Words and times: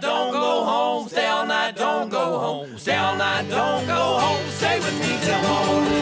night, 0.00 0.08
don't 0.08 0.32
go 0.32 0.64
home. 0.64 1.08
Stay 1.08 1.26
all 1.26 1.46
night, 1.46 1.76
don't 1.76 2.08
go 2.08 2.38
home. 2.38 2.78
Stay 2.78 2.96
all 2.96 3.16
night, 3.16 3.48
don't 3.48 3.86
go 3.86 4.18
home. 4.18 4.50
Stay 4.50 4.78
with 4.78 5.00
me 5.00 5.18
till 5.24 5.42
morning. 5.48 6.00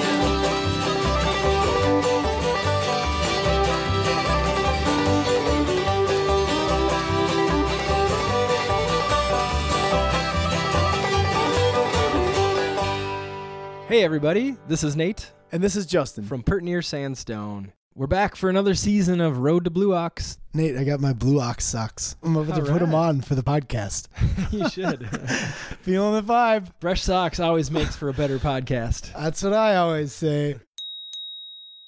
Hey, 13.88 14.04
everybody, 14.04 14.54
this 14.69 14.85
is 14.85 14.96
Nate 14.96 15.33
And 15.51 15.62
this 15.62 15.74
is 15.74 15.87
Justin. 15.87 16.24
from 16.24 16.42
Pert 16.42 16.62
Near 16.62 16.83
Sandstone. 16.83 17.73
We're 17.98 18.06
back 18.06 18.37
for 18.37 18.48
another 18.48 18.77
season 18.77 19.20
of 19.20 19.38
Road 19.38 19.64
to 19.64 19.70
Blue 19.70 19.92
Ox. 19.92 20.38
Nate, 20.55 20.77
I 20.77 20.84
got 20.84 21.01
my 21.01 21.12
Blue 21.12 21.41
Ox 21.41 21.64
socks. 21.64 22.14
I'm 22.23 22.37
about 22.37 22.55
to 22.55 22.70
put 22.70 22.78
them 22.78 22.95
on 22.95 23.23
for 23.23 23.34
the 23.34 23.42
podcast. 23.42 24.06
you 24.52 24.69
should. 24.69 25.09
Feeling 25.82 26.14
the 26.14 26.23
vibe. 26.32 26.68
Fresh 26.80 27.02
socks 27.02 27.40
always 27.40 27.73
makes 27.73 27.96
for 27.96 28.09
a 28.09 28.12
better 28.12 28.38
podcast. 28.38 29.12
That's 29.14 29.42
what 29.42 29.52
I 29.52 29.74
always 29.74 30.12
say. 30.12 30.60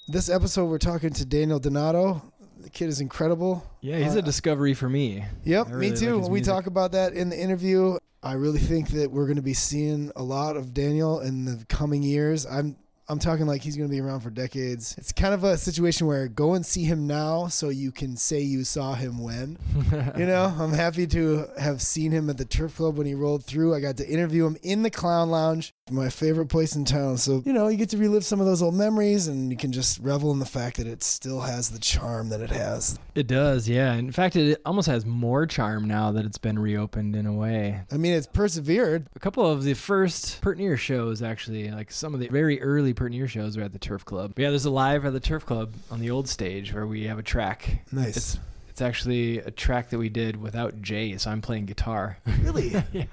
This 0.08 0.28
episode, 0.28 0.64
we're 0.64 0.78
talking 0.78 1.10
to 1.12 1.24
Daniel 1.24 1.60
Donato. 1.60 2.20
The 2.58 2.70
kid 2.70 2.88
is 2.88 3.00
incredible. 3.00 3.64
Yeah, 3.80 3.98
he's 3.98 4.16
a 4.16 4.18
Uh, 4.18 4.22
discovery 4.22 4.74
for 4.74 4.88
me. 4.88 5.24
Yep, 5.44 5.68
really 5.70 5.90
me 5.92 5.96
too. 5.96 6.16
like 6.16 6.24
we 6.24 6.38
music. 6.40 6.52
talk 6.52 6.66
about 6.66 6.90
that 6.90 7.12
in 7.12 7.28
the 7.28 7.40
interview. 7.40 7.98
I 8.20 8.32
really 8.32 8.58
think 8.58 8.88
that 8.90 9.12
we're 9.12 9.26
going 9.26 9.36
to 9.36 9.42
be 9.42 9.54
seeing 9.54 10.10
a 10.16 10.24
lot 10.24 10.56
of 10.56 10.74
Daniel 10.74 11.20
in 11.20 11.44
the 11.44 11.64
coming 11.68 12.02
years. 12.02 12.46
I'm 12.46 12.74
I'm 13.10 13.18
talking 13.18 13.44
like 13.44 13.60
he's 13.60 13.76
going 13.76 13.88
to 13.88 13.92
be 13.92 14.00
around 14.00 14.20
for 14.20 14.30
decades. 14.30 14.94
It's 14.96 15.10
kind 15.10 15.34
of 15.34 15.42
a 15.42 15.58
situation 15.58 16.06
where 16.06 16.28
go 16.28 16.54
and 16.54 16.64
see 16.64 16.84
him 16.84 17.08
now 17.08 17.48
so 17.48 17.68
you 17.68 17.90
can 17.90 18.16
say 18.16 18.38
you 18.38 18.62
saw 18.62 18.94
him 18.94 19.18
when. 19.18 19.58
you 20.16 20.26
know, 20.26 20.54
I'm 20.56 20.72
happy 20.72 21.08
to 21.08 21.48
have 21.58 21.82
seen 21.82 22.12
him 22.12 22.30
at 22.30 22.38
the 22.38 22.44
Turf 22.44 22.76
Club 22.76 22.96
when 22.98 23.08
he 23.08 23.14
rolled 23.14 23.44
through. 23.44 23.74
I 23.74 23.80
got 23.80 23.96
to 23.96 24.08
interview 24.08 24.46
him 24.46 24.56
in 24.62 24.84
the 24.84 24.90
Clown 24.90 25.28
Lounge, 25.28 25.74
my 25.90 26.08
favorite 26.08 26.46
place 26.46 26.76
in 26.76 26.84
town. 26.84 27.16
So, 27.16 27.42
you 27.44 27.52
know, 27.52 27.66
you 27.66 27.76
get 27.76 27.90
to 27.90 27.98
relive 27.98 28.24
some 28.24 28.38
of 28.38 28.46
those 28.46 28.62
old 28.62 28.76
memories 28.76 29.26
and 29.26 29.50
you 29.50 29.56
can 29.56 29.72
just 29.72 29.98
revel 29.98 30.30
in 30.30 30.38
the 30.38 30.46
fact 30.46 30.76
that 30.76 30.86
it 30.86 31.02
still 31.02 31.40
has 31.40 31.70
the 31.70 31.80
charm 31.80 32.28
that 32.28 32.40
it 32.40 32.50
has. 32.50 32.96
It 33.16 33.26
does, 33.26 33.68
yeah. 33.68 33.92
In 33.94 34.12
fact, 34.12 34.36
it 34.36 34.62
almost 34.64 34.86
has 34.86 35.04
more 35.04 35.46
charm 35.46 35.88
now 35.88 36.12
that 36.12 36.24
it's 36.24 36.38
been 36.38 36.60
reopened 36.60 37.16
in 37.16 37.26
a 37.26 37.32
way. 37.32 37.80
I 37.90 37.96
mean, 37.96 38.12
it's 38.12 38.28
persevered. 38.28 39.08
A 39.16 39.18
couple 39.18 39.44
of 39.44 39.64
the 39.64 39.74
first 39.74 40.40
Pert 40.42 40.58
Near 40.58 40.76
shows, 40.76 41.22
actually, 41.22 41.72
like 41.72 41.90
some 41.90 42.14
of 42.14 42.20
the 42.20 42.28
very 42.28 42.62
early 42.62 42.94
Pert 43.00 43.12
Near 43.12 43.26
shows, 43.26 43.56
were 43.56 43.62
at 43.62 43.72
the 43.72 43.78
Turf 43.78 44.04
Club. 44.04 44.32
But 44.34 44.42
yeah, 44.42 44.50
there's 44.50 44.66
a 44.66 44.70
live 44.70 45.06
at 45.06 45.14
the 45.14 45.20
Turf 45.20 45.46
Club 45.46 45.72
on 45.90 46.00
the 46.00 46.10
old 46.10 46.28
stage 46.28 46.74
where 46.74 46.86
we 46.86 47.04
have 47.04 47.18
a 47.18 47.22
track. 47.22 47.82
Nice. 47.90 48.14
It's 48.14 48.38
it's 48.68 48.82
actually 48.82 49.38
a 49.38 49.50
track 49.50 49.88
that 49.88 49.98
we 49.98 50.10
did 50.10 50.36
without 50.36 50.82
Jay, 50.82 51.16
so 51.16 51.30
I'm 51.30 51.40
playing 51.40 51.64
guitar. 51.64 52.18
Really? 52.42 52.74
yeah. 52.92 53.04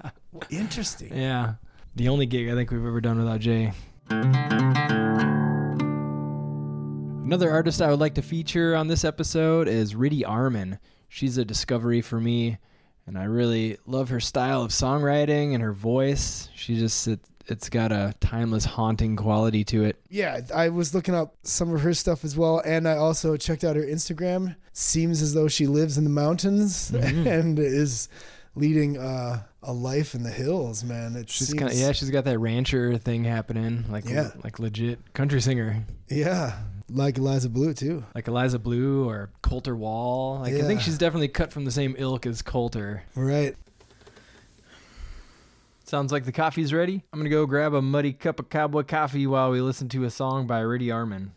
Interesting. 0.50 1.16
Yeah. 1.18 1.54
The 1.96 2.10
only 2.10 2.26
gig 2.26 2.50
I 2.50 2.54
think 2.54 2.70
we've 2.70 2.86
ever 2.86 3.00
done 3.00 3.18
without 3.18 3.40
Jay. 3.40 3.72
Another 7.24 7.50
artist 7.50 7.82
I 7.82 7.90
would 7.90 8.02
like 8.02 8.16
to 8.16 8.22
feature 8.22 8.76
on 8.76 8.90
this 8.90 9.06
episode 9.06 9.70
is 9.70 9.96
Riddy 9.96 10.24
Arman. 10.24 10.80
She's 11.08 11.38
a 11.38 11.46
discovery 11.46 12.02
for 12.02 12.20
me, 12.20 12.58
and 13.06 13.18
I 13.18 13.24
really 13.24 13.78
love 13.86 14.10
her 14.10 14.20
style 14.20 14.64
of 14.64 14.72
songwriting 14.72 15.54
and 15.54 15.64
her 15.64 15.72
voice. 15.72 16.50
She 16.56 16.78
just 16.78 17.08
it's 17.50 17.70
got 17.70 17.92
a 17.92 18.14
timeless 18.20 18.66
haunting 18.66 19.16
quality 19.16 19.64
to 19.66 19.84
it. 19.86 19.98
Yeah, 20.10 20.42
I 20.54 20.70
was 20.70 20.94
looking 20.94 21.16
up 21.16 21.36
some 21.44 21.74
of 21.74 21.82
her 21.82 21.94
stuff 21.94 22.24
as 22.26 22.36
well, 22.38 22.62
and 22.66 22.88
I 22.88 22.98
also 22.98 23.38
checked 23.38 23.64
out 23.64 23.76
her 23.76 23.84
Instagram. 23.84 24.56
Seems 24.74 25.22
as 25.22 25.34
though 25.34 25.48
she 25.48 25.66
lives 25.68 25.98
in 25.98 26.04
the 26.04 26.10
mountains 26.10 26.92
Mhm. 26.92 27.26
and 27.40 27.60
is 27.60 28.10
leading 28.56 28.98
uh, 28.98 29.44
a 29.64 29.72
life 29.74 30.14
in 30.16 30.24
the 30.24 30.30
hills. 30.32 30.84
Man, 30.84 31.16
it 31.16 31.30
She's 31.30 31.48
seems, 31.50 31.60
kind 31.60 31.72
of 31.72 31.78
yeah, 31.78 31.92
she's 31.92 32.10
got 32.10 32.26
that 32.26 32.40
rancher 32.40 32.98
thing 32.98 33.24
happening, 33.24 33.86
like 33.90 34.10
Yeah. 34.10 34.32
like 34.44 34.60
legit 34.60 35.14
country 35.14 35.42
singer. 35.42 35.84
yeah, 36.10 36.54
like 36.90 37.18
Eliza 37.18 37.50
Blue 37.50 37.74
too. 37.74 38.04
like 38.16 38.28
Eliza 38.28 38.60
Blue 38.60 39.08
or 39.08 39.30
Colter 39.42 39.76
Wall. 39.76 40.40
Like 40.40 40.54
I 40.56 40.62
think 40.64 40.82
she's 40.82 40.98
definitely 40.98 41.28
cut 41.28 41.52
from 41.52 41.66
the 41.66 41.72
same 41.72 41.96
ilk 41.98 42.26
as 42.26 42.42
Colter. 42.42 43.04
Right. 43.16 43.56
Sounds 45.88 46.12
like 46.12 46.26
the 46.26 46.34
coffee's 46.34 46.74
ready. 46.74 47.04
I'm 47.14 47.20
gonna 47.20 47.30
go 47.30 47.46
grab 47.46 47.74
a 47.74 47.82
muddy 47.82 48.12
cup 48.12 48.42
of 48.42 48.50
cowboy 48.50 48.84
coffee 48.84 49.26
while 49.26 49.52
we 49.52 49.62
listen 49.62 49.88
to 49.90 50.04
a 50.04 50.10
song 50.10 50.46
by 50.46 50.60
Riddy 50.60 50.88
Arman. 50.88 51.30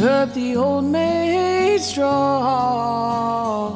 up 0.00 0.32
the 0.34 0.56
old 0.56 0.84
maid 0.84 1.80
straw 1.80 3.72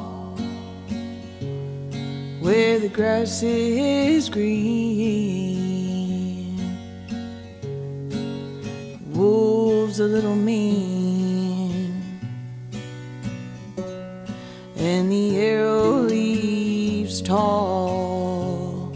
where 2.41 2.79
the 2.79 2.89
grass 2.89 3.43
is 3.43 4.31
green. 4.31 4.57
Wolves 9.13 10.01
a 10.01 10.05
little 10.05 10.37
mean, 10.37 11.40
and 14.91 15.07
the 15.13 15.39
arrow 15.39 16.01
leaves 16.15 17.23
tall. 17.23 18.93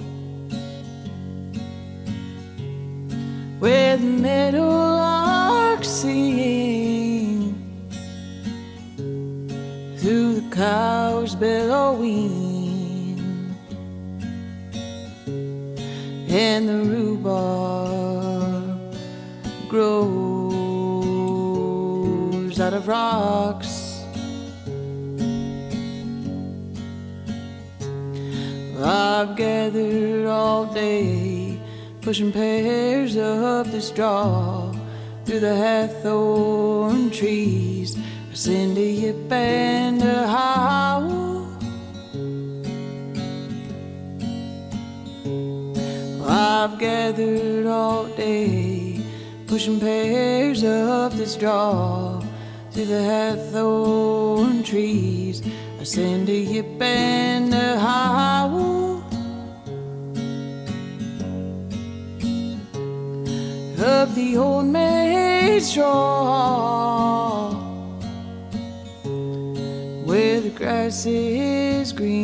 Where 3.61 3.97
the 3.97 4.13
meadowlarks 4.27 5.91
sing 6.01 7.55
through 9.99 10.35
the 10.41 10.47
cows 10.51 11.37
bellowing 11.37 12.35
and 16.29 16.69
the 16.69 16.81
rhubarb 16.91 18.79
grows 19.69 20.25
out 22.65 22.75
of 22.75 22.89
rocks. 22.89 23.74
I've 28.87 29.35
gathered 29.35 30.27
all 30.27 30.67
day, 30.67 31.59
pushing 32.03 32.31
pairs 32.31 33.17
up 33.17 33.71
the 33.71 33.81
straw 33.81 34.71
through 35.25 35.41
the 35.41 35.57
hawthorn 35.57 37.11
trees. 37.11 37.97
I 37.97 38.35
send 38.35 38.77
a 38.77 38.83
yip 38.83 39.33
and 39.33 40.03
a 40.03 40.29
howl. 40.29 41.49
I've 46.29 46.79
gathered 46.79 47.65
all 47.65 48.05
day, 48.05 49.01
pushing 49.47 49.81
pairs 49.81 50.63
up 50.63 51.13
the 51.13 51.27
straw 51.27 52.21
through 52.71 52.85
the 52.85 53.03
hawthorn 53.03 54.63
trees. 54.63 55.41
A 55.87 55.87
yip 55.87 56.81
and 56.81 57.53
a 57.53 57.79
howl. 57.79 59.05
Up 63.79 64.15
the 64.15 64.39
old 64.39 64.65
maid 64.65 65.61
straw 65.63 67.53
where 70.07 70.41
the 70.41 70.49
grass 70.57 71.05
is 71.05 71.93
green. 71.93 72.15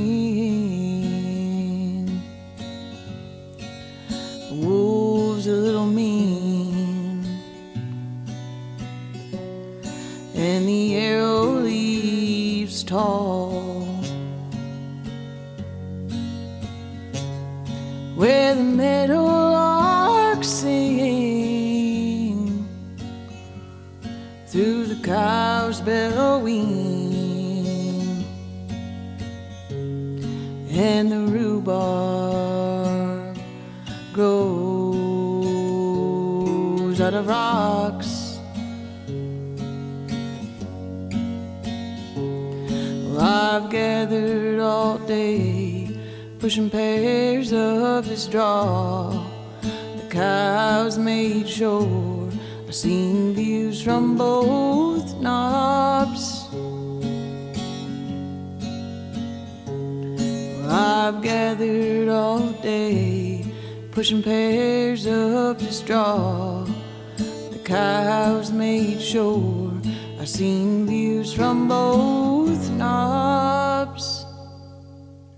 Wolves 4.51 5.47
a 5.47 5.53
little 5.53 5.85
mean, 5.85 7.27
and 10.35 10.67
the 10.67 10.97
arrow 10.97 11.61
leaves 11.61 12.83
tall. 12.83 13.50
pushing 46.41 46.71
pairs 46.71 47.53
of 47.53 48.09
the 48.09 48.17
straw. 48.17 49.11
The 49.61 50.09
cows 50.09 50.97
made 50.97 51.47
sure 51.47 52.31
I 52.67 52.71
seen 52.71 53.35
views 53.35 53.83
from 53.83 54.17
both 54.17 55.21
knobs. 55.21 56.49
I've 60.67 61.21
gathered 61.23 62.09
all 62.09 62.47
day, 62.63 63.45
pushing 63.91 64.23
pairs 64.23 65.07
of 65.07 65.59
the 65.59 65.71
straw. 65.71 66.65
The 67.19 67.61
cows 67.63 68.51
made 68.51 69.03
sure 69.03 69.73
I 70.19 70.25
seen 70.25 70.87
views 70.87 71.35
from 71.35 71.69
both 71.69 72.71
knobs. 72.71 73.60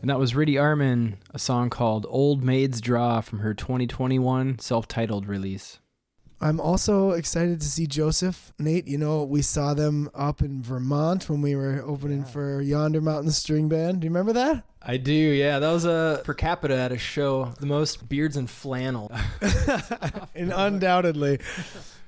And 0.02 0.10
that 0.10 0.19
was 0.19 0.34
Riddy 0.34 0.54
Arman, 0.54 1.14
a 1.31 1.38
song 1.38 1.70
called 1.70 2.06
Old 2.08 2.43
Maid's 2.43 2.81
Draw 2.81 3.20
from 3.20 3.38
her 3.38 3.54
2021 3.54 4.58
self 4.58 4.88
titled 4.88 5.28
release. 5.28 5.78
I'm 6.40 6.58
also 6.58 7.12
excited 7.12 7.60
to 7.60 7.66
see 7.69 7.87
Joseph. 7.87 8.52
Nate, 8.58 8.88
you 8.88 8.99
know, 8.99 9.22
we 9.22 9.43
saw 9.43 9.75
them 9.75 10.10
up 10.12 10.43
in 10.43 10.60
Vermont 10.60 11.31
when 11.31 11.40
we 11.40 11.54
were 11.54 11.84
opening 11.87 12.25
for 12.25 12.60
Yonder 12.60 13.00
Mountain 13.00 13.31
String 13.31 13.69
Band. 13.69 14.00
Do 14.00 14.06
you 14.06 14.10
remember 14.10 14.32
that? 14.32 14.64
I 14.82 14.96
do, 14.96 15.12
yeah. 15.12 15.60
That 15.60 15.70
was 15.70 15.84
a 15.84 16.20
per 16.25 16.34
capita 16.34 16.76
at 16.76 16.90
a 16.90 16.99
show, 16.99 17.54
the 17.60 17.66
most 17.66 18.08
beards 18.08 18.37
and 18.37 18.50
flannel. 18.50 19.12
and 20.34 20.52
undoubtedly. 20.52 21.38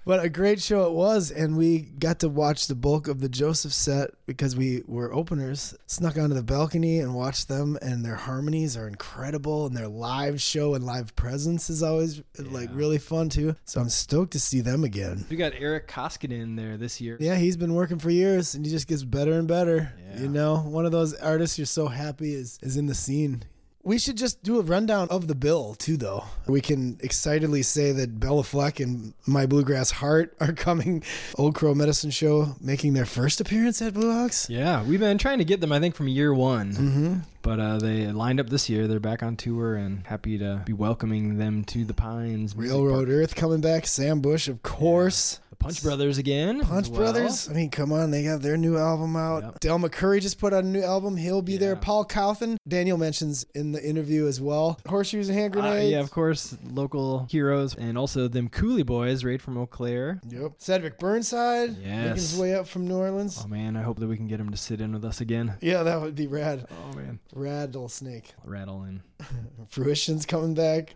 But 0.07 0.23
a 0.23 0.29
great 0.29 0.61
show 0.61 0.87
it 0.87 0.93
was, 0.93 1.31
and 1.31 1.57
we 1.57 1.81
got 1.81 2.19
to 2.21 2.29
watch 2.29 2.67
the 2.67 2.75
bulk 2.75 3.09
of 3.09 3.21
the 3.21 3.29
Joseph 3.29 3.73
set 3.73 4.11
because 4.27 4.55
we 4.55 4.83
were 4.87 5.15
openers. 5.15 5.75
Snuck 5.87 6.19
onto 6.19 6.35
the 6.35 6.43
balcony 6.43 6.99
and 6.99 7.15
watched 7.15 7.49
them, 7.49 7.79
and 7.81 8.05
their 8.05 8.17
harmonies 8.17 8.77
are 8.77 8.87
incredible, 8.87 9.65
and 9.65 9.75
their 9.75 9.89
live 9.89 10.43
show 10.43 10.75
and 10.75 10.85
live 10.85 11.17
presence 11.17 11.71
is 11.71 11.83
always 11.83 12.23
like 12.39 12.69
really 12.73 12.99
fun 12.99 13.31
too. 13.31 13.57
So 13.65 13.81
I'm 13.81 13.89
stoked 13.89 14.33
to 14.33 14.41
see 14.41 14.61
them 14.61 14.85
again. 14.85 15.25
We 15.31 15.37
got 15.37 15.55
Erik 15.55 15.89
Koskinen 15.89 16.57
there 16.57 16.77
this 16.77 17.01
year. 17.01 17.17
Yeah, 17.19 17.37
he's 17.37 17.57
been 17.57 17.75
working 17.75 17.99
for 17.99 18.11
years, 18.11 18.55
and 18.55 18.65
he 18.65 18.71
just 18.71 18.87
gets 18.87 19.05
better 19.05 19.33
and 19.33 19.49
better. 19.49 19.95
Yeah. 20.07 20.21
You 20.21 20.29
know, 20.29 20.57
one 20.59 20.85
of 20.85 20.93
those 20.93 21.15
artists 21.15 21.59
you're 21.59 21.67
so 21.67 21.89
happy 21.89 22.35
is 22.35 22.59
is 22.63 22.77
in 22.77 22.87
the 22.87 22.95
scene. 22.95 23.45
We 23.85 23.99
should 23.99 24.17
just 24.17 24.43
do 24.43 24.59
a 24.59 24.63
rundown 24.63 25.09
of 25.11 25.29
the 25.29 25.35
bill 25.35 25.75
too, 25.75 25.99
though. 25.99 26.25
We 26.47 26.63
can 26.63 26.99
excitedly 27.03 27.63
say 27.63 27.93
that 27.93 28.19
Béla 28.19 28.45
Fleck 28.45 28.81
and 28.81 29.13
My 29.27 29.45
Bluegrass 29.45 29.91
Heart 29.91 30.35
are 30.41 30.55
coming. 30.55 31.05
Old 31.37 31.55
Crow 31.55 31.75
Medicine 31.75 32.11
Show 32.11 32.57
making 32.63 32.95
their 32.95 33.05
first 33.05 33.43
appearance 33.43 33.83
at 33.83 33.93
Blue 33.93 34.11
Ox. 34.11 34.49
Yeah, 34.49 34.83
we've 34.85 35.01
been 35.01 35.19
trying 35.19 35.39
to 35.39 35.45
get 35.45 35.61
them, 35.61 35.71
I 35.71 35.81
think, 35.81 35.95
from 35.95 36.09
year 36.09 36.33
one. 36.33 36.73
Mm-hmm. 36.73 37.15
But 37.43 37.61
uh, 37.61 37.77
they 37.77 38.11
lined 38.11 38.41
up 38.41 38.49
this 38.49 38.71
year. 38.71 38.89
They're 38.89 39.01
back 39.01 39.23
on 39.23 39.37
tour 39.37 39.75
and 39.77 40.07
happy 40.07 40.39
to 40.39 40.63
be 40.65 40.73
welcoming 40.73 41.37
them 41.37 41.63
to 41.65 41.85
the 41.85 41.93
Pines. 41.93 42.57
Railroad 42.57 43.11
Earth 43.11 43.35
coming 43.35 43.61
back. 43.61 43.87
Sam 43.87 44.23
Bush, 44.23 44.49
of 44.49 44.63
course. 44.63 45.41
The 45.44 45.44
Punch 45.65 45.83
Brothers 45.83 46.19
again. 46.19 46.61
Punch 46.61 46.89
well. 46.89 46.99
Brothers. 47.01 47.49
I 47.49 47.55
mean, 47.55 47.71
come 47.71 47.91
on, 47.93 48.11
they 48.11 48.23
got 48.23 48.43
their 48.43 48.57
new 48.57 48.77
album 48.77 49.17
out. 49.17 49.43
Yep. 49.43 49.61
Del 49.61 49.79
McCoury 49.79 50.21
just 50.21 50.39
put 50.39 50.53
out 50.53 50.63
a 50.65 50.67
new 50.67 50.83
album. 50.83 51.17
He'll 51.17 51.41
be 51.43 51.57
there. 51.57 51.75
Paul 51.75 52.05
Cauthen. 52.05 52.57
Daniel 52.69 52.99
mentions 52.99 53.45
in 53.55 53.73
the 53.73 53.83
interview 53.83 54.27
as 54.27 54.41
well. 54.41 54.79
Horseshoes 54.87 55.29
and 55.29 55.39
hand 55.39 55.57
Uh, 55.57 55.61
grenades. 55.61 55.91
yeah, 55.91 56.01
of 56.01 56.11
course, 56.11 56.57
local 56.71 57.27
heroes 57.31 57.75
and 57.75 57.97
also 57.97 58.29
them 58.29 58.49
Coulee 58.49 58.83
Boys, 58.83 59.25
right 59.25 59.41
from 59.41 59.57
Eau 59.57 59.67
Claire. 59.67 60.21
Yep. 60.29 60.53
Cedric 60.59 60.99
Burnside. 60.99 61.71
Yes. 61.79 61.85
Making 61.85 62.15
his 62.15 62.37
way 62.39 62.55
up 62.55 62.67
from 62.69 62.87
New 62.87 62.97
Orleans. 62.97 63.41
Oh 63.45 63.49
man, 63.49 63.77
I 63.77 63.83
hope 63.83 63.99
that 64.01 64.07
we 64.07 64.17
can 64.17 64.27
get 64.29 64.39
him 64.41 64.51
to 64.51 64.57
sit 64.57 64.81
in 64.81 64.93
with 64.93 65.05
us 65.05 65.21
again. 65.21 65.55
Yeah, 65.61 65.83
that 65.83 66.01
would 66.01 66.15
be 66.15 66.27
rad. 66.27 66.67
Oh 66.71 66.95
man, 66.97 67.21
Rattlesnake. 67.35 68.35
rattle 68.45 68.85
in. 68.85 69.03
Fruition's 69.71 70.27
coming 70.27 70.55
back. 70.55 70.95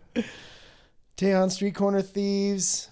Tejon 1.17 1.51
Street 1.51 1.75
Corner 1.75 2.01
Thieves. 2.01 2.89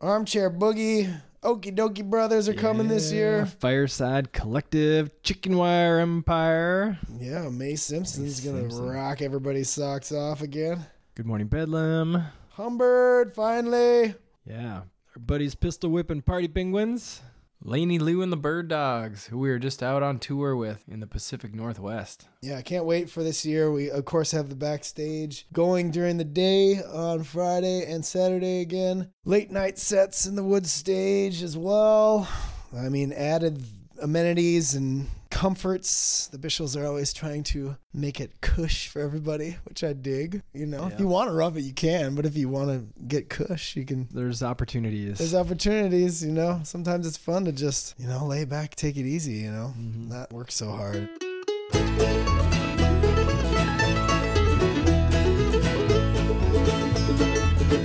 Armchair 0.00 0.50
Boogie. 0.50 1.12
Okee 1.42 1.74
Dokee 1.74 2.04
Brothers 2.08 2.48
are 2.50 2.54
coming 2.54 2.88
this 2.88 3.10
year. 3.12 3.46
Fireside 3.46 4.30
Collective, 4.32 5.10
Chicken 5.22 5.56
Wire 5.56 5.98
Empire. 5.98 6.98
Yeah, 7.18 7.48
Mae 7.48 7.76
Simpson's 7.76 8.44
May 8.44 8.50
gonna 8.52 8.62
Simpson. 8.70 8.86
rock 8.88 9.22
everybody's 9.22 9.70
socks 9.70 10.12
off 10.12 10.42
again. 10.42 10.84
Good 11.14 11.24
Morning 11.26 11.46
Bedlam. 11.46 12.24
Humbird, 12.50 13.34
finally. 13.34 14.14
Yeah, 14.46 14.82
our 15.14 15.18
buddies 15.18 15.54
Pistol 15.54 15.90
Whip 15.90 16.10
and 16.10 16.24
Party 16.24 16.48
Penguins. 16.48 17.22
Laney 17.62 17.98
Lou 17.98 18.22
and 18.22 18.32
the 18.32 18.38
Bird 18.38 18.68
Dogs, 18.68 19.26
who 19.26 19.36
we 19.36 19.50
are 19.50 19.58
just 19.58 19.82
out 19.82 20.02
on 20.02 20.18
tour 20.18 20.56
with 20.56 20.82
in 20.88 21.00
the 21.00 21.06
Pacific 21.06 21.54
Northwest. 21.54 22.26
Yeah, 22.40 22.56
I 22.56 22.62
can't 22.62 22.86
wait 22.86 23.10
for 23.10 23.22
this 23.22 23.44
year. 23.44 23.70
We 23.70 23.90
of 23.90 24.06
course 24.06 24.32
have 24.32 24.48
the 24.48 24.54
backstage 24.54 25.46
going 25.52 25.90
during 25.90 26.16
the 26.16 26.24
day 26.24 26.82
on 26.82 27.22
Friday 27.22 27.84
and 27.84 28.02
Saturday 28.02 28.62
again. 28.62 29.12
Late 29.26 29.50
night 29.50 29.78
sets 29.78 30.24
in 30.24 30.36
the 30.36 30.42
wood 30.42 30.66
stage 30.66 31.42
as 31.42 31.54
well. 31.54 32.26
I 32.74 32.88
mean, 32.88 33.12
added 33.12 33.62
amenities 34.00 34.74
and 34.74 35.08
comforts. 35.30 36.28
The 36.28 36.38
Bishops 36.38 36.76
are 36.76 36.86
always 36.86 37.12
trying 37.12 37.44
to 37.44 37.76
make 37.94 38.20
it 38.20 38.40
cush 38.40 38.88
for 38.88 39.00
everybody, 39.00 39.56
which 39.64 39.84
I 39.84 39.92
dig. 39.92 40.42
You 40.52 40.66
know, 40.66 40.86
if 40.86 40.98
you 40.98 41.06
want 41.06 41.28
to 41.30 41.34
rough 41.34 41.56
it, 41.56 41.62
you 41.62 41.72
can, 41.72 42.14
but 42.14 42.26
if 42.26 42.36
you 42.36 42.48
want 42.48 42.70
to 42.70 43.02
get 43.04 43.28
cush, 43.28 43.76
you 43.76 43.84
can. 43.84 44.08
There's 44.12 44.42
opportunities. 44.42 45.18
There's 45.18 45.34
opportunities, 45.34 46.24
you 46.24 46.32
know. 46.32 46.60
Sometimes 46.64 47.06
it's 47.06 47.16
fun 47.16 47.44
to 47.44 47.52
just, 47.52 47.94
you 47.98 48.06
know, 48.08 48.26
lay 48.26 48.44
back, 48.44 48.74
take 48.74 48.96
it 48.96 49.06
easy, 49.06 49.34
you 49.34 49.50
know, 49.50 49.74
Mhm. 49.78 50.08
not 50.08 50.32
work 50.32 50.50
so 50.50 50.70
hard. 50.70 51.08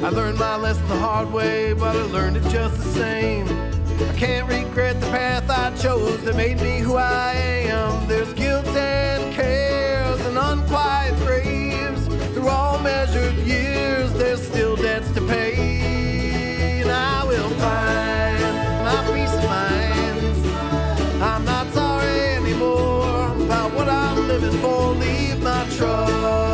I 0.03 0.09
learned 0.09 0.37
my 0.37 0.55
lesson 0.55 0.87
the 0.87 0.97
hard 0.97 1.31
way, 1.31 1.73
but 1.73 1.95
I 1.95 2.01
learned 2.03 2.37
it 2.37 2.43
just 2.49 2.75
the 2.77 2.83
same. 2.83 3.74
I 4.01 4.13
can't 4.17 4.47
regret 4.49 4.99
the 4.99 5.07
path 5.07 5.49
I 5.49 5.73
chose 5.77 6.21
that 6.25 6.35
made 6.35 6.59
me 6.59 6.79
who 6.79 6.95
I 6.97 7.33
am. 7.33 8.07
There's 8.07 8.33
guilt 8.33 8.67
and 8.67 9.33
cares 9.33 10.19
and 10.25 10.37
unquiet 10.37 11.15
graves. 11.19 12.07
Through 12.33 12.49
all 12.49 12.77
measured 12.79 13.35
years, 13.35 14.11
there's 14.13 14.45
still 14.45 14.75
debts 14.75 15.11
to 15.13 15.21
pay. 15.21 16.81
And 16.81 16.91
I 16.91 17.23
will 17.23 17.49
find 17.51 18.55
my 18.83 19.01
peace 19.13 19.33
of 19.33 19.43
mind. 19.45 21.23
I'm 21.23 21.45
not 21.45 21.71
sorry 21.73 22.19
anymore 22.35 23.31
about 23.45 23.73
what 23.73 23.87
I'm 23.87 24.27
living 24.27 24.57
for. 24.59 24.91
Leave 24.93 25.41
my 25.41 25.65
troubles 25.77 26.44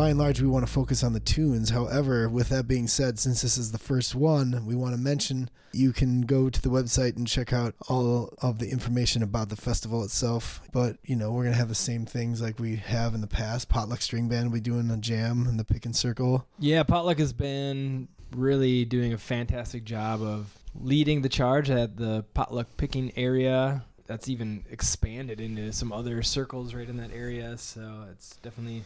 by 0.00 0.08
and 0.08 0.18
large, 0.18 0.40
we 0.40 0.48
want 0.48 0.66
to 0.66 0.72
focus 0.72 1.04
on 1.04 1.12
the 1.12 1.20
tunes. 1.20 1.68
However, 1.68 2.26
with 2.26 2.48
that 2.48 2.66
being 2.66 2.88
said, 2.88 3.18
since 3.18 3.42
this 3.42 3.58
is 3.58 3.70
the 3.70 3.76
first 3.76 4.14
one, 4.14 4.64
we 4.64 4.74
want 4.74 4.94
to 4.94 4.98
mention 4.98 5.50
you 5.72 5.92
can 5.92 6.22
go 6.22 6.48
to 6.48 6.62
the 6.62 6.70
website 6.70 7.18
and 7.18 7.28
check 7.28 7.52
out 7.52 7.74
all 7.86 8.32
of 8.40 8.60
the 8.60 8.70
information 8.70 9.22
about 9.22 9.50
the 9.50 9.56
festival 9.56 10.02
itself. 10.02 10.62
But, 10.72 10.96
you 11.04 11.16
know, 11.16 11.30
we're 11.30 11.42
going 11.42 11.52
to 11.52 11.58
have 11.58 11.68
the 11.68 11.74
same 11.74 12.06
things 12.06 12.40
like 12.40 12.58
we 12.58 12.76
have 12.76 13.12
in 13.12 13.20
the 13.20 13.26
past. 13.26 13.68
Potluck 13.68 14.00
String 14.00 14.26
Band 14.26 14.46
will 14.46 14.54
be 14.54 14.62
doing 14.62 14.90
a 14.90 14.96
jam 14.96 15.46
in 15.46 15.58
the 15.58 15.66
pick 15.66 15.84
and 15.84 15.94
circle. 15.94 16.46
Yeah, 16.58 16.82
Potluck 16.82 17.18
has 17.18 17.34
been 17.34 18.08
really 18.34 18.86
doing 18.86 19.12
a 19.12 19.18
fantastic 19.18 19.84
job 19.84 20.22
of 20.22 20.50
leading 20.80 21.20
the 21.20 21.28
charge 21.28 21.68
at 21.68 21.98
the 21.98 22.24
potluck 22.32 22.74
picking 22.78 23.12
area. 23.16 23.84
That's 24.06 24.30
even 24.30 24.64
expanded 24.70 25.42
into 25.42 25.74
some 25.74 25.92
other 25.92 26.22
circles 26.22 26.72
right 26.72 26.88
in 26.88 26.96
that 26.96 27.12
area. 27.12 27.58
So 27.58 28.06
it's 28.10 28.36
definitely 28.36 28.84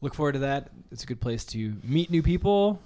look 0.00 0.14
forward 0.14 0.32
to 0.32 0.38
that. 0.40 0.70
It's 0.90 1.04
a 1.04 1.06
good 1.06 1.20
place 1.20 1.44
to 1.46 1.76
meet 1.82 2.10
new 2.10 2.22
people 2.22 2.80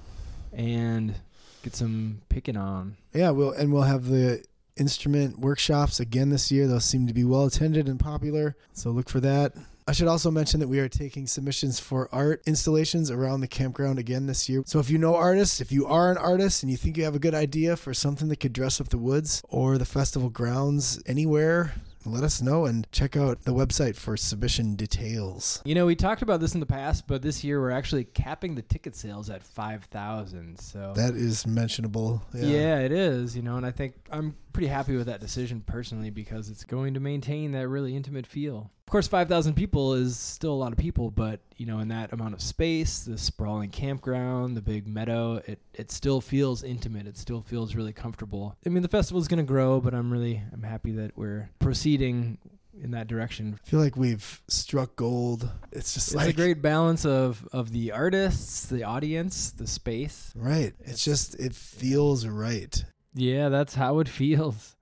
and 0.52 1.14
get 1.62 1.75
some 1.75 2.23
picking 2.29 2.57
on. 2.57 2.97
Yeah, 3.12 3.31
we'll 3.31 3.52
and 3.52 3.73
we'll 3.73 3.83
have 3.83 4.07
the 4.07 4.45
instrument 4.76 5.38
workshops 5.38 6.00
again 6.00 6.31
this 6.31 6.50
year. 6.50 6.67
Those 6.67 6.85
seem 6.85 7.07
to 7.07 7.14
be 7.14 7.25
well 7.25 7.45
attended 7.45 7.88
and 7.88 8.00
popular. 8.00 8.57
So 8.73 8.90
look 8.90 9.09
for 9.09 9.21
that. 9.21 9.52
I 9.87 9.93
should 9.93 10.09
also 10.09 10.31
mention 10.31 10.61
that 10.61 10.69
we 10.69 10.79
are 10.79 10.88
taking 10.88 11.26
submissions 11.26 11.81
for 11.81 12.09
art 12.12 12.43
installations 12.47 13.11
around 13.11 13.40
the 13.40 13.49
campground 13.49 13.99
again 13.99 14.26
this 14.26 14.49
year. 14.49 14.62
So 14.64 14.79
if 14.79 14.88
you 14.88 14.99
know 14.99 15.17
artists, 15.17 15.61
if 15.61 15.73
you 15.73 15.85
are 15.87 16.12
an 16.12 16.17
artist 16.17 16.62
and 16.62 16.71
you 16.71 16.76
think 16.76 16.97
you 16.97 17.02
have 17.05 17.17
a 17.17 17.21
good 17.21 17.35
idea 17.35 17.76
for 17.76 17.93
something 17.93 18.29
that 18.29 18.37
could 18.37 18.52
dress 18.52 18.81
up 18.81 18.90
the 18.90 18.99
woods 18.99 19.43
or 19.49 19.79
the 19.79 19.85
festival 19.85 20.31
grounds 20.31 21.02
anywhere, 21.07 21.75
let 22.04 22.23
us 22.23 22.40
know 22.40 22.66
and 22.66 22.90
check 22.92 23.16
out 23.16 23.42
the 23.42 23.52
website 23.52 23.97
for 23.97 24.16
submission 24.16 24.75
details. 24.75 25.62
You 25.64 25.75
know, 25.75 25.87
we 25.87 25.95
talked 25.95 26.23
about 26.23 26.40
this 26.40 26.54
in 26.54 26.61
the 26.61 26.66
past, 26.66 27.07
but 27.07 27.23
this 27.23 27.45
year 27.45 27.61
we're 27.61 27.71
actually 27.71 28.04
capping 28.04 28.54
the 28.54 28.62
ticket 28.62 28.97
sales 28.97 29.28
at 29.30 29.42
5,000. 29.42 30.59
So 30.59 30.92
That 30.97 31.14
is 31.14 31.47
mentionable. 31.47 32.23
Yeah. 32.35 32.78
it 32.80 32.92
is, 32.92 33.37
you 33.37 33.42
know, 33.42 33.57
and 33.57 33.66
I 33.66 33.71
think 33.71 33.95
I'm 34.11 34.37
pretty 34.52 34.69
happy 34.69 34.97
with 34.97 35.07
that 35.07 35.21
decision 35.21 35.61
personally 35.61 36.11
because 36.11 36.49
it's 36.49 36.64
going 36.64 36.95
to 36.95 37.00
maintain 37.00 37.52
that 37.52 37.69
really 37.69 37.95
intimate 37.95 38.26
feel. 38.26 38.71
Of 38.90 38.92
course, 38.92 39.06
5,000 39.06 39.54
people 39.54 39.94
is 39.94 40.18
still 40.18 40.52
a 40.52 40.59
lot 40.59 40.73
of 40.73 40.76
people, 40.76 41.12
but, 41.12 41.38
you 41.56 41.64
know, 41.64 41.78
in 41.78 41.87
that 41.90 42.12
amount 42.12 42.35
of 42.35 42.42
space, 42.42 43.04
the 43.04 43.16
sprawling 43.18 43.70
campground, 43.70 44.56
the 44.56 44.62
big 44.62 44.88
meadow, 44.88 45.40
it, 45.47 45.61
it 45.73 45.92
still 45.92 46.20
feels 46.20 46.64
intimate. 46.64 47.06
It 47.06 47.16
still 47.16 47.40
feels 47.40 47.76
really 47.76 47.92
comfortable. 47.92 48.56
I 48.66 48.68
mean, 48.68 48.82
the 48.82 48.88
festival 48.88 49.23
is 49.23 49.28
going 49.28 49.38
to 49.38 49.44
grow, 49.44 49.80
but 49.80 49.94
I'm 49.94 50.12
really, 50.12 50.42
I'm 50.52 50.64
happy 50.64 50.90
that 50.90 51.16
we're 51.16 51.50
proceeding 51.61 52.38
in 52.82 52.90
that 52.90 53.06
direction. 53.06 53.61
I 53.64 53.70
feel 53.70 53.78
like 53.78 53.94
we've 53.97 54.42
struck 54.49 54.97
gold. 54.97 55.49
It's 55.70 55.94
just 55.94 56.09
It's 56.09 56.16
like 56.16 56.30
a 56.30 56.32
great 56.32 56.61
balance 56.61 57.06
of 57.06 57.49
of 57.52 57.70
the 57.70 57.92
artists, 57.92 58.66
the 58.66 58.82
audience, 58.82 59.52
the 59.52 59.68
space. 59.68 60.32
right. 60.35 60.75
It's 60.80 61.04
just 61.04 61.38
it 61.38 61.54
feels 61.54 62.26
right. 62.26 62.85
Yeah, 63.14 63.50
that's 63.50 63.76
how 63.76 64.00
it 64.00 64.09
feels. 64.20 64.75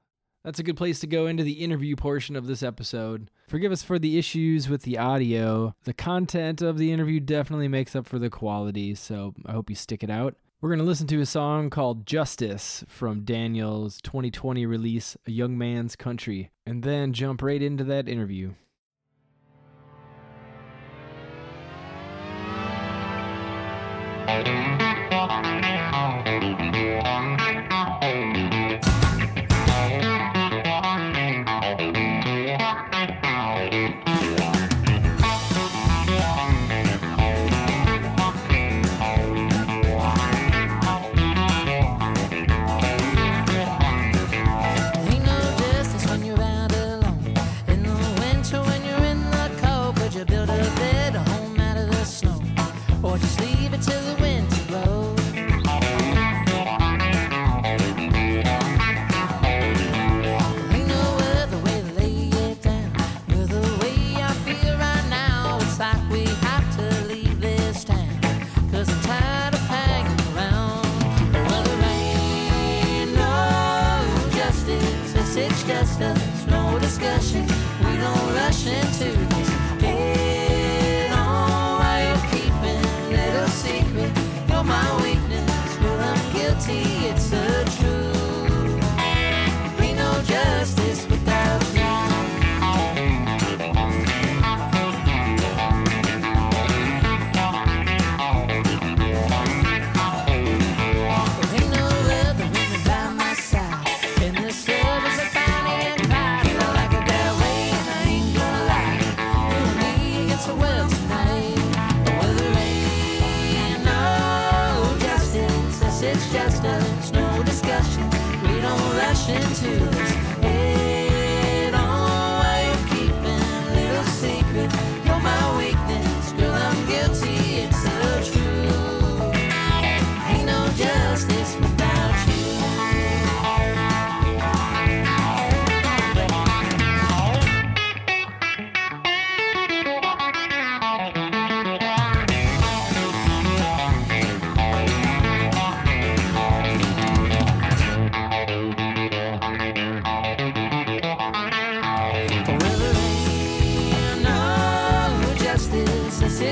That's 0.45 0.61
a 0.61 0.63
good 0.63 0.79
place 0.79 0.99
to 1.01 1.07
go 1.07 1.27
into 1.27 1.43
the 1.43 1.63
interview 1.63 1.95
portion 1.95 2.37
of 2.37 2.47
this 2.47 2.63
episode. 2.63 3.31
Forgive 3.49 3.73
us 3.73 3.83
for 3.83 3.99
the 3.99 4.19
issues 4.19 4.69
with 4.69 4.83
the 4.83 4.99
audio. 4.99 5.75
The 5.85 5.95
content 5.95 6.61
of 6.61 6.77
the 6.77 6.93
interview 6.93 7.19
definitely 7.19 7.67
makes 7.67 7.97
up 7.97 8.07
for 8.07 8.19
the 8.19 8.29
quality, 8.29 8.95
so 8.95 9.33
I 9.47 9.53
hope 9.53 9.71
you 9.71 9.77
stick 9.77 10.03
it 10.03 10.11
out. 10.11 10.37
We're 10.61 10.69
going 10.69 10.81
to 10.81 10.85
listen 10.85 11.07
to 11.07 11.21
a 11.23 11.27
song 11.27 11.71
called 11.71 12.05
Justice 12.05 12.85
from 12.89 13.25
Daniel's 13.25 14.03
2020 14.03 14.67
release, 14.67 15.17
A 15.27 15.31
Young 15.31 15.57
Man's 15.57 15.97
Country, 15.97 16.51
and 16.67 16.83
then 16.83 17.15
jump 17.15 17.41
right 17.41 17.63
into 17.63 17.85
that 17.85 18.07
interview. 18.07 18.53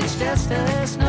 It's 0.07 0.15
just 0.15 0.51
us, 0.51 1.06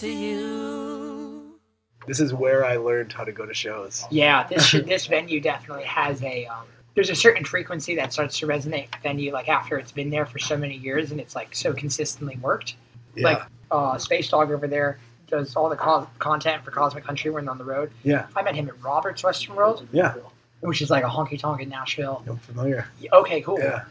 to 0.00 0.08
you. 0.08 1.58
This 2.06 2.20
is 2.20 2.34
where 2.34 2.64
I 2.64 2.76
learned 2.76 3.12
how 3.12 3.24
to 3.24 3.32
go 3.32 3.46
to 3.46 3.54
shows. 3.54 4.04
Yeah, 4.10 4.46
this 4.46 4.64
should, 4.66 4.86
this 4.86 5.06
venue 5.06 5.40
definitely 5.40 5.84
has 5.84 6.22
a. 6.22 6.46
Um, 6.46 6.64
there's 6.94 7.10
a 7.10 7.14
certain 7.14 7.44
frequency 7.44 7.96
that 7.96 8.12
starts 8.12 8.38
to 8.38 8.46
resonate 8.46 8.92
with 8.92 9.02
venue 9.02 9.32
like 9.32 9.48
after 9.48 9.78
it's 9.78 9.90
been 9.90 10.10
there 10.10 10.26
for 10.26 10.38
so 10.38 10.56
many 10.56 10.76
years 10.76 11.10
and 11.10 11.20
it's 11.20 11.34
like 11.34 11.54
so 11.54 11.72
consistently 11.72 12.36
worked. 12.40 12.76
Yeah. 13.16 13.24
Like 13.24 13.42
uh, 13.72 13.98
Space 13.98 14.28
Dog 14.28 14.52
over 14.52 14.68
there 14.68 14.98
does 15.26 15.56
all 15.56 15.68
the 15.68 15.74
co- 15.76 16.06
content 16.20 16.62
for 16.64 16.70
Cosmic 16.70 17.02
Country 17.04 17.30
when 17.32 17.48
on 17.48 17.58
the 17.58 17.64
road. 17.64 17.90
yeah. 18.04 18.26
I 18.36 18.42
met 18.42 18.54
him 18.54 18.68
at 18.68 18.80
Roberts 18.80 19.24
Western 19.24 19.56
World, 19.56 19.88
Yeah. 19.90 20.14
which 20.60 20.82
is 20.82 20.90
like 20.90 21.02
a 21.02 21.08
honky 21.08 21.36
tonk 21.38 21.60
in 21.62 21.68
Nashville. 21.68 22.22
I'm 22.28 22.36
familiar. 22.36 22.86
Okay, 23.12 23.40
cool. 23.40 23.58
Yeah. 23.58 23.84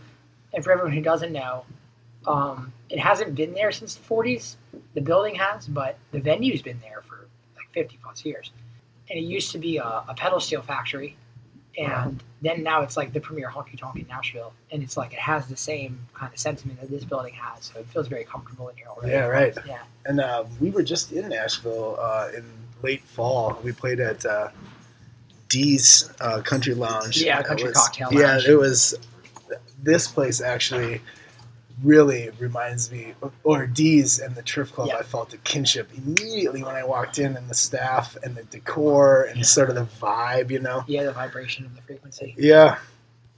And 0.54 0.64
for 0.64 0.72
everyone 0.72 0.94
who 0.94 1.02
doesn't 1.02 1.34
know, 1.34 1.66
um, 2.26 2.72
it 2.94 3.00
hasn't 3.00 3.34
been 3.34 3.54
there 3.56 3.72
since 3.72 3.96
the 3.96 4.08
40s. 4.08 4.56
The 4.94 5.02
building 5.02 5.34
has, 5.34 5.66
but 5.66 5.98
the 6.12 6.20
venue's 6.20 6.62
been 6.62 6.80
there 6.80 7.02
for 7.10 7.26
like 7.58 7.68
50 7.74 7.98
plus 8.04 8.24
years. 8.24 8.52
And 9.10 9.18
it 9.18 9.24
used 9.24 9.52
to 9.54 9.58
be 9.58 9.78
a, 9.78 10.04
a 10.08 10.14
pedal 10.16 10.40
steel 10.40 10.62
factory, 10.62 11.18
and 11.76 12.22
then 12.44 12.62
now 12.62 12.84
it's 12.84 12.96
like 12.96 13.12
the 13.12 13.20
premier 13.20 13.50
honky 13.50 13.78
tonk 13.78 13.96
in 13.98 14.08
Nashville. 14.08 14.54
And 14.72 14.84
it's 14.84 14.96
like 14.96 15.12
it 15.12 15.20
has 15.20 15.48
the 15.48 15.58
same 15.58 16.00
kind 16.14 16.32
of 16.32 16.38
sentiment 16.40 16.80
that 16.82 16.92
this 16.92 17.04
building 17.04 17.34
has, 17.34 17.66
so 17.66 17.80
it 17.80 17.88
feels 17.88 18.08
very 18.08 18.26
comfortable 18.26 18.70
in 18.70 18.78
here 18.78 18.86
already. 18.88 19.12
Yeah, 19.12 19.26
right. 19.26 19.58
Yeah. 19.68 19.82
And 20.06 20.20
uh, 20.20 20.46
we 20.62 20.70
were 20.70 20.84
just 20.84 21.12
in 21.12 21.30
Nashville 21.30 21.98
uh, 22.00 22.30
in 22.38 22.46
late 22.84 23.04
fall. 23.04 23.60
We 23.64 23.72
played 23.72 24.00
at 24.02 24.24
uh, 24.24 24.50
D's 25.50 26.12
uh, 26.22 26.42
Country 26.42 26.76
Lounge. 26.76 27.20
Yeah, 27.24 27.42
Country 27.42 27.70
was- 27.70 27.78
Cocktail 27.78 28.14
Yeah, 28.14 28.40
it 28.48 28.56
was. 28.58 28.94
This 29.82 30.08
place 30.08 30.40
actually 30.42 31.02
really 31.84 32.30
reminds 32.40 32.92
me, 32.92 33.14
or 33.44 33.68
D's 33.68 34.20
and 34.20 34.36
the 34.36 34.42
Turf 34.42 34.72
Club. 34.74 34.88
Yeah. 34.88 34.98
I 34.98 35.04
felt 35.04 35.34
a 35.34 35.38
kinship 35.40 35.90
immediately 35.96 36.64
when 36.64 36.76
I 36.76 36.84
walked 36.84 37.20
in, 37.20 37.36
and 37.36 37.50
the 37.50 37.56
staff 37.56 38.18
and 38.24 38.36
the 38.36 38.44
decor 38.44 39.24
and 39.24 39.46
sort 39.46 39.70
of 39.70 39.76
the 39.76 39.88
vibe. 40.02 40.50
You 40.50 40.60
know. 40.60 40.84
Yeah, 40.88 41.04
the 41.04 41.14
vibration 41.14 41.66
of 41.66 41.76
the 41.76 41.82
frequency. 41.82 42.34
Yeah. 42.38 42.78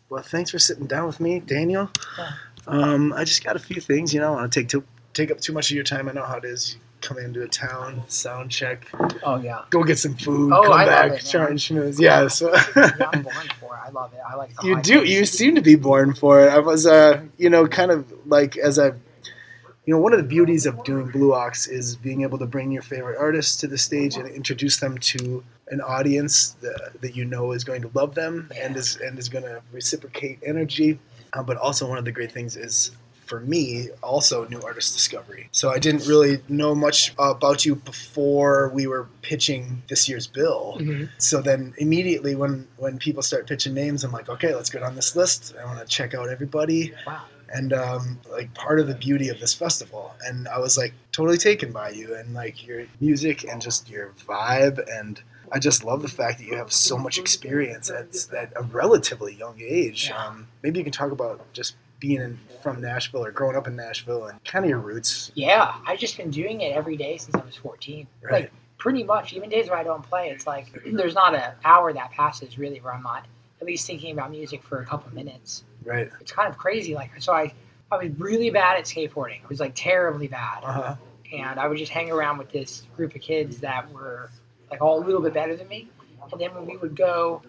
Well, 0.10 0.24
thanks 0.24 0.52
for 0.52 0.60
sitting 0.60 0.86
down 0.86 1.08
with 1.08 1.20
me, 1.20 1.40
Daniel. 1.40 1.90
Yeah. 2.18 2.32
Um, 2.68 3.14
I 3.14 3.24
just 3.24 3.44
got 3.44 3.56
a 3.56 3.60
few 3.60 3.82
things. 3.82 4.14
You 4.14 4.20
know, 4.20 4.28
I 4.28 4.30
don't 4.30 4.38
want 4.42 4.54
to 4.54 4.60
take 4.60 4.70
too, 4.70 4.84
take 5.14 5.32
up 5.32 5.40
too 5.40 5.54
much 5.54 5.70
of 5.72 5.75
your 5.75 5.84
time. 5.84 6.08
I 6.08 6.14
know 6.14 6.24
how 6.24 6.38
it 6.38 6.46
is. 6.46 6.78
Come 7.02 7.20
into 7.20 7.44
a 7.44 7.48
town, 7.48 8.02
sound 8.08 8.50
check, 8.50 8.88
Oh 9.24 9.36
yeah. 9.38 9.66
go 9.70 9.84
get 9.84 10.00
some 10.00 10.16
food, 10.16 10.52
Oh, 10.52 10.64
come 10.64 10.72
I 10.72 10.86
love 10.86 10.88
back, 11.12 11.12
it, 11.24 11.30
try 11.30 11.46
and 11.48 11.60
schmooze. 11.60 12.00
Yeah, 12.00 12.28
so 12.30 12.52
I'm 12.75 13.22
born 13.24 13.48
for 13.60 13.75
it. 13.75 13.80
I 13.86 13.90
love 13.90 14.12
it. 14.14 14.20
I 14.28 14.36
like. 14.36 14.52
You 14.64 14.82
do. 14.82 15.02
pace. 15.02 15.10
You 15.10 15.25
seem 15.25 15.54
to 15.56 15.62
be 15.62 15.75
born 15.75 16.16
for 16.16 16.44
it. 16.44 16.50
I 16.50 16.58
was, 16.60 16.88
uh, 16.88 17.22
you 17.38 17.50
know, 17.52 17.68
kind 17.68 17.92
of 17.92 18.12
like 18.25 18.58
as 18.58 18.80
I, 18.80 18.88
you 18.88 19.94
know, 19.94 20.00
one 20.00 20.14
of 20.14 20.18
the 20.20 20.25
beauties 20.25 20.66
of 20.66 20.84
doing 20.84 21.12
Blue 21.12 21.34
Ox 21.36 21.68
is 21.68 21.96
being 21.96 22.24
able 22.24 22.40
to 22.40 22.48
bring 22.48 22.72
your 22.72 22.82
favorite 22.82 23.18
artists 23.20 23.56
to 23.58 23.68
the 23.68 23.78
stage 23.78 24.16
and 24.16 24.28
introduce 24.28 24.78
them 24.78 24.98
to 25.00 25.44
an 25.68 25.82
audience 25.82 26.52
that, 26.62 26.94
that 27.02 27.16
you 27.16 27.25
know 27.25 27.52
is 27.52 27.64
going 27.64 27.84
to 27.84 27.92
love 27.94 28.16
them 28.16 28.50
and 28.60 28.75
is 28.75 28.96
and 28.98 29.20
is 29.20 29.30
going 29.30 29.44
to 29.44 29.62
reciprocate 29.72 30.40
energy. 30.44 30.98
Uh, 31.34 31.44
but 31.44 31.58
also 31.58 31.88
one 31.88 32.00
of 32.00 32.06
the 32.06 32.12
great 32.12 32.32
things 32.32 32.56
is 32.58 32.92
for 33.25 33.39
me 33.41 33.89
also 34.01 34.48
new 34.48 34.62
artist 34.62 34.94
discovery. 34.94 35.50
So 35.51 35.70
I 35.70 35.79
didn't 35.79 36.08
really 36.08 36.41
know 36.48 36.75
much 36.75 37.13
about 37.17 37.65
you 37.65 37.75
before 37.75 38.70
we 38.70 38.88
were 38.88 39.08
pitching 39.22 39.82
this 39.89 40.08
year's 40.08 40.27
bill. 40.27 40.77
Mhm. 40.79 41.10
So 41.17 41.41
then 41.41 41.74
immediately 41.77 42.36
when 42.36 42.67
when 42.77 42.98
people 43.00 43.24
start 43.24 43.48
pitching 43.48 43.74
names, 43.74 44.03
I'm 44.03 44.12
like, 44.12 44.29
okay, 44.29 44.53
let's 44.55 44.70
get 44.70 44.84
on 44.84 44.96
this 44.96 45.15
list. 45.15 45.55
I 45.60 45.65
want 45.65 45.79
to 45.79 45.86
check 45.86 46.13
out 46.13 46.29
everybody. 46.29 46.94
Wow. 47.08 47.24
And 47.53 47.74
um, 47.74 48.20
like 48.29 48.53
part 48.53 48.79
of 48.79 48.88
the 48.88 48.96
beauty 48.96 49.29
of 49.29 49.39
this 49.39 49.53
festival, 49.53 50.15
and 50.25 50.48
I 50.48 50.60
was 50.60 50.77
like 50.77 50.94
totally 51.12 51.38
taken 51.38 51.72
by 51.72 51.89
you 51.91 52.15
and 52.15 52.34
like 52.34 52.65
your 52.65 52.86
music 53.00 53.46
and 53.50 53.62
just 53.62 53.88
your 53.89 54.12
vibe, 54.27 54.84
and 54.91 55.22
I 55.51 55.60
just 55.60 55.84
love 55.84 56.01
the 56.01 56.10
fact 56.10 56.39
that 56.39 56.46
you 56.46 56.55
have 56.55 56.74
so 56.74 56.98
much 56.98 57.20
experience 57.20 57.89
at, 57.89 58.08
at 58.34 58.51
a 58.55 58.63
relatively 58.63 59.36
young 59.36 59.62
age. 59.62 60.10
Yeah. 60.10 60.25
Um, 60.25 60.48
maybe 60.63 60.79
you 60.79 60.84
can 60.84 60.91
talk 60.91 61.12
about 61.12 61.41
just 61.53 61.75
being 62.07 62.21
in, 62.21 62.39
from 62.62 62.81
Nashville 62.81 63.25
or 63.25 63.31
growing 63.31 63.55
up 63.55 63.67
in 63.67 63.75
Nashville 63.75 64.25
and 64.25 64.43
kind 64.43 64.65
of 64.65 64.69
your 64.69 64.79
roots. 64.79 65.31
Yeah, 65.35 65.75
I've 65.85 66.00
just 66.00 66.17
been 66.17 66.29
doing 66.31 66.62
it 66.62 66.74
every 66.74 66.97
day 66.97 67.17
since 67.17 67.35
I 67.35 67.43
was 67.45 67.55
14. 67.55 68.07
Right. 68.21 68.31
Like 68.31 68.51
pretty 68.77 69.03
much, 69.03 69.33
even 69.33 69.50
days 69.50 69.69
where 69.69 69.77
I 69.77 69.83
don't 69.83 70.03
play, 70.03 70.29
it's 70.29 70.45
like 70.47 70.67
there's 70.85 71.15
not 71.15 71.35
an 71.35 71.53
hour 71.63 71.93
that 71.93 72.12
passes 72.12 72.57
really 72.57 72.79
where 72.79 72.93
I'm 72.93 73.03
not 73.03 73.25
at 73.62 73.67
least 73.67 73.88
thinking 73.88 74.12
about 74.12 74.31
music 74.31 74.62
for 74.63 74.81
a 74.81 74.85
couple 74.85 75.13
minutes. 75.13 75.63
Right. 75.83 76.09
It's 76.19 76.31
kind 76.31 76.50
of 76.50 76.57
crazy. 76.57 76.93
Like 76.95 77.12
so, 77.21 77.33
I 77.33 77.53
I 77.91 77.97
was 77.97 78.12
really 78.17 78.50
bad 78.50 78.77
at 78.77 78.85
skateboarding. 78.85 79.43
I 79.43 79.47
was 79.47 79.59
like 79.59 79.74
terribly 79.75 80.27
bad, 80.27 80.63
Uh 80.63 80.71
huh. 80.71 80.95
and 81.33 81.59
I 81.59 81.67
would 81.67 81.77
just 81.77 81.91
hang 81.91 82.12
around 82.12 82.38
with 82.38 82.50
this 82.51 82.83
group 82.95 83.15
of 83.15 83.21
kids 83.21 83.59
that 83.59 83.91
were 83.93 84.29
like 84.71 84.81
all 84.81 85.00
a 85.00 85.03
little 85.05 85.21
bit 85.21 85.33
better 85.33 85.55
than 85.55 85.67
me. 85.67 85.88
And 86.31 86.41
then 86.41 86.53
when 86.55 86.65
we 86.65 86.77
would 86.77 86.95
go 86.95 87.43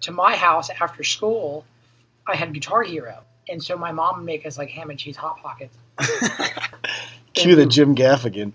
to 0.00 0.10
my 0.12 0.34
house 0.34 0.68
after 0.70 1.04
school, 1.04 1.64
I 2.26 2.34
had 2.34 2.52
Guitar 2.52 2.82
Hero. 2.82 3.22
And 3.50 3.62
so 3.62 3.76
my 3.76 3.92
mom 3.92 4.18
would 4.18 4.26
make 4.26 4.46
us 4.46 4.58
like 4.58 4.70
ham 4.70 4.90
and 4.90 4.98
cheese 4.98 5.16
hot 5.16 5.38
pockets. 5.42 5.76
Cue 7.34 7.56
the 7.56 7.66
Jim 7.66 7.94
Gaffigan. 7.94 8.52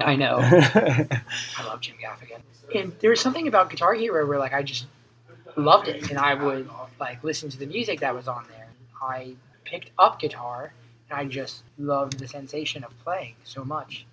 I 0.00 0.16
know. 0.16 0.38
I 0.40 1.64
love 1.66 1.80
Jim 1.80 1.96
Gaffigan. 2.02 2.40
And 2.74 2.92
there 3.00 3.10
was 3.10 3.20
something 3.20 3.48
about 3.48 3.70
Guitar 3.70 3.94
Hero 3.94 4.26
where 4.26 4.38
like 4.38 4.54
I 4.54 4.62
just 4.62 4.86
loved 5.56 5.88
it, 5.88 6.08
and 6.10 6.18
I 6.18 6.34
would 6.34 6.68
like 6.98 7.22
listen 7.22 7.50
to 7.50 7.58
the 7.58 7.66
music 7.66 8.00
that 8.00 8.14
was 8.14 8.28
on 8.28 8.44
there. 8.48 8.68
I 9.00 9.34
picked 9.64 9.90
up 9.98 10.18
guitar, 10.20 10.72
and 11.10 11.18
I 11.18 11.24
just 11.24 11.62
loved 11.78 12.18
the 12.18 12.28
sensation 12.28 12.84
of 12.84 12.98
playing 13.04 13.34
so 13.44 13.64
much. 13.64 14.06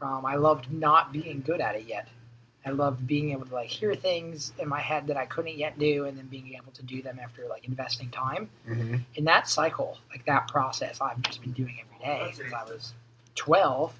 Um, 0.00 0.24
I 0.24 0.36
loved 0.36 0.72
not 0.72 1.12
being 1.12 1.42
good 1.44 1.60
at 1.60 1.76
it 1.76 1.84
yet. 1.86 2.08
I 2.64 2.70
loved 2.70 3.06
being 3.06 3.32
able 3.32 3.46
to 3.46 3.54
like 3.54 3.68
hear 3.68 3.94
things 3.94 4.52
in 4.58 4.68
my 4.68 4.80
head 4.80 5.06
that 5.08 5.16
I 5.16 5.26
couldn't 5.26 5.56
yet 5.56 5.78
do, 5.78 6.04
and 6.04 6.16
then 6.16 6.26
being 6.26 6.54
able 6.54 6.72
to 6.72 6.82
do 6.82 7.02
them 7.02 7.18
after 7.22 7.46
like 7.48 7.64
investing 7.66 8.10
time. 8.10 8.48
hmm 8.66 8.96
In 9.16 9.24
that 9.24 9.48
cycle, 9.48 9.98
like 10.10 10.24
that 10.26 10.48
process, 10.48 11.00
I've 11.00 11.20
just 11.22 11.40
been 11.42 11.52
doing 11.52 11.76
every 11.80 12.04
day 12.04 12.32
since 12.32 12.52
I 12.52 12.62
was 12.64 12.94
12. 13.34 13.92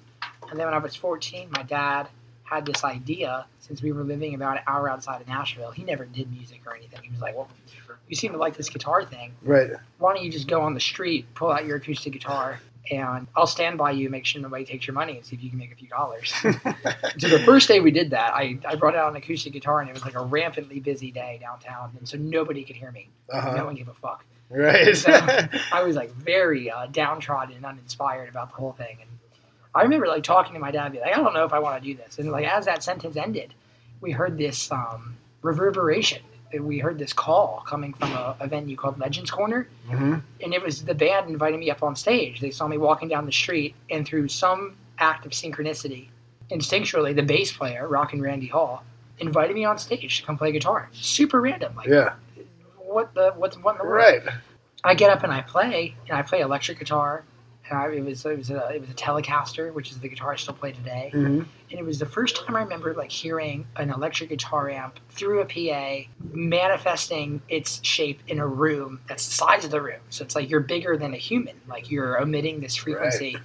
And 0.49 0.59
then 0.59 0.67
when 0.67 0.73
I 0.73 0.77
was 0.77 0.95
14, 0.95 1.49
my 1.51 1.63
dad 1.63 2.07
had 2.43 2.65
this 2.65 2.83
idea 2.83 3.45
since 3.59 3.81
we 3.81 3.91
were 3.91 4.03
living 4.03 4.35
about 4.35 4.57
an 4.57 4.63
hour 4.67 4.89
outside 4.89 5.21
of 5.21 5.27
Nashville. 5.27 5.71
He 5.71 5.83
never 5.83 6.05
did 6.05 6.31
music 6.31 6.61
or 6.65 6.75
anything. 6.75 7.01
He 7.03 7.09
was 7.09 7.21
like, 7.21 7.35
Well, 7.35 7.49
you 8.07 8.15
seem 8.15 8.31
to 8.33 8.37
like 8.37 8.55
this 8.55 8.69
guitar 8.69 9.03
thing. 9.03 9.33
Right. 9.41 9.71
Why 9.97 10.13
don't 10.13 10.23
you 10.23 10.31
just 10.31 10.47
go 10.47 10.61
on 10.61 10.73
the 10.73 10.79
street, 10.79 11.25
pull 11.35 11.51
out 11.51 11.65
your 11.65 11.77
acoustic 11.77 12.13
guitar, 12.13 12.59
and 12.91 13.27
I'll 13.35 13.47
stand 13.47 13.77
by 13.77 13.91
you, 13.91 14.09
make 14.09 14.25
sure 14.25 14.41
nobody 14.41 14.65
takes 14.65 14.85
your 14.87 14.93
money, 14.93 15.15
and 15.17 15.25
see 15.25 15.35
if 15.35 15.43
you 15.43 15.49
can 15.49 15.59
make 15.59 15.71
a 15.71 15.75
few 15.75 15.87
dollars. 15.87 16.33
so 16.41 17.29
the 17.29 17.41
first 17.45 17.67
day 17.67 17.79
we 17.79 17.91
did 17.91 18.09
that, 18.11 18.33
I, 18.33 18.57
I 18.67 18.75
brought 18.75 18.95
out 18.95 19.09
an 19.09 19.15
acoustic 19.15 19.53
guitar, 19.53 19.79
and 19.79 19.89
it 19.89 19.93
was 19.93 20.03
like 20.03 20.15
a 20.15 20.21
rampantly 20.23 20.79
busy 20.79 21.11
day 21.11 21.37
downtown. 21.41 21.93
And 21.97 22.07
so 22.07 22.17
nobody 22.17 22.63
could 22.63 22.75
hear 22.75 22.91
me. 22.91 23.09
No 23.31 23.39
Uh-huh. 23.39 23.65
one 23.65 23.75
gave 23.75 23.87
a 23.87 23.93
fuck. 23.93 24.25
Right. 24.49 24.95
So 24.95 25.11
I 25.71 25.83
was 25.83 25.95
like 25.95 26.11
very 26.13 26.69
uh, 26.69 26.87
downtrodden 26.87 27.55
and 27.55 27.65
uninspired 27.65 28.29
about 28.29 28.49
the 28.51 28.57
whole 28.57 28.73
thing. 28.73 28.97
And 29.01 29.09
I 29.73 29.83
remember 29.83 30.07
like 30.07 30.23
talking 30.23 30.53
to 30.53 30.59
my 30.59 30.71
dad, 30.71 30.91
be 30.91 30.99
like, 30.99 31.13
I 31.13 31.15
don't 31.17 31.33
know 31.33 31.45
if 31.45 31.53
I 31.53 31.59
want 31.59 31.81
to 31.81 31.87
do 31.89 31.95
this. 31.97 32.19
And 32.19 32.31
like 32.31 32.45
as 32.45 32.65
that 32.65 32.83
sentence 32.83 33.15
ended, 33.15 33.53
we 34.01 34.11
heard 34.11 34.37
this 34.37 34.71
um, 34.71 35.15
reverberation. 35.41 36.21
We 36.61 36.79
heard 36.79 36.99
this 36.99 37.13
call 37.13 37.63
coming 37.67 37.93
from 37.93 38.11
a, 38.13 38.35
a 38.39 38.47
venue 38.47 38.75
called 38.75 38.99
Legends 38.99 39.31
Corner, 39.31 39.67
hmm 39.89 40.15
and 40.41 40.53
it 40.53 40.61
was 40.61 40.83
the 40.83 40.93
band 40.93 41.29
inviting 41.29 41.59
me 41.59 41.71
up 41.71 41.83
on 41.83 41.95
stage. 41.95 42.39
They 42.41 42.51
saw 42.51 42.67
me 42.67 42.77
walking 42.77 43.07
down 43.07 43.25
the 43.25 43.31
street, 43.31 43.75
and 43.89 44.05
through 44.05 44.27
some 44.27 44.75
act 44.99 45.25
of 45.25 45.31
synchronicity, 45.31 46.07
instinctually, 46.51 47.15
the 47.15 47.23
bass 47.23 47.51
player, 47.51 47.87
Rockin' 47.87 48.21
Randy 48.21 48.47
Hall, 48.47 48.83
invited 49.19 49.55
me 49.55 49.63
on 49.65 49.77
stage 49.77 50.19
to 50.19 50.25
come 50.25 50.37
play 50.37 50.51
guitar. 50.51 50.89
Super 50.91 51.39
random. 51.41 51.75
Like, 51.75 51.87
Yeah. 51.87 52.13
what 52.77 53.13
the 53.13 53.31
what's 53.37 53.57
what 53.57 53.75
in 53.75 53.77
the 53.79 53.85
world? 53.85 53.95
Right. 54.03 54.21
I 54.83 54.95
get 54.95 55.09
up 55.09 55.23
and 55.23 55.31
I 55.31 55.41
play, 55.41 55.95
and 56.09 56.17
I 56.17 56.21
play 56.23 56.41
electric 56.41 56.79
guitar. 56.79 57.23
And 57.69 57.79
I, 57.79 57.87
it 57.91 58.03
was 58.03 58.25
it 58.25 58.37
was 58.37 58.49
a 58.49 58.69
it 58.69 58.81
was 58.81 58.89
a 58.89 58.93
Telecaster, 58.93 59.73
which 59.73 59.91
is 59.91 59.99
the 59.99 60.09
guitar 60.09 60.33
I 60.33 60.35
still 60.35 60.53
play 60.53 60.71
today. 60.73 61.09
hmm 61.13 61.25
And 61.25 61.45
it 61.69 61.85
was 61.85 61.97
the 61.99 62.05
first 62.05 62.35
time 62.35 62.55
I 62.55 62.61
remember 62.61 62.93
like 62.93 63.11
hearing 63.11 63.65
an 63.77 63.89
electric 63.89 64.29
guitar 64.29 64.69
amp 64.69 64.99
through 65.09 65.41
a 65.41 65.45
PA 65.45 66.09
manifesting 66.33 67.41
its 67.49 67.79
shape 67.83 68.19
in 68.27 68.39
a 68.39 68.47
room 68.47 68.99
that's 69.07 69.25
the 69.27 69.33
size 69.33 69.65
of 69.65 69.71
the 69.71 69.81
room. 69.81 69.99
So 70.09 70.23
it's 70.23 70.35
like 70.35 70.49
you're 70.49 70.59
bigger 70.59 70.97
than 70.97 71.13
a 71.13 71.17
human. 71.17 71.55
Like 71.67 71.89
you're 71.89 72.17
emitting 72.17 72.59
this 72.59 72.75
frequency 72.75 73.37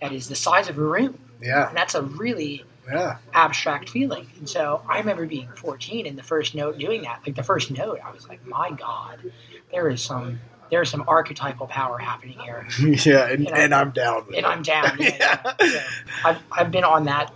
that 0.00 0.12
is 0.12 0.28
the 0.28 0.34
size 0.36 0.68
of 0.68 0.78
a 0.78 0.82
room, 0.82 1.18
Yeah. 1.42 1.68
and 1.68 1.76
that's 1.76 1.94
a 1.94 2.02
really 2.02 2.64
Yeah. 2.90 3.18
abstract 3.34 3.90
feeling. 3.90 4.26
And 4.38 4.48
so 4.48 4.82
I 4.88 4.98
remember 4.98 5.26
being 5.26 5.48
14 5.56 6.06
and 6.06 6.18
the 6.18 6.22
first 6.22 6.54
note 6.54 6.78
doing 6.78 7.02
that, 7.02 7.20
like 7.26 7.36
the 7.36 7.42
first 7.42 7.70
note, 7.70 8.00
I 8.04 8.10
was 8.10 8.26
like, 8.28 8.44
my 8.46 8.70
God, 8.72 9.30
there 9.70 9.88
is 9.88 10.02
some 10.02 10.40
there 10.70 10.82
is 10.82 10.88
some 10.90 11.04
archetypal 11.08 11.66
power 11.66 11.98
happening 11.98 12.38
here. 12.38 12.66
yeah. 12.80 13.28
And, 13.28 13.44
You 13.44 13.50
know, 13.50 13.56
and 13.56 13.74
I'm 13.74 13.90
down 13.90 14.26
with 14.26 14.36
And. 14.36 14.46
I'm 14.46 14.62
down. 14.62 14.96
Yeah, 14.98 15.16
yeah. 15.18 15.52
Yeah. 15.60 15.82
I've, 16.24 16.38
I've 16.52 16.70
been 16.70 16.84
on 16.84 17.04
that 17.04 17.32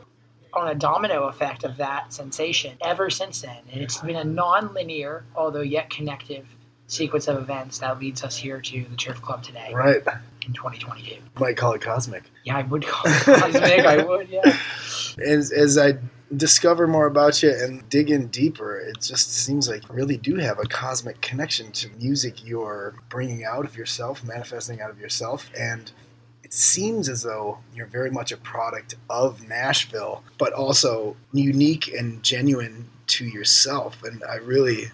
on 0.53 0.69
a 0.69 0.75
domino 0.75 1.25
effect 1.25 1.65
of 1.65 1.77
that 1.79 2.13
sensation 2.13 2.77
ever 2.81 3.11
since 3.11 3.41
then. 3.43 3.59
And 3.73 3.83
it's 3.83 3.99
been 3.99 4.17
a 4.17 4.23
non-linear, 4.25 5.25
although 5.35 5.63
yet 5.63 5.91
connective 5.91 6.47
sequence 6.87 7.27
of 7.27 7.39
events 7.39 7.79
that 7.81 7.99
leads 7.99 8.23
us 8.23 8.37
here 8.37 8.61
to 8.61 8.85
the 8.89 8.95
Turf 8.97 9.21
Club 9.21 9.43
today 9.43 9.73
Right. 9.75 9.97
in 10.47 10.53
2022. 10.53 11.17
Might 11.41 11.57
call 11.57 11.73
it 11.73 11.81
cosmic. 11.81 12.23
Yeah, 12.45 12.59
I 12.59 12.63
would 12.63 12.87
call 12.87 13.11
it 13.13 13.23
cosmic. 13.25 13.85
I 13.85 14.05
would, 14.05 14.29
yeah. 14.29 14.57
As, 15.27 15.51
as 15.53 15.79
I 15.79 15.95
discover 16.37 16.87
more 16.87 17.07
about 17.07 17.43
you 17.43 17.51
and 17.51 17.89
dig 17.89 18.11
in 18.11 18.29
deeper, 18.29 18.79
it 18.79 19.01
just 19.01 19.33
seems 19.33 19.69
like 19.69 19.83
you 19.89 19.95
really 19.95 20.17
do 20.17 20.37
have 20.37 20.59
a 20.59 20.65
cosmic 20.67 21.21
connection 21.21 21.71
to 21.73 21.89
music 22.01 22.47
you're 22.47 22.95
bringing 23.09 23.45
out 23.45 23.65
of 23.65 23.77
yourself, 23.77 24.25
manifesting 24.25 24.81
out 24.81 24.91
of 24.91 24.99
yourself. 24.99 25.51
And 25.59 25.91
it 26.43 26.53
seems 26.53 27.09
as 27.09 27.23
though 27.23 27.59
you're 27.75 27.87
very 27.87 28.11
much 28.11 28.33
a 28.33 28.37
product 28.39 28.95
of 29.11 29.47
Nashville, 29.49 30.23
but 30.39 30.53
also 30.53 31.17
unique 31.33 31.93
and 31.93 32.23
genuine 32.23 32.89
to 33.09 33.27
yourself. 33.27 34.03
And 34.03 34.23
I 34.25 34.37
really, 34.37 34.87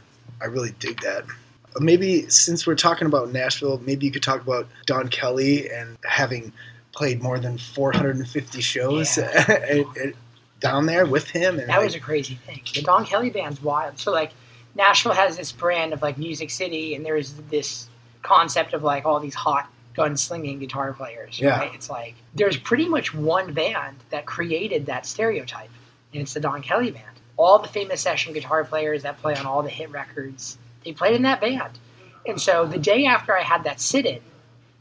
I 0.43 0.47
really 0.47 0.73
dig 0.79 1.01
that. 1.03 1.25
Maybe 1.79 2.29
since 2.29 2.66
we're 2.66 2.75
talking 2.75 3.07
about 3.07 3.31
Nashville, 3.31 3.81
maybe 3.87 4.05
you 4.05 4.12
could 4.12 4.25
talk 4.25 4.43
about 4.43 4.66
Don 4.87 5.09
Kelly 5.09 5.71
and 5.71 5.97
having 6.05 6.53
played 6.93 7.23
more 7.23 7.38
than 7.38 7.57
450 7.57 8.61
shows 8.61 9.16
and- 9.19 9.87
and 9.97 10.14
down 10.61 10.87
there 10.87 11.07
with 11.07 11.29
him. 11.31 11.59
And 11.59 11.68
That 11.68 11.83
was 11.83 11.94
a 11.94 12.01
crazy 12.01 12.35
thing. 12.35 12.62
The 12.75 12.83
Don 12.83 13.05
Kelly 13.05 13.31
band's 13.31 13.62
wild. 13.62 13.99
So 13.99 14.12
like 14.12 14.33
Nashville 14.75 15.12
has 15.12 15.37
this 15.37 15.53
brand 15.53 15.92
of 15.92 16.03
like 16.03 16.18
Music 16.18 16.51
City, 16.51 16.94
and 16.94 17.05
there's 17.05 17.33
this 17.51 17.88
concept 18.23 18.73
of 18.75 18.83
like 18.83 19.05
all 19.05 19.18
these 19.20 19.35
hot 19.35 19.70
gunslinging 19.96 20.61
guitar 20.61 20.92
players. 20.92 21.40
Yeah. 21.40 21.59
Right? 21.59 21.75
It's 21.75 21.90
like 21.90 22.14
there's 22.35 22.57
pretty 22.57 22.88
much 22.88 23.12
one 23.14 23.53
band 23.53 23.96
that 24.11 24.27
created 24.27 24.87
that 24.87 25.07
stereotype, 25.07 25.70
and 26.12 26.23
it's 26.23 26.35
the 26.35 26.40
Don 26.40 26.62
Kelly 26.62 26.90
band. 26.90 27.05
All 27.37 27.59
the 27.59 27.68
famous 27.68 28.01
session 28.03 28.33
guitar 28.35 28.64
players 28.64 29.03
that 29.03 29.18
play 29.18 29.35
on 29.35 29.46
all 29.46 29.62
the 29.62 29.70
hit 29.70 29.90
records, 29.90 30.59
they 30.85 30.92
played 30.92 31.16
in 31.16 31.23
that 31.23 31.40
band. 31.40 31.79
And 32.27 32.38
so 32.40 32.66
the 32.66 32.79
day 32.79 33.07
after 33.07 33.37
I 33.37 33.42
had 33.42 33.64
that 33.64 33.81
sit 33.81 34.05
in 34.05 34.20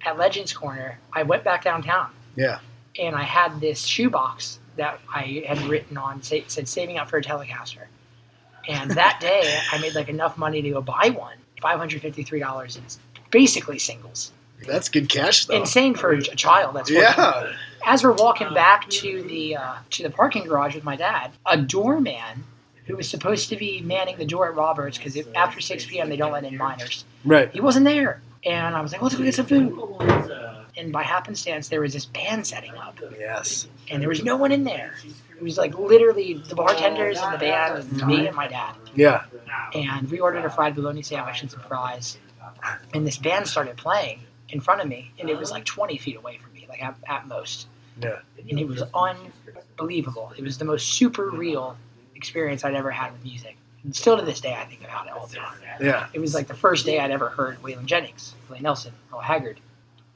at 0.06 0.18
Legends 0.18 0.52
Corner, 0.52 1.00
I 1.14 1.24
went 1.24 1.46
back 1.46 1.64
downtown 1.64 2.12
Yeah. 2.36 2.60
and 3.00 3.16
I 3.16 3.24
had 3.24 3.62
this 3.62 3.84
shoebox 3.86 4.59
that 4.80 5.00
I 5.14 5.44
had 5.48 5.60
written 5.62 5.98
on, 5.98 6.22
say, 6.24 6.44
said 6.48 6.68
saving 6.68 6.98
up 6.98 7.10
for 7.10 7.18
a 7.18 7.22
Telecaster. 7.22 7.86
And 8.68 8.92
that 8.92 9.20
day, 9.22 9.60
I 9.72 9.80
made 9.80 9.96
like 9.96 10.10
enough 10.10 10.38
money 10.38 10.62
to 10.62 10.70
go 10.72 10.82
buy 10.82 11.10
one, 11.16 11.38
$553 11.62 12.78
in 12.78 12.84
basically 13.32 13.80
singles. 13.80 14.32
That's 14.66 14.90
good 14.90 15.10
cash 15.10 15.46
though. 15.46 15.56
Insane 15.56 15.96
for 15.96 16.12
a 16.12 16.22
child. 16.22 16.76
That's 16.76 16.92
working. 16.92 17.04
Yeah. 17.04 17.54
As 17.86 18.04
we're 18.04 18.12
walking 18.14 18.54
back 18.54 18.90
to 18.90 19.24
the 19.24 19.56
uh, 19.56 19.76
to 19.92 20.04
the 20.04 20.10
parking 20.10 20.44
garage 20.44 20.76
with 20.76 20.84
my 20.84 20.98
dad, 20.98 21.32
a 21.46 21.58
doorman 21.58 22.44
who 22.86 22.98
was 22.98 23.10
supposed 23.10 23.50
to 23.50 23.56
be 23.56 23.82
manning 23.82 24.18
the 24.18 24.26
door 24.26 24.48
at 24.48 24.56
Roberts 24.56 24.98
because 24.98 25.18
after 25.36 25.62
6 25.62 25.86
p.m. 25.86 26.10
they 26.10 26.18
don't 26.18 26.32
let 26.34 26.44
in 26.44 26.58
minors. 26.58 27.06
Right. 27.24 27.50
He 27.52 27.62
wasn't 27.62 27.86
there, 27.86 28.22
and 28.44 28.76
I 28.76 28.82
was 28.82 28.92
like, 28.92 29.02
"Let's 29.02 29.16
go 29.16 29.24
get 29.24 29.36
some 29.36 29.46
food." 29.46 30.59
And 30.80 30.92
by 30.94 31.04
happenstance, 31.04 31.68
there 31.68 31.82
was 31.82 31.92
this 31.94 32.06
band 32.06 32.48
setting 32.48 32.74
up, 32.76 32.98
Yes. 33.20 33.68
and 33.90 34.02
there 34.02 34.08
was 34.10 34.24
no 34.24 34.38
one 34.38 34.52
in 34.52 34.64
there. 34.64 34.96
It 35.36 35.44
was 35.44 35.58
like 35.58 35.78
literally 35.78 36.36
the 36.48 36.56
bartenders 36.56 37.18
and 37.20 37.34
the 37.34 37.38
band, 37.38 37.80
and 37.80 38.08
me 38.08 38.28
and 38.28 38.36
my 38.36 38.48
dad. 38.48 38.76
Yeah. 38.96 39.24
And 39.74 40.10
we 40.10 40.20
ordered 40.20 40.46
a 40.46 40.50
fried 40.50 40.76
bologna 40.76 41.02
sandwich 41.02 41.42
and 41.42 41.52
some 41.52 41.62
fries. 41.62 42.18
And 42.94 43.06
this 43.06 43.18
band 43.18 43.48
started 43.48 43.78
playing 43.78 44.22
in 44.50 44.60
front 44.62 44.82
of 44.82 44.88
me, 44.88 45.12
and 45.20 45.30
it 45.30 45.38
was 45.38 45.52
like 45.52 45.66
20 45.66 45.98
feet 45.98 46.16
away 46.18 46.38
from 46.38 46.54
me, 46.54 46.66
like 46.70 46.82
at, 46.84 46.96
at 47.08 47.28
most. 47.28 47.68
Yeah. 48.02 48.20
And 48.50 48.60
it 48.60 48.68
was 48.68 48.82
unbelievable. 48.94 50.34
It 50.38 50.44
was 50.44 50.58
the 50.58 50.66
most 50.66 50.94
super 50.94 51.30
real 51.30 51.78
experience 52.16 52.64
I'd 52.64 52.76
ever 52.76 52.92
had 52.92 53.12
with 53.12 53.24
music. 53.24 53.58
And 53.84 53.96
still 53.96 54.18
to 54.18 54.26
this 54.26 54.42
day, 54.42 54.54
I 54.54 54.66
think 54.66 54.84
about 54.84 55.08
it 55.08 55.14
all 55.14 55.28
the 55.28 55.38
time. 55.38 55.58
Yeah. 55.82 56.08
It 56.14 56.20
was 56.20 56.34
like 56.34 56.48
the 56.48 56.54
first 56.54 56.86
day 56.86 57.00
I'd 57.00 57.12
ever 57.12 57.30
heard 57.30 57.62
Waylon 57.62 57.86
Jennings, 57.86 58.34
Willie 58.50 58.62
Nelson, 58.62 58.94
Merle 59.12 59.22
Haggard, 59.22 59.60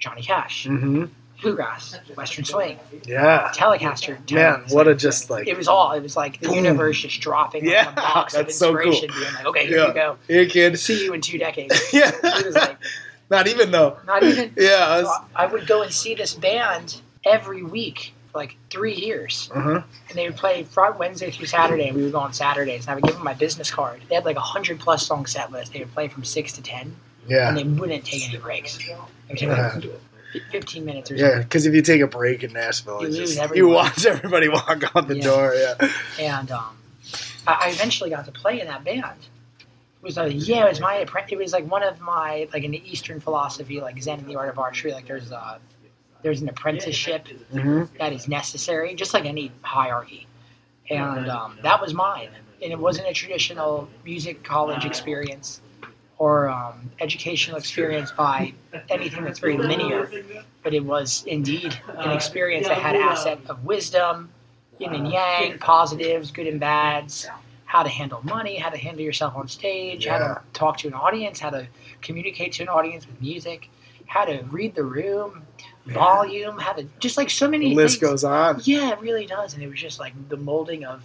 Johnny 0.04 0.22
Cash, 0.22 0.68
Mm-hmm. 0.68 1.06
Bluegrass, 1.42 1.98
Western 2.18 2.44
Swing, 2.46 2.78
Yeah. 3.06 3.52
Telecaster. 3.54 4.18
Man, 4.32 4.64
what 4.70 4.88
a 4.88 4.96
just 4.96 5.30
like. 5.30 5.48
It 5.48 5.58
was 5.58 5.68
all. 5.70 5.92
It 5.94 6.02
was 6.04 6.16
like 6.18 6.40
the 6.42 6.48
Boom. 6.48 6.56
universe 6.58 7.00
just 7.02 7.20
dropping 7.22 7.66
like 7.66 7.74
Yeah, 7.74 7.92
a 7.92 7.96
box 7.96 8.34
of 8.34 8.46
that's 8.46 8.58
so 8.58 8.74
cool. 8.76 8.82
inspiration, 8.92 9.10
being 9.20 9.34
like, 9.34 9.46
"Okay, 9.48 9.68
here 9.68 9.78
Yeah. 9.80 9.88
you 9.88 9.94
go. 9.94 10.18
Here, 10.28 10.46
kid. 10.46 10.78
See 10.80 11.04
you 11.06 11.14
in 11.14 11.22
two 11.22 11.38
decades." 11.38 11.82
Yeah. 11.94 12.12
It 12.22 12.46
was 12.46 12.56
like 12.56 12.78
Not 13.30 13.48
even 13.48 13.72
though. 13.72 13.98
not 14.06 14.24
even. 14.24 14.54
Yeah. 14.58 14.86
I 14.90 14.98
So 15.02 15.08
was, 15.08 15.22
I 15.36 15.46
would 15.48 15.68
go 15.68 15.82
and 15.84 15.92
see 15.92 16.16
this 16.16 16.34
band 16.34 17.02
every 17.26 17.64
week 17.64 18.14
for 18.32 18.38
like 18.40 18.56
three 18.70 18.94
years, 18.96 19.50
uh-huh. 19.54 19.82
and 20.10 20.18
they 20.18 20.28
would 20.30 20.38
play 20.38 20.64
Friday, 20.64 20.98
Wednesday 20.98 21.30
through 21.32 21.48
Saturday, 21.48 21.88
and 21.88 21.98
we 21.98 22.04
would 22.04 22.12
go 22.14 22.20
on 22.20 22.32
Saturdays. 22.34 22.84
And 22.86 22.92
I 22.92 22.96
would 22.96 23.04
give 23.04 23.16
them 23.16 23.24
my 23.24 23.34
business 23.34 23.70
card. 23.72 24.02
They 24.10 24.16
had 24.16 24.24
like 24.26 24.38
a 24.38 24.48
hundred 24.54 24.80
plus 24.80 25.06
song 25.06 25.26
set 25.26 25.52
list. 25.52 25.74
They 25.74 25.80
would 25.80 25.94
play 25.94 26.08
from 26.08 26.24
six 26.24 26.54
to 26.54 26.62
ten, 26.62 26.96
Yeah. 27.28 27.50
and 27.50 27.58
they 27.58 27.64
wouldn't 27.64 28.06
take 28.06 28.28
any 28.30 28.38
breaks. 28.38 28.78
They 28.78 28.96
would 29.30 29.38
take 29.38 29.50
Uh-huh. 29.50 29.80
like 30.34 30.44
fifteen 30.52 30.84
minutes 30.86 31.12
or 31.12 31.18
something. 31.18 31.38
Yeah, 31.38 31.44
because 31.44 31.66
if 31.66 31.74
you 31.74 31.82
take 31.82 32.02
a 32.02 32.08
break 32.08 32.44
in 32.44 32.54
Nashville, 32.54 33.02
You 33.04 33.10
lose 33.10 33.36
just, 33.36 33.56
you 33.56 33.68
watch 33.68 34.06
everybody 34.06 34.50
walk 34.50 34.84
out 34.96 35.08
the 35.08 35.18
Yeah. 35.18 35.24
door. 35.24 35.54
Yeah. 35.56 35.90
and 36.20 36.52
um, 36.52 36.76
I, 37.48 37.66
I 37.66 37.70
eventually 37.70 38.10
got 38.10 38.26
to 38.26 38.32
play 38.32 38.60
in 38.62 38.68
that 38.68 38.84
band. 38.84 39.04
It 39.60 39.68
was 40.02 40.18
like 40.18 40.34
yeah, 40.36 40.66
it 40.66 40.70
was 40.70 40.80
my 40.82 40.96
it 41.30 41.38
was 41.38 41.54
like 41.54 41.70
one 41.70 41.84
of 41.84 42.02
my 42.02 42.48
like 42.54 42.64
in 42.64 42.72
the 42.72 42.84
Eastern 42.92 43.20
philosophy, 43.20 43.80
like 43.80 44.02
Zen 44.02 44.20
and 44.20 44.28
the 44.28 44.36
art 44.36 44.50
of 44.50 44.60
archery. 44.60 44.92
Like 44.92 45.08
there's 45.08 45.32
a 45.32 45.60
there's 46.24 46.42
an 46.42 46.50
apprenticeship 46.50 47.28
Mm-hmm. 47.54 47.96
that 48.00 48.12
is 48.12 48.28
necessary, 48.28 48.96
just 48.96 49.14
like 49.14 49.26
any 49.26 49.52
hierarchy, 49.62 50.26
and 50.90 51.30
um, 51.30 51.58
that 51.64 51.80
was 51.80 51.94
mine. 51.94 52.30
And 52.62 52.72
it 52.72 52.80
wasn't 52.80 53.08
a 53.08 53.14
traditional 53.14 53.88
music 54.06 54.42
college 54.44 54.84
experience 54.86 55.62
or 56.24 56.48
um, 56.48 56.90
educational 57.02 57.58
experience 57.58 58.10
by 58.12 58.54
anything 58.90 59.26
that's 59.26 59.40
very 59.40 59.58
linear, 59.58 60.10
but 60.64 60.74
it 60.74 60.84
was 60.94 61.26
indeed 61.28 61.78
an 61.98 62.12
experience 62.12 62.66
that 62.66 62.78
had 62.78 62.96
asset 62.96 63.40
of 63.50 63.66
wisdom, 63.66 64.30
yin 64.80 64.94
and 64.94 65.10
yang, 65.12 65.58
positives, 65.60 66.32
good 66.32 66.48
and 66.48 66.62
bads, 66.62 67.28
how 67.66 67.84
to 67.84 67.90
handle 67.90 68.22
money, 68.24 68.56
how 68.56 68.70
to 68.70 68.78
handle 68.78 69.04
yourself 69.04 69.36
on 69.36 69.50
stage, 69.50 70.06
how 70.06 70.18
to 70.18 70.42
talk 70.54 70.78
to 70.78 70.88
an 70.88 70.94
audience, 70.94 71.42
how 71.42 71.50
to 71.50 71.68
communicate 72.02 72.54
to 72.54 72.64
an 72.64 72.70
audience 72.70 73.06
with 73.06 73.20
music, 73.22 73.70
how 74.06 74.24
to 74.24 74.44
read 74.50 74.74
the 74.76 74.84
room, 74.84 75.42
volume, 75.88 76.58
how 76.58 76.72
to 76.72 76.84
just 77.00 77.18
like 77.18 77.30
so 77.30 77.50
many 77.50 77.70
The 77.70 77.76
list 77.76 78.00
things. 78.00 78.12
goes 78.12 78.24
on. 78.24 78.62
Yeah, 78.64 78.94
it 78.94 79.00
really 79.02 79.26
does, 79.26 79.56
and 79.56 79.62
it 79.62 79.68
was 79.68 79.80
just 79.80 80.00
like 80.00 80.14
the 80.30 80.38
molding 80.38 80.86
of 80.86 81.04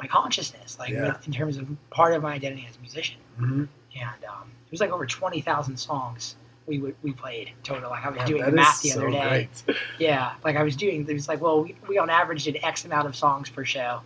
my 0.00 0.08
consciousness, 0.08 0.76
like 0.80 0.90
Yeah. 0.90 1.12
with, 1.12 1.24
in 1.28 1.32
terms 1.32 1.56
of 1.56 1.68
part 1.90 2.14
of 2.14 2.22
my 2.22 2.32
identity 2.34 2.66
as 2.68 2.76
a 2.76 2.80
musician. 2.80 3.18
Mm-hmm. 3.40 3.64
And 3.98 4.24
um, 4.28 4.50
it 4.66 4.70
was 4.70 4.80
like 4.80 4.90
over 4.90 5.06
twenty 5.06 5.40
thousand 5.40 5.76
songs 5.76 6.36
we 6.66 6.78
would 6.78 6.94
we 7.02 7.12
played 7.12 7.50
total. 7.62 7.90
Like 7.90 8.04
I 8.04 8.10
was 8.10 8.24
doing 8.24 8.44
the 8.44 8.50
math 8.52 8.82
the 8.82 8.90
so 8.90 9.00
other 9.00 9.10
day. 9.10 9.48
great. 9.66 9.78
Yeah, 9.98 10.34
like 10.44 10.56
I 10.56 10.62
was 10.62 10.76
doing. 10.76 11.06
It 11.08 11.12
was 11.12 11.28
like, 11.28 11.40
well, 11.40 11.62
we, 11.62 11.76
we 11.88 11.98
on 11.98 12.10
average 12.10 12.44
did 12.44 12.58
X 12.62 12.84
amount 12.84 13.06
of 13.06 13.16
songs 13.16 13.48
per 13.48 13.64
show, 13.64 14.00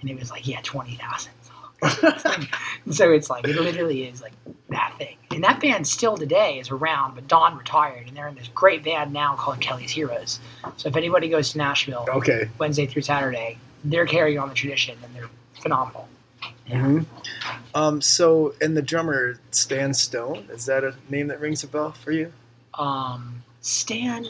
and 0.00 0.10
it 0.10 0.18
was 0.18 0.30
like, 0.30 0.46
yeah, 0.46 0.60
twenty 0.62 0.96
thousand 0.96 1.32
songs. 1.42 2.44
So 2.90 3.12
it's 3.12 3.28
like 3.28 3.46
it 3.46 3.56
literally 3.56 4.04
is 4.04 4.22
like 4.22 4.32
that 4.70 4.94
thing. 4.98 5.16
And 5.30 5.44
that 5.44 5.60
band 5.60 5.86
still 5.86 6.16
today 6.16 6.58
is 6.58 6.70
around, 6.70 7.14
but 7.14 7.28
Don 7.28 7.56
retired, 7.56 8.08
and 8.08 8.16
they're 8.16 8.28
in 8.28 8.34
this 8.34 8.48
great 8.48 8.82
band 8.82 9.12
now 9.12 9.36
called 9.36 9.60
Kelly's 9.60 9.90
Heroes. 9.90 10.40
So 10.78 10.88
if 10.88 10.96
anybody 10.96 11.28
goes 11.28 11.52
to 11.52 11.58
Nashville 11.58 12.06
Okay. 12.08 12.48
Wednesday 12.58 12.86
through 12.86 13.02
Saturday, 13.02 13.58
they're 13.84 14.06
carrying 14.06 14.38
on 14.38 14.48
the 14.48 14.54
tradition, 14.54 14.96
and 15.04 15.14
they're 15.14 15.28
phenomenal. 15.60 16.08
Hmm 16.68 17.00
Um. 17.74 18.00
So, 18.00 18.54
and 18.60 18.76
the 18.76 18.82
drummer 18.82 19.38
Stan 19.50 19.92
Stone 19.94 20.48
is 20.52 20.66
that 20.66 20.84
a 20.84 20.94
name 21.08 21.28
that 21.28 21.40
rings 21.40 21.64
a 21.64 21.66
bell 21.68 21.92
for 21.92 22.12
you? 22.12 22.32
Um, 22.74 23.42
Stan 23.60 24.26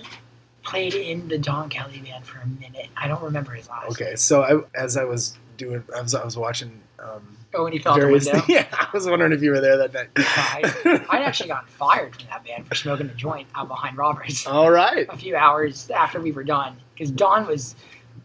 played 0.62 0.94
in 0.94 1.28
the 1.28 1.38
Don 1.38 1.68
Kelly 1.68 1.98
band 2.00 2.24
for 2.26 2.38
a 2.40 2.46
minute. 2.46 2.88
I 2.96 3.08
don't 3.08 3.22
remember 3.22 3.52
his 3.52 3.68
last. 3.68 3.90
Okay. 3.92 4.16
So 4.16 4.42
I, 4.42 4.78
as 4.80 4.96
I 4.96 5.04
was 5.04 5.36
doing, 5.56 5.82
I 5.96 6.02
was, 6.02 6.14
I 6.14 6.24
was 6.24 6.36
watching. 6.36 6.80
Um, 6.98 7.36
Oh, 7.54 7.64
when 7.64 7.72
he 7.72 7.78
fell 7.78 7.94
out 7.94 8.00
the 8.00 8.08
window. 8.08 8.32
things. 8.32 8.44
Yeah, 8.48 8.66
I 8.70 8.88
was 8.92 9.06
wondering 9.08 9.32
if 9.32 9.40
you 9.42 9.50
were 9.52 9.60
there 9.62 9.78
that 9.78 9.94
night. 9.94 10.08
I, 10.16 11.06
I'd 11.08 11.22
actually 11.22 11.48
gotten 11.48 11.66
fired 11.70 12.14
from 12.14 12.26
that 12.26 12.44
band 12.44 12.66
for 12.68 12.74
smoking 12.74 13.06
a 13.08 13.14
joint 13.14 13.48
out 13.54 13.68
behind 13.68 13.96
Roberts 13.96 14.46
All 14.46 14.70
right. 14.70 15.06
a 15.08 15.16
few 15.16 15.34
hours 15.34 15.88
after 15.90 16.20
we 16.20 16.30
were 16.30 16.44
done. 16.44 16.76
Because 16.92 17.10
Don 17.10 17.46
was 17.46 17.74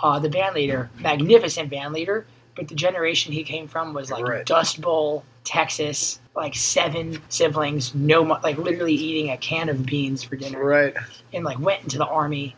uh, 0.01 0.19
the 0.19 0.27
band 0.29 0.55
leader, 0.55 0.89
magnificent 0.99 1.69
band 1.69 1.93
leader, 1.93 2.25
but 2.55 2.67
the 2.67 2.75
generation 2.75 3.31
he 3.33 3.43
came 3.43 3.67
from 3.67 3.93
was 3.93 4.11
like 4.11 4.27
Right. 4.27 4.45
Dust 4.45 4.79
Bowl, 4.81 5.23
Texas, 5.43 6.19
like 6.35 6.55
seven 6.55 7.21
siblings, 7.29 7.93
no, 7.95 8.23
mo- 8.23 8.39
like 8.43 8.57
literally 8.57 8.93
eating 8.93 9.31
a 9.31 9.37
can 9.37 9.69
of 9.69 9.85
beans 9.85 10.23
for 10.23 10.35
dinner, 10.35 10.63
Right. 10.63 10.95
and 11.33 11.43
like 11.43 11.59
went 11.59 11.83
into 11.83 11.97
the 11.97 12.05
army, 12.05 12.55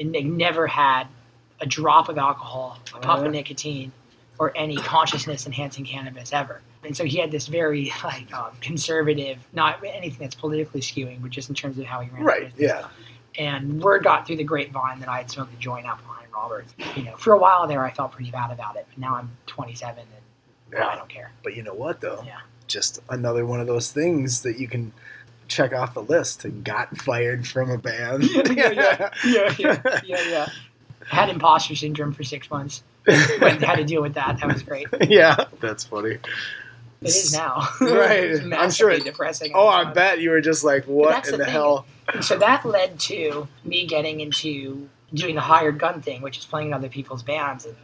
and 0.00 0.14
they 0.14 0.22
never 0.22 0.66
had 0.66 1.06
a 1.60 1.66
drop 1.66 2.08
of 2.08 2.18
alcohol, 2.18 2.78
a 2.94 2.98
puff 2.98 3.18
Uh-huh. 3.18 3.26
of 3.26 3.32
nicotine, 3.32 3.92
or 4.38 4.52
any 4.56 4.76
consciousness 4.76 5.46
enhancing 5.46 5.84
cannabis 5.84 6.32
ever. 6.32 6.60
And 6.84 6.96
so 6.96 7.04
he 7.04 7.18
had 7.18 7.30
this 7.30 7.46
very 7.46 7.92
like 8.04 8.32
um, 8.34 8.50
conservative, 8.60 9.38
not 9.52 9.78
anything 9.84 10.18
that's 10.20 10.34
politically 10.34 10.80
skewing, 10.80 11.20
but 11.22 11.30
just 11.30 11.48
in 11.48 11.54
terms 11.54 11.78
of 11.78 11.84
how 11.84 12.00
he 12.00 12.10
ran. 12.10 12.24
Right. 12.24 12.52
Yeah. 12.56 12.86
And 13.38 13.80
word 13.82 14.02
got 14.04 14.26
through 14.26 14.36
the 14.36 14.44
grapevine 14.44 15.00
that 15.00 15.08
I 15.08 15.18
had 15.18 15.30
smoked 15.30 15.54
a 15.54 15.56
joint 15.56 15.86
up 15.86 15.98
behind 16.02 16.21
Roberts. 16.34 16.74
You 16.96 17.04
know, 17.04 17.16
for 17.16 17.32
a 17.32 17.38
while 17.38 17.66
there, 17.66 17.84
I 17.84 17.90
felt 17.92 18.12
pretty 18.12 18.30
bad 18.30 18.50
about 18.50 18.76
it, 18.76 18.86
but 18.88 18.98
now 18.98 19.16
I'm 19.16 19.30
27 19.46 19.98
and 19.98 20.08
well, 20.72 20.88
I 20.88 20.96
don't 20.96 21.08
care. 21.08 21.32
But 21.42 21.54
you 21.54 21.62
know 21.62 21.74
what 21.74 22.00
though? 22.00 22.22
Yeah. 22.26 22.40
Just 22.66 23.00
another 23.08 23.44
one 23.44 23.60
of 23.60 23.66
those 23.66 23.92
things 23.92 24.42
that 24.42 24.58
you 24.58 24.68
can 24.68 24.92
check 25.48 25.72
off 25.72 25.94
the 25.94 26.02
list. 26.02 26.46
Got 26.64 26.96
fired 26.96 27.46
from 27.46 27.70
a 27.70 27.78
band. 27.78 28.24
yeah, 28.30 28.70
yeah, 29.24 29.54
yeah, 29.58 30.00
yeah, 30.04 30.28
yeah. 30.28 30.48
Had 31.06 31.28
imposter 31.28 31.74
syndrome 31.74 32.12
for 32.12 32.24
six 32.24 32.50
months. 32.50 32.82
Had 33.06 33.76
to 33.76 33.84
deal 33.84 34.00
with 34.02 34.14
that. 34.14 34.38
That 34.40 34.52
was 34.52 34.62
great. 34.62 34.86
yeah. 35.08 35.44
That's 35.60 35.84
funny. 35.84 36.18
It 37.02 37.08
is 37.08 37.32
now. 37.32 37.68
Right. 37.80 38.40
I'm 38.54 38.70
sure 38.70 38.90
it- 38.90 39.04
depressing. 39.04 39.52
Oh, 39.54 39.66
I 39.66 39.92
bet 39.92 40.20
you 40.20 40.30
were 40.30 40.40
just 40.40 40.62
like, 40.62 40.84
what 40.84 41.26
in 41.26 41.32
the 41.32 41.38
the, 41.38 41.44
hell? 41.44 41.86
So 42.20 42.38
that 42.38 42.64
led 42.64 43.00
to 43.00 43.48
me 43.64 43.86
getting 43.86 44.20
into 44.20 44.88
doing 45.14 45.34
the 45.34 45.40
hired 45.40 45.78
gun 45.78 46.00
thing, 46.02 46.22
which 46.22 46.38
is 46.38 46.46
playing 46.46 46.68
in 46.68 46.74
other 46.74 46.88
people's 46.88 47.22
bands. 47.22 47.66
And 47.66 47.76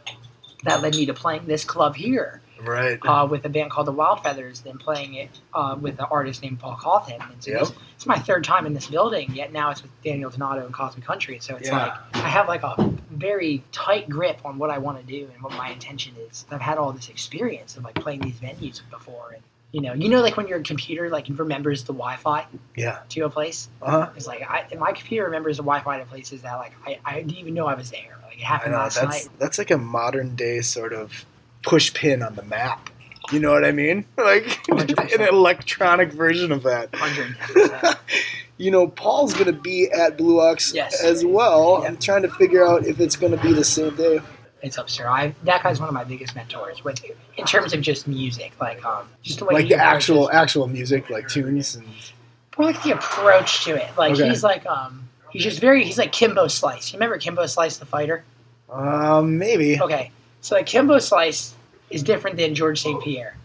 that 0.63 0.81
led 0.81 0.95
me 0.95 1.05
to 1.05 1.13
playing 1.13 1.45
this 1.45 1.63
club 1.63 1.95
here 1.95 2.41
Right. 2.61 2.99
uh, 3.07 3.25
with 3.29 3.45
a 3.45 3.49
band 3.49 3.71
called 3.71 3.87
the 3.87 3.93
Wild 3.93 4.21
Feathers, 4.21 4.61
then 4.61 4.77
playing 4.77 5.13
it 5.13 5.29
uh, 5.53 5.77
with 5.79 5.97
an 5.99 6.05
artist 6.11 6.41
named 6.43 6.59
Paul 6.59 6.75
Cauthen. 6.75 7.21
And 7.31 7.41
so 7.41 7.51
Yep. 7.51 7.59
this, 7.61 7.73
it's 7.95 8.05
my 8.05 8.17
third 8.19 8.43
time 8.43 8.65
in 8.65 8.73
this 8.73 8.87
building, 8.87 9.31
yet 9.33 9.53
now 9.53 9.69
it's 9.71 9.81
with 9.81 9.91
Daniel 10.03 10.29
Donato 10.29 10.65
and 10.65 10.73
Cosmic 10.73 11.05
Country. 11.05 11.39
So 11.39 11.55
it's 11.55 11.69
Yeah. 11.69 11.77
like 11.77 11.93
I 12.15 12.27
have 12.29 12.47
like 12.49 12.63
a 12.63 12.75
very 13.11 13.63
tight 13.71 14.09
grip 14.09 14.41
on 14.43 14.57
what 14.57 14.69
I 14.69 14.77
want 14.79 14.99
to 14.99 15.05
do 15.05 15.29
and 15.33 15.41
what 15.41 15.53
my 15.53 15.69
intention 15.69 16.13
is. 16.29 16.45
I've 16.51 16.59
had 16.61 16.77
all 16.77 16.91
this 16.91 17.07
experience 17.09 17.77
of 17.77 17.83
like 17.85 17.95
playing 17.95 18.19
these 18.21 18.35
venues 18.39 18.81
before, 18.89 19.31
and 19.35 19.43
you 19.71 19.81
know, 19.81 19.93
you 19.93 20.09
know, 20.09 20.21
like 20.21 20.35
when 20.35 20.47
your 20.47 20.59
computer 20.61 21.09
like 21.09 21.27
remembers 21.29 21.83
the 21.83 21.93
Wi-Fi 21.93 22.45
yeah. 22.75 22.99
to 23.09 23.21
a 23.21 23.29
place. 23.29 23.69
Uh 23.81 23.91
huh. 23.91 24.09
It's 24.15 24.25
like 24.27 24.41
I, 24.41 24.65
my 24.79 24.91
computer 24.93 25.25
remembers 25.25 25.57
the 25.57 25.63
Wi-Fi 25.63 25.99
to 25.99 26.05
places 26.05 26.41
that 26.41 26.55
like 26.55 26.73
I, 26.85 26.99
I 27.05 27.15
didn't 27.21 27.37
even 27.37 27.53
know 27.53 27.67
I 27.67 27.75
was 27.75 27.91
there. 27.91 28.17
Like 28.23 28.37
it 28.37 28.43
happened 28.43 28.71
know 28.71 28.79
last 28.79 28.95
that's 28.95 29.25
night. 29.25 29.39
that's 29.39 29.57
like 29.57 29.71
a 29.71 29.77
modern 29.77 30.35
day 30.35 30.61
sort 30.61 30.93
of 30.93 31.25
push 31.63 31.93
pin 31.93 32.23
on 32.23 32.35
the 32.35 32.43
map. 32.43 32.89
You 33.31 33.39
know 33.39 33.51
what 33.51 33.63
I 33.63 33.71
mean? 33.71 34.05
Like 34.17 34.45
an 34.69 34.77
100%. 34.77 35.29
electronic 35.29 36.13
version 36.13 36.51
of 36.51 36.63
that. 36.63 36.91
110%. 36.93 37.97
you 38.57 38.71
know, 38.71 38.87
Paul's 38.87 39.35
gonna 39.35 39.51
be 39.53 39.89
at 39.91 40.17
Blue 40.17 40.39
Ox 40.39 40.73
Yes. 40.73 41.03
as 41.03 41.23
well. 41.23 41.79
Yeah. 41.81 41.89
I'm 41.89 41.97
trying 41.97 42.23
to 42.23 42.29
figure 42.29 42.65
out 42.67 42.87
if 42.87 42.99
it's 42.99 43.15
gonna 43.15 43.37
be 43.37 43.53
the 43.53 43.63
same 43.63 43.95
day. 43.95 44.19
It's 44.61 44.77
absurd. 44.77 45.07
I 45.07 45.33
that 45.43 45.63
guy's 45.63 45.79
one 45.79 45.87
of 45.89 45.93
my 45.95 46.03
biggest 46.03 46.35
mentors 46.35 46.83
with 46.83 47.01
in 47.37 47.45
terms 47.45 47.73
of 47.73 47.81
just 47.81 48.07
music, 48.07 48.51
like 48.59 48.83
um, 48.85 49.07
just 49.23 49.39
the 49.39 49.45
way 49.45 49.53
Like 49.55 49.65
he 49.65 49.73
the 49.73 49.81
actual 49.81 50.29
actual 50.31 50.67
music, 50.67 51.09
like 51.09 51.27
tunes 51.29 51.75
and 51.75 51.85
more 52.57 52.67
like 52.71 52.81
the 52.83 52.91
approach 52.91 53.63
to 53.65 53.75
it. 53.75 53.89
Like 53.97 54.13
Okay. 54.13 54.27
he's 54.27 54.43
like 54.43 54.65
um, 54.65 55.07
he's 55.29 55.43
just 55.43 55.61
very 55.61 55.83
he's 55.85 55.97
like 55.97 56.11
Kimbo 56.11 56.47
Slice. 56.47 56.91
You 56.91 56.97
remember 56.97 57.17
Kimbo 57.17 57.45
Slice, 57.45 57.77
the 57.77 57.85
fighter? 57.85 58.23
um 58.71 59.37
maybe. 59.37 59.81
Okay, 59.81 60.11
so 60.41 60.55
like 60.55 60.65
Kimbo 60.65 60.99
Slice 60.99 61.53
is 61.89 62.03
different 62.03 62.37
than 62.37 62.53
George 62.53 62.81
St. 62.81 63.01
Pierre 63.01 63.35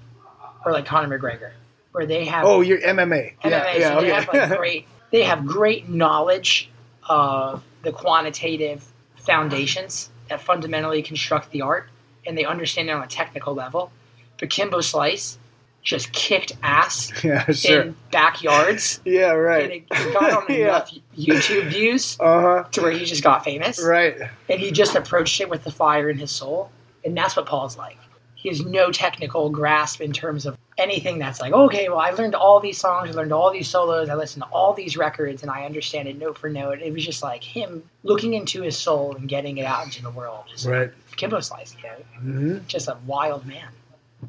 or 0.66 0.72
like 0.72 0.84
Conor 0.84 1.16
McGregor, 1.18 1.52
where 1.92 2.06
they 2.06 2.24
have 2.24 2.44
Oh, 2.44 2.60
you're 2.60 2.80
MMA. 2.80 3.36
MMA, 3.38 3.50
yeah, 3.50 3.76
yeah, 3.76 3.94
so 3.94 4.00
they 4.00 4.12
okay. 4.12 4.20
have 4.24 4.28
like 4.50 4.58
great 4.58 4.86
they 5.12 5.22
have 5.22 5.46
great 5.46 5.88
knowledge 5.88 6.70
of 7.08 7.62
the 7.82 7.92
quantitative 7.92 8.84
foundations 9.16 10.10
that 10.28 10.40
fundamentally 10.40 11.02
construct 11.02 11.50
the 11.50 11.62
art 11.62 11.88
and 12.26 12.36
they 12.38 12.44
understand 12.44 12.88
it 12.88 12.92
on 12.92 13.02
a 13.02 13.06
technical 13.06 13.54
level. 13.54 13.92
But 14.38 14.50
Kimbo 14.50 14.80
Slice 14.80 15.38
just 15.82 16.12
kicked 16.12 16.52
ass 16.62 17.12
yeah, 17.24 17.44
sure. 17.50 17.82
in 17.82 17.96
backyards 18.10 19.00
yeah, 19.04 19.32
right. 19.32 19.64
and 19.64 19.72
it 19.72 19.88
got 19.88 20.32
on 20.42 20.44
Yeah. 20.48 20.56
enough 20.68 20.90
YouTube 21.16 21.68
views 21.68 22.16
Uh 22.20 22.40
huh. 22.40 22.64
to 22.72 22.80
where 22.82 22.90
he 22.90 23.04
just 23.04 23.22
got 23.22 23.44
famous. 23.44 23.82
Right. 23.82 24.16
And 24.48 24.58
he 24.60 24.70
just 24.70 24.94
approached 24.94 25.40
it 25.40 25.50
with 25.50 25.64
the 25.64 25.70
fire 25.70 26.08
in 26.08 26.16
his 26.18 26.30
soul. 26.30 26.70
And 27.04 27.14
that's 27.16 27.36
what 27.36 27.44
Paul's 27.46 27.76
like. 27.76 27.98
He 28.34 28.48
has 28.48 28.64
no 28.64 28.90
technical 28.90 29.50
grasp 29.50 30.00
in 30.00 30.12
terms 30.12 30.46
of 30.46 30.56
anything 30.78 31.18
that's 31.18 31.40
like, 31.40 31.52
okay, 31.52 31.88
well, 31.88 31.98
I 31.98 32.10
learned 32.10 32.34
all 32.34 32.60
these 32.60 32.78
songs, 32.78 33.10
I 33.10 33.12
learned 33.12 33.32
all 33.32 33.52
these 33.52 33.68
solos, 33.68 34.08
I 34.08 34.14
listened 34.14 34.42
to 34.42 34.48
all 34.50 34.72
these 34.72 34.96
records, 34.96 35.42
and 35.42 35.50
I 35.50 35.64
understand 35.64 36.08
it 36.08 36.18
note 36.18 36.38
for 36.38 36.50
note. 36.50 36.80
It 36.80 36.92
was 36.92 37.04
just 37.04 37.22
like 37.22 37.44
him 37.44 37.82
looking 38.02 38.34
into 38.34 38.62
his 38.62 38.76
soul 38.76 39.14
and 39.14 39.28
getting 39.28 39.58
it 39.58 39.64
out 39.64 39.84
into 39.84 40.02
the 40.02 40.10
world. 40.10 40.44
Just 40.50 40.66
Right. 40.66 40.90
Kimbo 41.16 41.40
Slice, 41.40 41.76
you 41.76 41.88
know, 41.88 41.96
hmm 42.18 42.58
just 42.66 42.88
a 42.88 42.96
wild 43.06 43.46
man. 43.46 43.68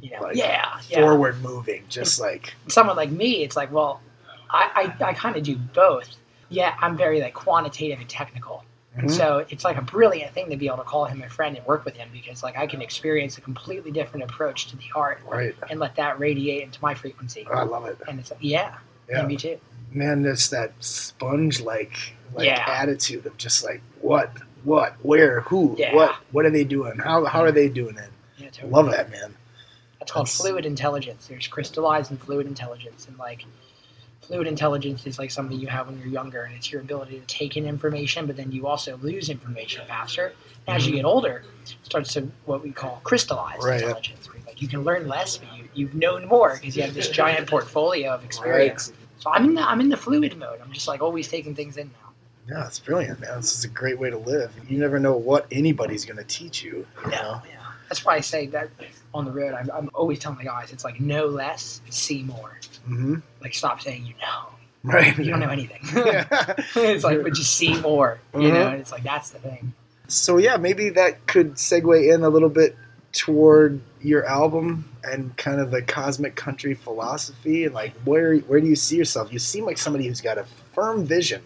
You 0.01 0.11
know, 0.11 0.21
Like, 0.21 0.35
yeah, 0.35 0.79
yeah. 0.89 1.01
Forward 1.01 1.41
moving, 1.41 1.83
just 1.89 2.19
like 2.19 2.53
Someone 2.67 2.95
like 2.95 3.11
me, 3.11 3.43
it's 3.43 3.55
like, 3.55 3.71
well, 3.71 4.01
I, 4.49 4.93
I, 4.99 5.09
I 5.09 5.13
kind 5.13 5.35
of 5.35 5.43
do 5.43 5.55
both. 5.55 6.09
Yeah, 6.49 6.75
I'm 6.79 6.95
very 6.95 7.21
like 7.21 7.33
quantitative 7.33 7.99
and 7.99 8.09
technical. 8.09 8.63
And 8.97 9.09
Mhm. 9.09 9.17
so 9.17 9.45
it's 9.49 9.65
like 9.65 9.77
a 9.77 9.81
brilliant 9.81 10.33
thing 10.33 10.49
to 10.49 10.55
be 10.55 10.67
able 10.67 10.77
to 10.77 10.83
call 10.83 11.05
him 11.05 11.21
a 11.21 11.29
friend 11.29 11.57
and 11.57 11.65
work 11.65 11.83
with 11.83 11.95
him 11.95 12.09
because 12.13 12.41
like 12.43 12.57
I 12.57 12.65
can 12.65 12.81
experience 12.81 13.37
a 13.37 13.41
completely 13.41 13.91
different 13.91 14.23
approach 14.23 14.67
to 14.67 14.77
the 14.77 14.85
art 14.95 15.19
right. 15.27 15.53
and 15.69 15.79
let 15.79 15.95
that 15.97 16.17
radiate 16.19 16.63
into 16.63 16.79
my 16.81 16.93
frequency. 16.93 17.45
I 17.53 17.63
love 17.63 17.85
it. 17.87 17.97
And 18.07 18.19
it's 18.19 18.31
like, 18.31 18.39
yeah, 18.41 18.75
Yeah. 19.09 19.23
me 19.25 19.35
too. 19.35 19.59
Man, 19.91 20.21
there's 20.21 20.49
that 20.49 20.71
sponge 20.79 21.59
like 21.61 22.13
like 22.33 22.45
Yeah. 22.47 22.65
attitude 22.67 23.25
of 23.25 23.37
just 23.37 23.63
like 23.63 23.81
what, 24.01 24.29
what, 24.63 24.93
where, 25.03 25.41
who, 25.41 25.75
Yeah. 25.77 25.93
what, 25.95 26.15
what 26.31 26.45
are 26.45 26.49
they 26.49 26.63
doing? 26.65 26.97
How 26.97 27.23
how 27.25 27.41
are 27.41 27.51
they 27.51 27.69
doing 27.69 27.97
it? 27.97 28.09
Yeah, 28.37 28.49
totally. 28.49 28.71
Love 28.73 28.91
that, 28.91 29.09
man. 29.11 29.35
That's 29.99 30.11
called 30.11 30.29
fluid 30.29 30.65
intelligence. 30.65 31.27
There's 31.27 31.47
crystallized 31.47 32.11
and 32.11 32.19
fluid 32.21 32.47
intelligence, 32.47 33.07
and 33.07 33.17
like 33.17 33.45
fluid 34.25 34.47
intelligence 34.47 35.05
is 35.05 35.19
like 35.19 35.31
something 35.31 35.59
you 35.59 35.67
have 35.67 35.87
when 35.87 35.97
you're 35.99 36.07
younger, 36.07 36.43
and 36.43 36.55
it's 36.55 36.71
your 36.71 36.81
ability 36.81 37.19
to 37.19 37.25
take 37.27 37.57
in 37.57 37.65
information, 37.65 38.25
but 38.25 38.35
then 38.35 38.51
you 38.51 38.67
also 38.67 38.97
lose 38.97 39.29
information 39.29 39.85
faster. 39.87 40.33
And 40.67 40.77
as 40.77 40.87
you 40.87 40.95
get 40.95 41.05
older, 41.05 41.43
it 41.63 41.75
starts 41.83 42.13
to 42.13 42.27
what 42.45 42.63
we 42.63 42.71
call 42.71 43.01
crystallized 43.03 43.59
Mm-hmm. 43.59 43.69
Right, 43.69 43.81
intelligence. 43.81 44.29
Like 44.45 44.61
you 44.61 44.67
can 44.67 44.83
learn 44.83 45.07
less, 45.07 45.37
but 45.37 45.55
you, 45.57 45.67
you've 45.73 45.95
known 45.95 46.27
more 46.27 46.55
because 46.55 46.75
you 46.75 46.83
have 46.83 46.93
this 46.93 47.09
giant 47.09 47.47
portfolio 47.47 48.11
of 48.11 48.23
experience. 48.23 48.91
So 49.19 49.31
I'm 49.31 49.45
in 49.45 49.55
the 49.55 49.61
I'm 49.61 49.79
in 49.81 49.89
the 49.89 49.97
fluid 49.97 50.37
mode. 50.37 50.59
I'm 50.61 50.71
just 50.71 50.87
like 50.87 51.01
always 51.01 51.27
taking 51.27 51.55
things 51.55 51.77
in 51.77 51.87
now. 51.87 52.11
Yeah, 52.47 52.67
it's 52.67 52.79
brilliant, 52.79 53.19
man. 53.21 53.37
This 53.37 53.57
is 53.57 53.65
a 53.65 53.67
great 53.67 53.99
way 53.99 54.09
to 54.09 54.17
live. 54.17 54.51
You 54.69 54.77
never 54.77 54.99
know 54.99 55.17
what 55.17 55.47
anybody's 55.51 56.05
gonna 56.05 56.23
teach 56.23 56.63
you. 56.63 56.85
You 57.05 57.11
know? 57.11 57.41
yeah. 57.49 57.64
That's 57.89 58.03
why 58.05 58.15
I 58.15 58.21
say 58.21 58.47
that 58.47 58.69
on 59.13 59.25
the 59.25 59.31
road. 59.31 59.53
I'm, 59.53 59.69
I'm 59.71 59.89
always 59.93 60.19
telling 60.19 60.37
the 60.39 60.45
guys, 60.45 60.71
it's 60.71 60.83
like 60.83 60.99
no 60.99 61.25
less, 61.25 61.81
see 61.89 62.23
more. 62.23 62.59
Mm-hmm. 62.89 63.15
Like 63.41 63.53
stop 63.53 63.81
saying 63.81 64.05
you 64.05 64.13
know. 64.21 64.49
Right. 64.83 65.17
You 65.17 65.25
don't 65.31 65.39
know 65.39 65.49
anything. 65.49 65.79
it's 66.75 67.03
like, 67.03 67.23
but 67.23 67.33
just 67.33 67.55
see 67.55 67.79
more. 67.81 68.19
You 68.35 68.49
know, 68.51 68.61
Uh-huh. 68.61 68.69
and 68.71 68.81
it's 68.81 68.91
like 68.91 69.03
that's 69.03 69.31
the 69.31 69.39
thing. 69.39 69.73
So 70.07 70.37
yeah, 70.37 70.57
maybe 70.57 70.89
that 70.89 71.25
could 71.25 71.53
segue 71.55 72.13
in 72.13 72.23
a 72.23 72.29
little 72.29 72.49
bit 72.49 72.77
toward 73.11 73.81
your 74.01 74.25
album 74.25 74.87
and 75.03 75.35
kind 75.37 75.59
of 75.59 75.71
the 75.71 75.81
cosmic 75.81 76.35
country 76.35 76.73
philosophy 76.75 77.65
and 77.65 77.73
like 77.73 77.93
where 78.03 78.37
where 78.39 78.59
do 78.59 78.67
you 78.67 78.75
see 78.75 78.97
yourself? 78.97 79.31
You 79.33 79.39
seem 79.39 79.65
like 79.65 79.77
somebody 79.79 80.07
who's 80.07 80.21
got 80.21 80.37
a 80.37 80.45
firm 80.73 81.05
vision 81.05 81.41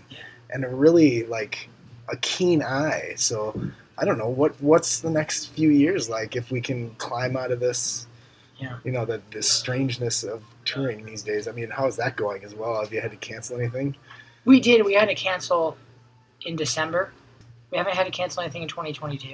and 0.50 0.66
a 0.66 0.68
really 0.70 1.24
like 1.26 1.70
a 2.12 2.18
keen 2.18 2.62
eye. 2.62 3.14
So 3.16 3.58
I 4.02 4.06
don't 4.06 4.18
know 4.18 4.30
what 4.30 4.60
what's 4.62 5.00
the 5.00 5.10
next 5.10 5.48
few 5.48 5.70
years 5.70 6.10
like 6.10 6.36
if 6.36 6.52
we 6.52 6.62
can 6.62 6.92
climb 6.96 7.36
out 7.38 7.52
of 7.52 7.60
this. 7.60 8.08
Yeah. 8.58 8.78
You 8.84 8.92
know 8.92 9.06
the 9.06 9.22
the 9.32 9.42
strangeness 9.42 10.24
of 10.24 10.44
touring 10.66 11.06
these 11.06 11.22
days. 11.24 11.48
I 11.48 11.52
mean, 11.52 11.70
how 11.70 11.88
is 11.88 11.96
that 11.98 12.16
going 12.16 12.44
as 12.44 12.54
well? 12.56 12.82
Have 12.82 12.94
you 12.94 13.02
had 13.02 13.12
to 13.12 13.18
cancel 13.18 13.58
anything? 13.60 13.96
We 14.46 14.60
did. 14.60 14.86
We 14.86 14.94
had 14.94 15.08
to 15.10 15.16
cancel 15.16 15.78
in 16.46 16.56
December. 16.56 17.12
We 17.72 17.78
haven't 17.78 17.96
had 17.96 18.06
to 18.06 18.12
cancel 18.12 18.42
anything 18.44 18.64
in 18.64 18.68
2022. 18.68 19.34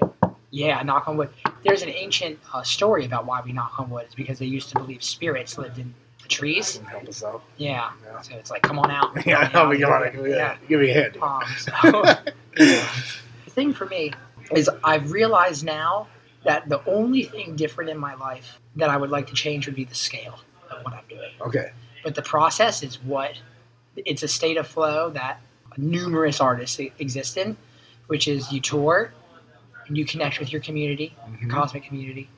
Yeah, 0.52 0.82
knock 0.84 1.08
on 1.08 1.18
wood. 1.18 1.30
There's 1.64 1.82
an 1.82 1.90
ancient 1.90 2.40
uh, 2.54 2.64
story 2.64 3.06
about 3.06 3.26
why 3.26 3.42
we 3.44 3.52
knock 3.52 3.80
on 3.80 3.90
wood. 3.90 4.04
It's 4.06 4.16
because 4.16 4.40
they 4.40 4.46
used 4.46 4.70
to 4.70 4.80
believe 4.80 5.04
spirits 5.04 5.58
lived 5.58 5.80
in 5.80 5.94
the 6.22 6.28
trees. 6.28 6.78
Help 6.78 7.08
us 7.08 7.24
out. 7.24 7.44
Yeah. 7.58 7.92
Yeah. 8.06 8.22
So 8.22 8.36
it's 8.36 8.52
like, 8.52 8.62
come 8.62 8.80
on 8.80 8.92
out. 8.92 9.12
Yeah, 9.26 9.46
help 9.50 9.70
me, 9.72 9.80
come 9.80 9.92
on, 9.92 10.04
give 10.12 10.24
me 10.24 10.32
a- 10.32 10.36
Yeah. 10.38 10.58
give 10.70 10.80
me 10.82 10.90
a 10.92 10.94
hand. 10.94 11.18
Um, 11.22 11.44
so, 11.58 11.72
the 12.56 13.52
thing 13.52 13.74
for 13.74 13.86
me 13.88 14.12
is 14.52 14.70
I've 14.84 15.12
realized 15.12 15.64
now 15.66 16.08
that 16.44 16.68
the 16.70 16.84
only 16.86 17.24
thing 17.24 17.56
different 17.56 17.90
in 17.90 17.98
my 17.98 18.14
life 18.16 18.60
that 18.76 18.90
I 18.90 18.98
would 18.98 19.10
like 19.10 19.28
to 19.28 19.34
change 19.34 19.66
would 19.66 19.76
be 19.76 19.86
the 19.86 19.96
scale 19.96 20.40
of 20.72 20.84
what 20.84 20.94
I'm 20.94 21.04
doing. 21.10 21.32
Okay. 21.42 21.72
But 22.04 22.14
the 22.16 22.22
process 22.22 22.84
is 22.84 23.02
what 23.04 23.40
it's 23.96 24.22
a 24.24 24.28
state 24.28 24.58
of 24.58 24.68
flow 24.68 25.10
that 25.12 25.40
numerous 25.78 26.40
artists 26.40 26.80
exist 27.00 27.38
in, 27.38 27.58
which 28.08 28.28
is 28.28 28.52
you 28.52 28.62
tour 28.62 29.12
and 29.88 29.98
you 29.98 30.06
connect 30.06 30.40
with 30.40 30.52
your 30.52 30.62
community, 30.62 31.16
your 31.40 31.50
Mhm. 31.50 31.52
cosmic 31.54 31.84
community, 31.84 32.30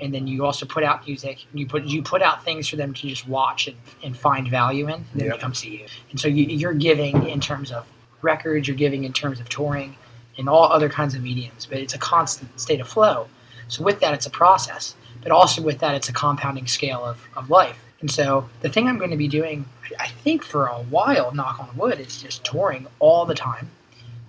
and 0.00 0.12
then 0.12 0.26
you 0.26 0.44
also 0.44 0.66
put 0.66 0.82
out 0.82 1.06
music. 1.06 1.44
And 1.50 1.60
you 1.60 1.66
put 1.66 1.84
you 1.84 2.02
put 2.02 2.22
out 2.22 2.44
things 2.44 2.68
for 2.68 2.76
them 2.76 2.92
to 2.94 3.06
just 3.08 3.28
watch 3.28 3.68
and, 3.68 3.76
and 4.02 4.16
find 4.16 4.48
value 4.48 4.88
in, 4.88 4.94
and 4.94 5.06
then 5.14 5.26
Yep. 5.26 5.36
they 5.36 5.40
come 5.40 5.54
see 5.54 5.76
you. 5.78 5.86
And 6.10 6.18
so 6.18 6.26
you, 6.28 6.44
you're 6.44 6.72
giving 6.74 7.28
in 7.28 7.40
terms 7.40 7.70
of 7.70 7.86
records, 8.22 8.66
you're 8.66 8.76
giving 8.76 9.04
in 9.04 9.12
terms 9.12 9.38
of 9.40 9.48
touring, 9.48 9.96
and 10.38 10.48
all 10.48 10.64
other 10.64 10.88
kinds 10.88 11.14
of 11.14 11.22
mediums. 11.22 11.66
But 11.66 11.78
it's 11.78 11.94
a 11.94 11.98
constant 11.98 12.58
state 12.60 12.80
of 12.80 12.88
flow. 12.88 13.28
So 13.68 13.82
with 13.82 14.00
that, 14.00 14.14
it's 14.14 14.26
a 14.26 14.30
process. 14.30 14.94
But 15.22 15.32
also 15.32 15.62
with 15.62 15.78
that, 15.78 15.94
it's 15.94 16.08
a 16.08 16.12
compounding 16.12 16.66
scale 16.66 17.04
of, 17.04 17.26
of 17.36 17.48
life. 17.50 17.78
And 18.00 18.10
so 18.10 18.48
the 18.60 18.68
thing 18.68 18.88
I'm 18.88 18.98
going 18.98 19.12
to 19.12 19.16
be 19.16 19.28
doing, 19.28 19.64
I 19.98 20.08
think 20.08 20.42
for 20.42 20.66
a 20.66 20.78
while, 20.78 21.32
knock 21.32 21.60
on 21.60 21.76
wood, 21.76 22.00
is 22.00 22.20
just 22.20 22.44
touring 22.44 22.86
all 22.98 23.24
the 23.24 23.34
time 23.34 23.70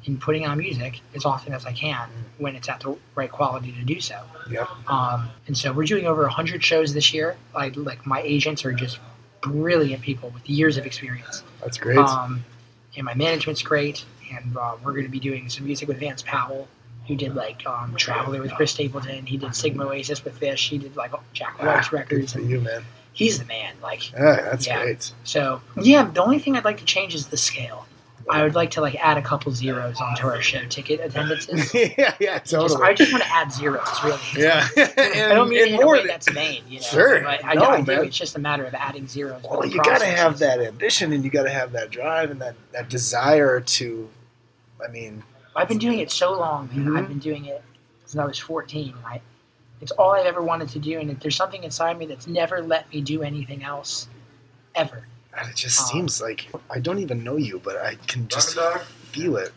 and 0.06 0.20
putting 0.20 0.46
on 0.46 0.58
music 0.58 1.02
as 1.16 1.26
often 1.26 1.54
as 1.54 1.66
I 1.66 1.72
can 1.72 2.08
when 2.38 2.56
it's 2.56 2.70
at 2.70 2.82
the 2.82 2.96
right 3.16 3.32
quality 3.32 3.72
to 3.72 3.84
do 3.84 4.00
so. 4.00 4.22
Yep. 4.50 4.68
Um, 4.88 5.30
and 5.48 5.58
so 5.58 5.72
we're 5.72 5.86
doing 5.86 6.06
over 6.06 6.22
100 6.24 6.64
shows 6.64 6.94
this 6.94 7.14
year. 7.14 7.36
I, 7.56 7.70
like 7.70 8.06
my 8.06 8.22
agents 8.22 8.66
are 8.66 8.74
just 8.74 9.00
brilliant 9.42 10.02
people 10.02 10.30
with 10.30 10.48
years 10.50 10.78
of 10.78 10.86
experience. 10.86 11.44
That's 11.62 11.78
great. 11.78 11.98
Um, 11.98 12.44
and 12.96 13.06
my 13.06 13.14
management's 13.14 13.62
great. 13.62 14.06
And 14.36 14.56
uh, 14.58 14.76
we're 14.84 14.92
going 14.94 15.06
to 15.06 15.12
be 15.12 15.20
doing 15.20 15.50
some 15.50 15.66
music 15.66 15.88
with 15.88 16.00
Vance 16.00 16.24
Powell, 16.26 16.68
who 17.08 17.16
did 17.16 17.36
like 17.36 17.66
um, 17.66 17.96
Traveler 17.96 18.42
with 18.42 18.54
Chris 18.54 18.72
Stapleton. 18.72 19.26
He 19.26 19.38
did 19.38 19.54
Sigma 19.56 19.86
Oasis 19.86 20.24
with 20.24 20.40
Phish. 20.40 20.70
He 20.70 20.78
did 20.78 20.96
like 20.96 21.12
Jack 21.34 21.62
White's 21.62 21.88
Ah, 21.88 21.90
good 21.90 21.96
records. 21.98 22.34
for 22.34 22.40
you, 22.42 22.62
man. 22.62 22.84
he's 23.14 23.40
the 23.40 23.46
man. 23.46 23.74
Like 23.82 24.12
Yeah, 24.14 24.42
that's 24.42 24.66
Yeah. 24.68 24.82
great. 24.84 25.12
so, 25.24 25.62
yeah. 25.82 26.04
The 26.06 26.24
only 26.24 26.40
thing 26.40 26.56
I'd 26.56 26.66
like 26.66 26.78
to 26.78 26.86
change 26.86 27.14
is 27.14 27.28
the 27.28 27.38
scale. 27.38 27.86
I 28.30 28.44
would 28.44 28.56
like 28.56 28.72
to 28.72 28.82
like 28.82 28.96
add 28.96 29.18
a 29.18 29.22
couple 29.22 29.52
zeros 29.52 30.00
onto 30.00 30.28
our 30.28 30.42
show 30.42 30.64
ticket 30.66 31.00
attendances. 31.02 31.74
yeah, 31.98 32.16
yeah, 32.20 32.40
Just, 32.40 32.52
totally. 32.52 32.82
I 32.84 32.94
just 32.94 33.12
want 33.12 33.24
to 33.24 33.30
add 33.30 33.52
zeros, 33.52 33.88
really. 34.04 34.20
yeah, 34.38 34.68
I 34.78 35.34
don't 35.34 35.50
mean 35.50 35.68
in 35.68 35.74
a 35.76 35.78
more 35.84 35.94
way 35.94 35.98
than- 36.00 36.08
that's 36.08 36.32
vain, 36.32 36.64
you 36.70 36.80
know. 36.80 36.86
Sure. 36.86 37.22
But 37.22 37.44
I, 37.44 37.54
No, 37.56 37.66
I 37.66 37.82
do. 37.82 37.92
man. 37.96 38.06
It's 38.06 38.18
just 38.18 38.36
a 38.36 38.40
matter 38.40 38.64
of 38.66 38.74
adding 38.74 39.08
zeros. 39.08 39.42
Well, 39.44 39.66
you 39.66 39.82
got 39.84 40.00
to 40.00 40.06
have 40.06 40.40
that 40.40 40.60
ambition, 40.62 41.12
and 41.14 41.24
you 41.24 41.30
got 41.30 41.44
to 41.44 41.50
have 41.52 41.72
that 41.74 41.90
drive, 41.92 42.32
and 42.32 42.42
that 42.42 42.56
that 42.72 42.90
desire 42.90 43.60
to. 43.60 44.10
I 44.84 44.90
mean, 44.92 45.22
I've 45.56 45.68
been 45.68 45.78
doing 45.78 46.00
it 46.00 46.10
so 46.12 46.32
long, 46.38 46.70
man. 46.74 46.86
Mhm. 46.86 46.98
I've 47.00 47.08
been 47.08 47.20
doing 47.20 47.46
it 47.46 47.62
since 48.06 48.20
I 48.22 48.26
was 48.26 48.40
14. 48.40 48.94
And 48.96 49.06
I, 49.06 49.22
it's 49.82 49.92
all 49.92 50.12
I've 50.12 50.26
ever 50.26 50.42
wanted 50.42 50.70
to 50.70 50.80
do, 50.80 51.00
and 51.00 51.10
there's 51.20 51.36
something 51.36 51.64
inside 51.64 51.98
me 51.98 52.06
that's 52.06 52.28
never 52.28 52.62
let 52.62 52.90
me 52.94 53.02
do 53.02 53.22
anything 53.22 53.64
else, 53.64 54.08
ever. 54.76 55.08
God, 55.36 55.50
it 55.50 55.56
just 55.56 55.80
Um, 55.80 55.86
seems 55.88 56.22
like 56.22 56.48
I 56.70 56.80
don't 56.80 57.00
even 57.00 57.24
know 57.24 57.38
you, 57.38 57.60
but 57.64 57.78
I 57.78 57.96
can 58.08 58.28
just 58.28 58.58
feel 59.12 59.38
it. 59.38 59.52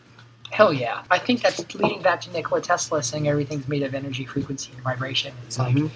Hell 0.49 0.71
yeah! 0.73 1.03
I 1.11 1.19
think 1.19 1.41
that's 1.41 1.75
leading 1.75 2.01
back 2.01 2.21
to 2.21 2.31
Nikola 2.31 2.61
Tesla 2.61 3.03
saying 3.03 3.27
everything's 3.27 3.67
made 3.67 3.83
of 3.83 3.93
energy, 3.93 4.25
frequency, 4.25 4.71
and 4.73 4.81
vibration. 4.81 5.33
It's 5.45 5.59
like 5.59 5.75
Mhm. 5.75 5.91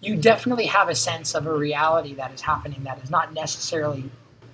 you 0.00 0.16
definitely 0.16 0.66
have 0.66 0.88
a 0.88 0.94
sense 0.94 1.34
of 1.34 1.46
a 1.46 1.52
reality 1.54 2.14
that 2.14 2.32
is 2.32 2.40
happening 2.40 2.82
that 2.84 2.98
is 3.02 3.10
not 3.10 3.32
necessarily 3.34 4.10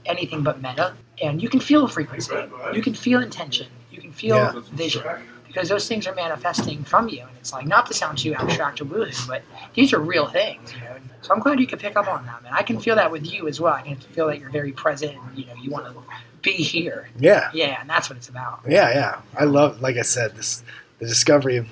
anything 0.06 0.42
but 0.42 0.60
meta. 0.60 0.94
And 1.22 1.42
you 1.42 1.48
can 1.48 1.60
feel 1.60 1.86
frequency, 1.88 2.34
you 2.74 2.82
can 2.82 2.94
feel 2.94 3.20
intention, 3.20 3.66
you 3.90 4.00
can 4.00 4.12
feel 4.12 4.36
Yeah. 4.36 4.60
vision, 4.72 5.02
because 5.48 5.68
those 5.68 5.88
things 5.88 6.06
are 6.06 6.14
manifesting 6.14 6.84
from 6.84 7.08
you. 7.08 7.22
And 7.22 7.36
it's 7.40 7.52
like 7.52 7.66
not 7.66 7.86
to 7.86 7.94
sound 7.94 8.18
too 8.18 8.34
abstract 8.34 8.80
or 8.80 8.84
woohoo, 8.84 9.26
but 9.26 9.42
these 9.74 9.92
are 9.92 9.98
real 9.98 10.26
things, 10.28 10.72
you 10.72 10.80
know. 10.82 10.96
So 11.22 11.34
I'm 11.34 11.40
glad 11.40 11.58
you 11.58 11.66
could 11.66 11.80
pick 11.80 11.96
up 11.96 12.06
on 12.06 12.24
that, 12.26 12.42
and 12.46 12.54
I 12.54 12.62
can 12.62 12.78
feel 12.78 12.94
that 12.94 13.10
with 13.10 13.26
you 13.30 13.48
as 13.48 13.60
well. 13.60 13.74
I 13.74 13.82
can 13.82 13.96
feel 13.96 14.28
that 14.28 14.38
you're 14.38 14.50
very 14.50 14.70
present. 14.72 15.16
And, 15.16 15.38
you 15.38 15.46
know, 15.46 15.54
you 15.60 15.70
want 15.70 15.86
to 15.86 16.00
be 16.42 16.52
here. 16.52 17.08
Yeah, 17.18 17.50
Yeah, 17.52 17.80
and 17.80 17.90
that's 17.90 18.08
what 18.08 18.16
it's 18.16 18.28
about. 18.28 18.60
yeah, 18.68 18.90
yeah. 18.94 19.20
I 19.36 19.44
love, 19.44 19.80
like 19.80 19.96
I 19.96 20.02
said, 20.02 20.36
this 20.36 20.62
the 21.00 21.06
discovery 21.06 21.56
of 21.56 21.66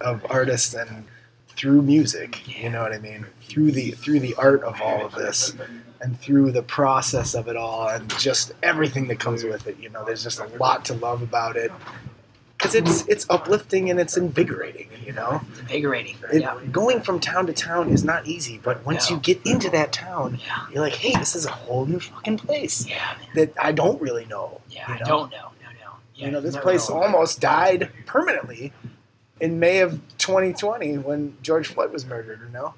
of 0.00 0.26
artists 0.28 0.74
and 0.74 1.04
through 1.48 1.82
music. 1.82 2.46
You 2.62 2.68
know 2.70 2.82
what 2.82 2.92
I 2.92 2.98
mean? 2.98 3.24
Through 3.42 3.72
the 3.72 3.92
through 3.92 4.20
the 4.20 4.34
art 4.34 4.62
of 4.62 4.80
all 4.82 5.06
of 5.06 5.14
this, 5.14 5.54
and 6.02 6.20
through 6.20 6.52
the 6.52 6.62
process 6.62 7.34
of 7.34 7.48
it 7.48 7.56
all, 7.56 7.88
and 7.88 8.08
just 8.18 8.52
everything 8.62 9.08
that 9.08 9.18
comes 9.18 9.44
with 9.44 9.66
it. 9.66 9.78
You 9.78 9.88
know, 9.88 10.04
there's 10.04 10.22
just 10.22 10.40
a 10.40 10.46
lot 10.58 10.84
to 10.86 10.94
love 10.94 11.22
about 11.22 11.56
it. 11.56 11.72
Because 12.64 12.74
it's 13.02 13.08
it's 13.08 13.26
uplifting 13.28 13.90
and 13.90 14.00
it's 14.00 14.16
invigorating, 14.16 14.88
you 15.04 15.12
know. 15.12 15.42
It's 15.50 15.60
invigorating. 15.60 16.16
It, 16.32 16.40
yeah. 16.42 16.58
Going 16.72 17.02
from 17.02 17.20
town 17.20 17.46
to 17.46 17.52
town 17.52 17.90
is 17.90 18.04
not 18.04 18.26
easy, 18.26 18.58
but 18.62 18.84
once 18.86 19.10
No. 19.10 19.16
you 19.16 19.22
get 19.22 19.40
into 19.44 19.68
that 19.70 19.92
town, 19.92 20.38
Yeah. 20.46 20.66
you're 20.72 20.80
like, 20.80 20.94
hey, 20.94 21.12
this 21.18 21.36
is 21.36 21.44
a 21.44 21.50
whole 21.50 21.84
new 21.84 22.00
fucking 22.00 22.38
place 22.38 22.86
Yeah, 22.86 22.96
man. 23.18 23.28
that 23.34 23.52
I 23.62 23.72
don't 23.72 24.00
really 24.00 24.24
know. 24.24 24.60
Yeah, 24.70 24.88
you 24.88 24.94
I 24.94 24.98
don't 24.98 25.30
know. 25.30 25.36
No, 25.62 25.68
no. 25.68 25.90
Yeah, 26.14 26.26
you 26.26 26.32
know, 26.32 26.40
this 26.40 26.56
place 26.56 26.88
know. 26.88 27.02
almost 27.02 27.40
died 27.40 27.90
permanently 28.06 28.72
in 29.40 29.58
May 29.60 29.80
of 29.80 30.00
2020 30.18 30.98
when 30.98 31.36
George 31.42 31.68
Floyd 31.68 31.92
was 31.92 32.06
murdered. 32.06 32.40
You 32.46 32.52
know, 32.52 32.74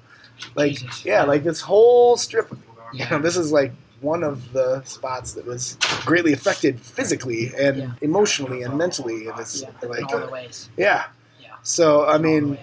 like 0.55 0.73
Jesus. 0.73 1.05
yeah, 1.05 1.23
like 1.23 1.43
this 1.43 1.61
whole 1.61 2.17
strip. 2.17 2.51
You 2.51 2.57
Yeah. 2.93 3.09
know, 3.11 3.19
this 3.19 3.37
is 3.37 3.51
like 3.53 3.71
one 4.01 4.23
of 4.23 4.53
the 4.53 4.83
spots 4.83 5.33
that 5.33 5.45
was 5.45 5.77
greatly 6.05 6.33
affected 6.33 6.79
physically 6.79 7.51
and 7.57 7.77
Yeah. 7.77 7.91
emotionally 8.01 8.61
and 8.63 8.77
mentally. 8.77 9.27
And 9.27 9.39
it's 9.39 9.61
Yeah, 9.61 9.69
like 9.87 9.99
in 9.99 10.05
all 10.05 10.25
the 10.27 10.31
ways. 10.31 10.69
yeah. 10.77 11.05
Yeah. 11.41 11.49
So 11.63 12.05
I 12.05 12.17
mean, 12.17 12.57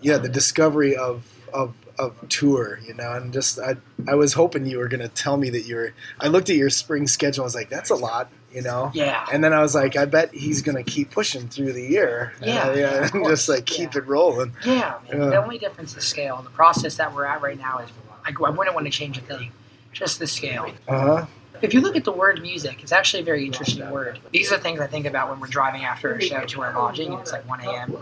yeah, 0.00 0.18
the 0.18 0.28
discovery 0.28 0.96
of 0.96 1.24
of 1.52 1.74
of 1.98 2.14
tour, 2.30 2.78
you 2.86 2.94
know, 2.94 3.12
and 3.12 3.32
just 3.32 3.58
I 3.58 3.76
I 4.08 4.14
was 4.14 4.32
hoping 4.34 4.64
you 4.66 4.78
were 4.78 4.88
gonna 4.88 5.08
tell 5.08 5.36
me 5.36 5.50
that 5.50 5.62
you 5.62 5.76
were. 5.76 5.92
I 6.20 6.28
looked 6.28 6.48
at 6.50 6.56
your 6.56 6.70
spring 6.70 7.06
schedule. 7.06 7.44
I 7.44 7.46
was 7.46 7.54
like, 7.54 7.68
that's 7.68 7.90
a 7.90 7.94
lot, 7.94 8.30
you 8.52 8.62
know. 8.62 8.90
Yeah. 8.94 9.26
And 9.32 9.44
then 9.44 9.52
I 9.52 9.60
was 9.60 9.74
like, 9.74 9.96
I 9.96 10.06
bet 10.06 10.32
he's 10.34 10.62
gonna 10.62 10.82
keep 10.84 11.10
pushing 11.10 11.48
through 11.48 11.72
the 11.74 11.82
year. 11.82 12.32
Yeah, 12.42 12.68
Uh, 12.68 12.74
yeah, 12.74 13.08
and 13.12 13.26
just 13.26 13.48
like 13.48 13.66
keep 13.66 13.94
it 13.96 14.06
rolling. 14.06 14.54
Yeah, 14.64 14.94
man. 15.12 15.30
The 15.30 15.42
only 15.42 15.58
difference 15.58 15.94
is 15.96 16.04
scale. 16.04 16.40
The 16.42 16.50
process 16.50 16.96
that 16.96 17.14
we're 17.14 17.26
at 17.26 17.42
right 17.42 17.58
now 17.58 17.78
is, 17.80 17.90
I, 18.24 18.30
I 18.30 18.50
wouldn't 18.50 18.74
want 18.74 18.86
to 18.86 18.90
change 18.92 19.18
a 19.18 19.22
thing. 19.22 19.50
Just 19.92 20.18
the 20.18 20.26
scale. 20.26 20.72
Uh 20.88 20.98
huh. 21.00 21.26
If 21.62 21.74
you 21.74 21.82
look 21.82 21.94
at 21.94 22.04
the 22.04 22.12
word 22.12 22.40
music, 22.40 22.82
it's 22.82 22.92
actually 22.92 23.20
a 23.20 23.24
very 23.24 23.44
interesting 23.44 23.90
word. 23.90 24.18
These 24.32 24.50
are 24.50 24.56
things 24.56 24.80
I 24.80 24.86
think 24.86 25.04
about 25.04 25.28
when 25.28 25.40
we're 25.40 25.46
driving 25.46 25.84
after 25.84 26.14
a 26.14 26.20
show 26.20 26.40
to 26.46 26.62
our 26.62 26.72
lodging, 26.72 27.12
and 27.12 27.20
it's 27.20 27.32
like 27.32 27.46
1 27.46 27.60
a.m. 27.60 27.94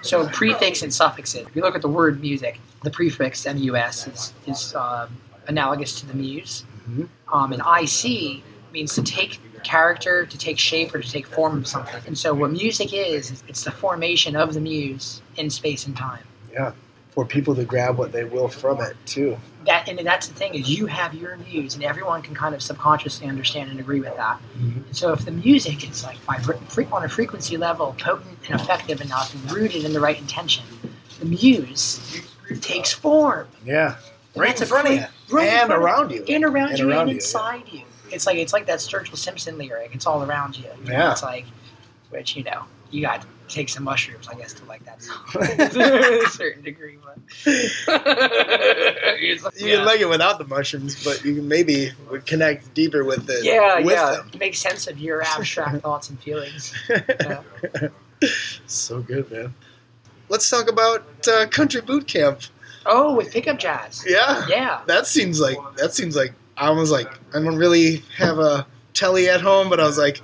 So 0.00 0.26
prefix 0.28 0.82
and 0.82 0.92
suffixes. 0.94 1.46
If 1.46 1.54
you 1.54 1.60
look 1.60 1.74
at 1.74 1.82
the 1.82 1.88
word 1.88 2.20
music, 2.22 2.60
the 2.82 2.90
prefix 2.90 3.44
mus 3.46 4.06
is, 4.06 4.32
is 4.46 4.74
um, 4.74 5.08
analogous 5.48 6.00
to 6.00 6.06
the 6.06 6.14
muse, 6.14 6.64
Mhm. 6.88 7.08
um, 7.32 7.52
and 7.52 7.60
ic 7.82 8.42
means 8.72 8.94
to 8.94 9.02
take 9.02 9.38
character, 9.64 10.24
to 10.26 10.38
take 10.38 10.58
shape, 10.58 10.94
or 10.94 11.00
to 11.00 11.10
take 11.10 11.26
form 11.26 11.58
of 11.58 11.66
something. 11.66 12.02
And 12.06 12.16
so 12.16 12.32
what 12.32 12.52
music 12.52 12.92
is, 12.94 13.30
is 13.30 13.44
it's 13.48 13.64
the 13.64 13.70
formation 13.70 14.34
of 14.36 14.54
the 14.54 14.60
muse 14.60 15.20
in 15.36 15.50
space 15.50 15.86
and 15.86 15.94
time. 15.96 16.24
For 17.14 17.24
people 17.24 17.54
to 17.54 17.64
grab 17.64 17.96
what 17.96 18.10
they 18.10 18.24
will 18.24 18.48
from 18.48 18.80
it 18.80 18.96
too. 19.06 19.36
that 19.66 19.88
and 19.88 19.98
that's 20.00 20.26
the 20.28 20.34
thing 20.34 20.54
is 20.54 20.68
you 20.68 20.84
have 20.86 21.14
your 21.14 21.36
views 21.36 21.74
and 21.74 21.82
everyone 21.84 22.20
can 22.20 22.34
kind 22.34 22.54
of 22.54 22.60
subconsciously 22.60 23.26
understand 23.28 23.70
and 23.70 23.80
agree 23.80 24.00
with 24.00 24.14
that 24.16 24.38
Mhm. 24.58 24.82
so 24.94 25.10
if 25.14 25.24
the 25.24 25.30
music 25.30 25.88
is 25.88 26.04
like 26.04 26.18
on 26.92 27.04
a 27.04 27.08
frequency 27.08 27.56
level 27.56 27.94
potent 27.98 28.36
and 28.50 28.60
effective 28.60 29.00
enough 29.00 29.32
and 29.32 29.50
rooted 29.52 29.84
in 29.84 29.94
the 29.94 30.00
right 30.00 30.18
intention 30.18 30.64
the 31.20 31.24
muse 31.24 32.20
takes 32.60 32.92
form 32.92 33.46
Yeah. 33.64 33.94
Right 34.36 34.48
that's 34.48 34.60
in 34.62 34.66
front 34.66 34.88
of 34.88 34.94
you. 34.96 35.04
right 35.30 35.48
and 35.48 35.70
around 35.72 36.10
you. 36.10 36.24
in 36.26 36.44
around 36.44 36.70
And 36.70 36.78
you 36.80 36.90
around 36.90 37.00
and 37.02 37.10
you, 37.10 37.14
yeah. 37.14 37.20
inside 37.22 37.62
you 37.70 37.82
it's 38.10 38.26
like 38.26 38.36
it's 38.36 38.52
like 38.52 38.66
that 38.66 38.80
Sturgill 38.80 39.16
Simpson 39.16 39.56
lyric 39.56 39.94
it's 39.94 40.06
all 40.06 40.22
around 40.22 40.58
you 40.58 40.66
Yeah. 40.84 41.12
it's 41.12 41.22
like 41.22 41.46
which 42.10 42.36
you 42.36 42.44
know 42.44 42.64
you 42.90 43.00
got 43.00 43.24
take 43.48 43.68
some 43.68 43.84
mushrooms 43.84 44.28
I 44.28 44.34
guess 44.34 44.52
to 44.54 44.64
like 44.64 44.84
that 44.84 45.02
song 45.02 45.18
to 45.32 46.22
a 46.24 46.30
certain 46.30 46.62
degree 46.62 46.98
but 47.04 47.18
You 49.20 49.38
Yeah. 49.56 49.76
can 49.76 49.84
like 49.86 50.00
it 50.00 50.08
without 50.08 50.38
the 50.38 50.46
mushrooms, 50.46 51.02
but 51.04 51.24
you 51.24 51.34
can 51.36 51.48
maybe 51.48 51.90
would 52.10 52.26
connect 52.26 52.72
deeper 52.74 53.04
with 53.04 53.28
it. 53.30 53.44
yeah, 53.44 53.76
with 53.80 53.94
yeah. 53.94 54.10
them. 54.12 54.30
Make 54.38 54.54
sense 54.56 54.86
of 54.86 54.98
your 54.98 55.22
abstract 55.22 55.82
thoughts 55.82 56.10
and 56.10 56.18
feelings. 56.20 56.74
Yeah. 56.88 57.42
so 58.66 59.00
good, 59.00 59.30
man. 59.30 59.54
Let's 60.28 60.48
talk 60.48 60.68
about 60.70 61.04
uh, 61.28 61.46
country 61.48 61.80
boot 61.80 62.06
camp. 62.06 62.40
Oh, 62.86 63.14
with 63.14 63.32
pickup 63.32 63.58
jazz. 63.58 64.04
Yeah. 64.06 64.46
Yeah. 64.48 64.80
That 64.86 65.06
seems 65.06 65.40
like 65.40 65.56
that 65.76 65.94
seems 65.94 66.16
like 66.16 66.32
I 66.56 66.70
was 66.70 66.90
like 66.90 67.08
I 67.34 67.40
don't 67.40 67.56
really 67.56 68.02
have 68.16 68.38
a 68.38 68.66
telly 68.94 69.28
at 69.28 69.40
home, 69.40 69.68
but 69.70 69.80
I 69.80 69.84
was 69.84 69.98
like, 69.98 70.20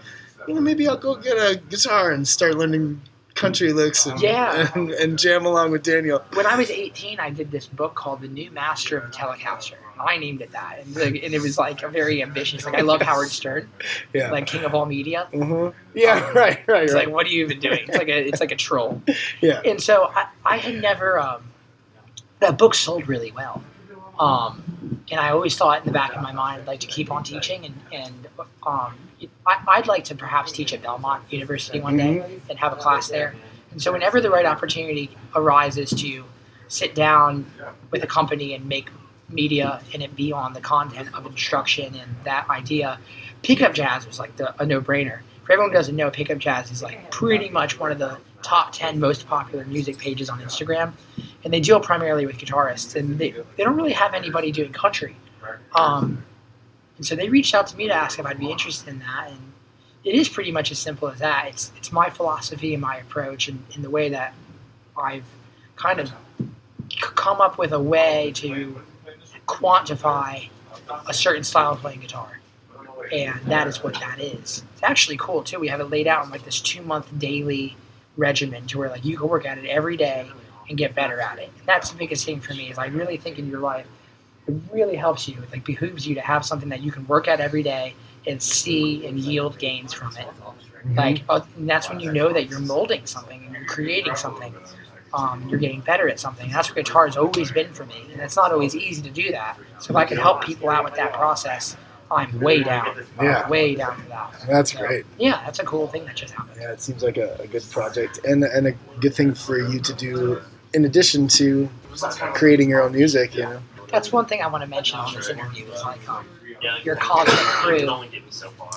you 0.47 0.55
know, 0.55 0.61
maybe 0.61 0.87
I'll 0.89 0.97
go 0.97 1.15
get 1.17 1.37
a 1.37 1.57
guitar 1.69 2.11
and 2.11 2.27
start 2.27 2.57
learning 2.57 3.01
country 3.41 3.73
licks 3.73 4.07
and 4.07 4.21
Yeah. 4.21 4.71
and, 4.75 4.91
and 4.93 5.19
jam 5.19 5.47
along 5.47 5.73
with 5.73 5.83
Daniel. 5.83 6.23
When 6.35 6.47
I 6.47 6.57
was 6.57 6.71
18, 6.71 7.19
I 7.19 7.31
did 7.31 7.51
this 7.51 7.67
book 7.67 7.95
called 7.95 8.21
The 8.21 8.29
New 8.29 8.51
Master 8.51 8.99
of 8.99 9.11
the 9.11 9.17
Telecaster. 9.17 9.75
I 9.99 10.17
named 10.17 10.41
it 10.41 10.53
that, 10.53 10.79
and, 10.83 10.97
like, 10.97 11.23
and 11.23 11.35
it 11.35 11.43
was 11.43 11.59
like 11.59 11.83
a 11.83 11.89
very 11.89 12.23
ambitious. 12.23 12.65
Like 12.65 12.75
I 12.77 12.81
love 12.81 13.03
Howard 13.03 13.29
Stern, 13.29 13.69
Yeah. 14.15 14.31
like 14.31 14.47
King 14.47 14.65
of 14.65 14.75
All 14.75 14.87
Media. 14.87 15.29
Mhm. 15.33 15.75
Yeah. 15.95 16.15
Um, 16.15 16.35
right. 16.35 16.59
Right. 16.67 16.85
It's 16.85 16.95
right. 16.95 17.07
like, 17.07 17.15
what 17.15 17.27
are 17.27 17.31
you 17.31 17.45
even 17.45 17.61
doing? 17.61 17.81
It's 17.87 17.99
like 17.99 18.09
a, 18.09 18.27
it's 18.29 18.41
like 18.41 18.51
a 18.53 18.57
troll. 18.57 19.03
Yeah. 19.43 19.61
And 19.65 19.81
so 19.81 20.05
I, 20.15 20.27
I 20.45 20.57
had 20.57 20.77
never. 20.81 21.19
Um, 21.19 21.43
that 22.41 22.57
book 22.57 22.75
sold 22.75 23.07
really 23.09 23.31
well, 23.33 23.63
um, 24.21 24.63
and 25.11 25.19
I 25.19 25.31
always 25.31 25.57
thought 25.57 25.81
in 25.81 25.87
the 25.87 25.93
back 25.93 26.15
of 26.15 26.23
my 26.23 26.31
mind 26.31 26.61
I'd 26.61 26.67
like 26.67 26.81
to 26.81 26.87
keep 26.87 27.11
on 27.11 27.25
teaching, 27.25 27.65
and 27.65 27.75
and 27.93 28.29
um, 28.65 28.95
I, 29.47 29.63
I'd 29.67 29.87
like 29.89 30.05
to 30.05 30.15
perhaps 30.15 30.53
teach 30.53 30.73
at 30.73 30.83
Belmont 30.83 31.25
University 31.31 31.81
one 31.81 31.97
day 31.97 32.41
and 32.49 32.59
have 32.59 32.73
a 32.73 32.77
class 32.77 33.09
there. 33.09 33.35
And 33.73 33.81
so 33.81 33.93
whenever 33.93 34.21
the 34.21 34.31
right 34.31 34.47
opportunity 34.47 35.17
arises 35.35 35.91
to 36.03 36.25
sit 36.69 36.95
down 36.95 37.47
with 37.91 38.03
a 38.05 38.07
company 38.07 38.55
and 38.55 38.67
make 38.67 38.91
media 39.29 39.81
and 39.95 40.03
it 40.03 40.15
be 40.17 40.33
on 40.33 40.53
the 40.53 40.61
content 40.61 41.09
of 41.15 41.25
instruction 41.25 41.95
and 41.95 42.17
that 42.25 42.49
idea, 42.51 42.99
pickup 43.43 43.73
jazz 43.75 44.07
was 44.07 44.19
like 44.19 44.37
the, 44.37 44.61
a 44.61 44.67
no-brainer. 44.67 45.21
For 45.45 45.53
everyone 45.53 45.71
who 45.71 45.79
doesn't 45.79 45.97
know, 45.97 46.11
pickup 46.11 46.39
jazz 46.39 46.71
is 46.71 46.83
like 46.83 47.11
pretty 47.11 47.49
much 47.49 47.79
one 47.79 47.91
of 47.93 47.99
the 47.99 48.19
top 48.43 48.73
10 48.73 48.99
most 48.99 49.27
popular 49.27 49.65
music 49.65 49.99
pages 49.99 50.29
on 50.29 50.41
Instagram. 50.41 50.93
And 51.45 51.53
they 51.53 51.61
deal 51.61 51.81
primarily 51.81 52.27
with 52.27 52.37
guitarists, 52.37 52.97
and 52.97 53.19
they, 53.19 53.31
they 53.31 53.65
don't 53.65 53.77
really 53.77 53.93
have 53.93 54.15
anybody 54.15 54.53
doing 54.53 54.73
country. 54.73 55.17
Um, 55.75 56.25
and 56.97 57.07
so 57.07 57.17
they 57.17 57.29
reached 57.29 57.55
out 57.55 57.67
to 57.69 57.77
me 57.77 57.89
to 57.89 57.95
ask 57.95 58.19
if 58.19 58.27
I'd 58.27 58.39
be 58.39 58.51
interested 58.51 58.89
in 58.89 58.99
that. 58.99 59.29
And 59.31 59.53
it 60.05 60.15
is 60.15 60.29
pretty 60.29 60.53
much 60.53 60.71
as 60.71 60.79
simple 60.79 61.09
as 61.09 61.19
that. 61.21 61.47
It's, 61.49 61.73
it's 61.77 61.93
my 61.93 62.11
philosophy 62.11 62.75
and 62.75 62.83
my 62.83 62.97
approach, 62.97 63.49
and, 63.49 63.65
and 63.75 63.83
the 63.85 63.91
way 63.91 64.11
that 64.11 64.35
I've 64.97 65.25
kind 65.77 66.01
of 66.01 66.13
come 66.99 67.41
up 67.41 67.59
with 67.59 67.73
a 67.73 67.81
way 67.81 68.33
to 68.37 68.81
quantify 69.47 70.49
a 71.09 71.15
certain 71.15 71.45
style 71.45 71.73
of 71.73 71.79
playing 71.81 72.01
guitar. 72.01 72.41
And 73.13 73.41
that 73.47 73.67
is 73.67 73.83
what 73.83 73.95
that 73.95 74.21
is. 74.21 74.63
It's 74.75 74.83
actually 74.83 75.17
cool 75.17 75.43
too. 75.43 75.59
We 75.59 75.69
have 75.69 75.81
it 75.81 75.91
laid 75.91 76.07
out 76.07 76.25
in 76.25 76.31
like 76.31 76.45
this 76.45 76.61
two 76.61 76.83
month 76.83 77.07
daily 77.19 77.77
regimen 78.17 78.67
to 78.69 78.79
where 78.79 78.89
like 78.89 79.05
you 79.05 79.17
can 79.17 79.29
work 79.29 79.47
at 79.47 79.59
it 79.59 79.67
every 79.67 79.97
day 79.97 80.29
and 80.69 80.79
get 80.79 80.95
better 80.95 81.21
at 81.21 81.39
it. 81.39 81.51
And 81.59 81.67
that's 81.67 81.91
the 81.91 81.99
biggest 81.99 82.25
thing 82.25 82.41
for 82.41 82.55
me 82.55 82.71
is 82.71 82.79
I 82.79 82.87
really 82.87 83.17
think 83.17 83.39
in 83.39 83.49
your 83.49 83.61
life 83.61 83.87
it 84.47 84.55
really 84.73 84.97
helps 84.97 85.29
you. 85.29 85.41
It 85.43 85.51
like 85.51 85.65
behooves 85.65 86.07
you 86.07 86.15
to 86.15 86.21
have 86.21 86.45
something 86.45 86.69
that 86.71 86.81
you 86.81 86.93
can 86.93 87.07
work 87.07 87.29
at 87.29 87.41
every 87.41 87.63
day 87.63 87.95
and 88.27 88.43
see 88.43 89.07
and 89.07 89.19
yield 89.19 89.59
gains 89.59 89.93
from 89.93 90.17
it. 90.17 90.27
Like 90.97 91.23
uh, 91.29 91.41
and 91.57 91.69
that's 91.69 91.89
when 91.89 92.01
you 92.01 92.13
know 92.13 92.33
that 92.33 92.49
you're 92.49 92.61
molding 92.61 93.07
something 93.07 93.43
and 93.45 93.55
you're 93.55 93.67
creating 93.67 94.17
something. 94.17 94.55
Um, 95.13 95.49
you're 95.49 95.59
getting 95.59 95.81
better 95.81 96.09
at 96.09 96.21
something. 96.21 96.51
That's 96.51 96.69
what 96.69 96.77
guitar 96.77 97.07
has 97.07 97.17
always 97.17 97.51
been 97.51 97.73
for 97.73 97.85
me, 97.85 98.07
and 98.13 98.21
it's 98.21 98.37
not 98.37 98.53
always 98.53 98.77
easy 98.77 99.03
to 99.03 99.11
do 99.11 99.33
that. 99.33 99.59
So 99.81 99.91
if 99.91 99.97
I 99.97 100.05
can 100.05 100.17
help 100.17 100.45
people 100.45 100.71
out 100.71 100.85
with 100.85 100.95
that 100.95 101.13
process, 101.13 101.77
I'm 102.11 102.41
way 102.41 102.63
down. 102.63 103.05
I'm 103.19 103.25
Yeah. 103.25 103.49
way 103.49 103.75
down 103.77 103.97
for 104.01 104.09
that. 104.09 104.35
That's 104.49 104.73
So, 104.73 104.79
great. 104.79 105.07
Yeah, 105.19 105.41
that's 105.45 105.59
a 105.61 105.65
cool 105.65 105.87
thing 105.87 106.05
that 106.07 106.17
just 106.17 106.35
happened. 106.35 106.57
Yeah, 106.61 106.73
it 106.73 106.83
seems 106.83 107.03
like 107.03 107.17
a, 107.17 107.37
a 107.41 107.47
good 107.47 107.69
project 107.71 108.21
and 108.25 108.43
and 108.45 108.67
a 108.67 108.73
good 109.01 109.15
thing 109.15 109.35
for 109.35 109.59
you 109.59 109.79
to 109.81 109.93
do 109.95 110.41
in 110.75 110.85
addition 110.85 111.29
to 111.29 111.69
creating 112.35 112.69
your 112.71 112.83
own 112.83 112.93
music. 112.93 113.35
You 113.35 113.43
know. 113.45 113.63
That's 113.89 114.13
one 114.13 114.27
thing 114.27 114.43
I 114.43 114.47
want 114.47 114.63
to 114.63 114.71
mention 114.71 114.99
on 114.99 115.15
this 115.15 115.29
interview 115.29 115.67
is 115.67 115.83
like 115.83 116.09
um, 116.09 116.25
your 116.85 116.97
cosmic 116.97 117.37
crew. 117.37 117.87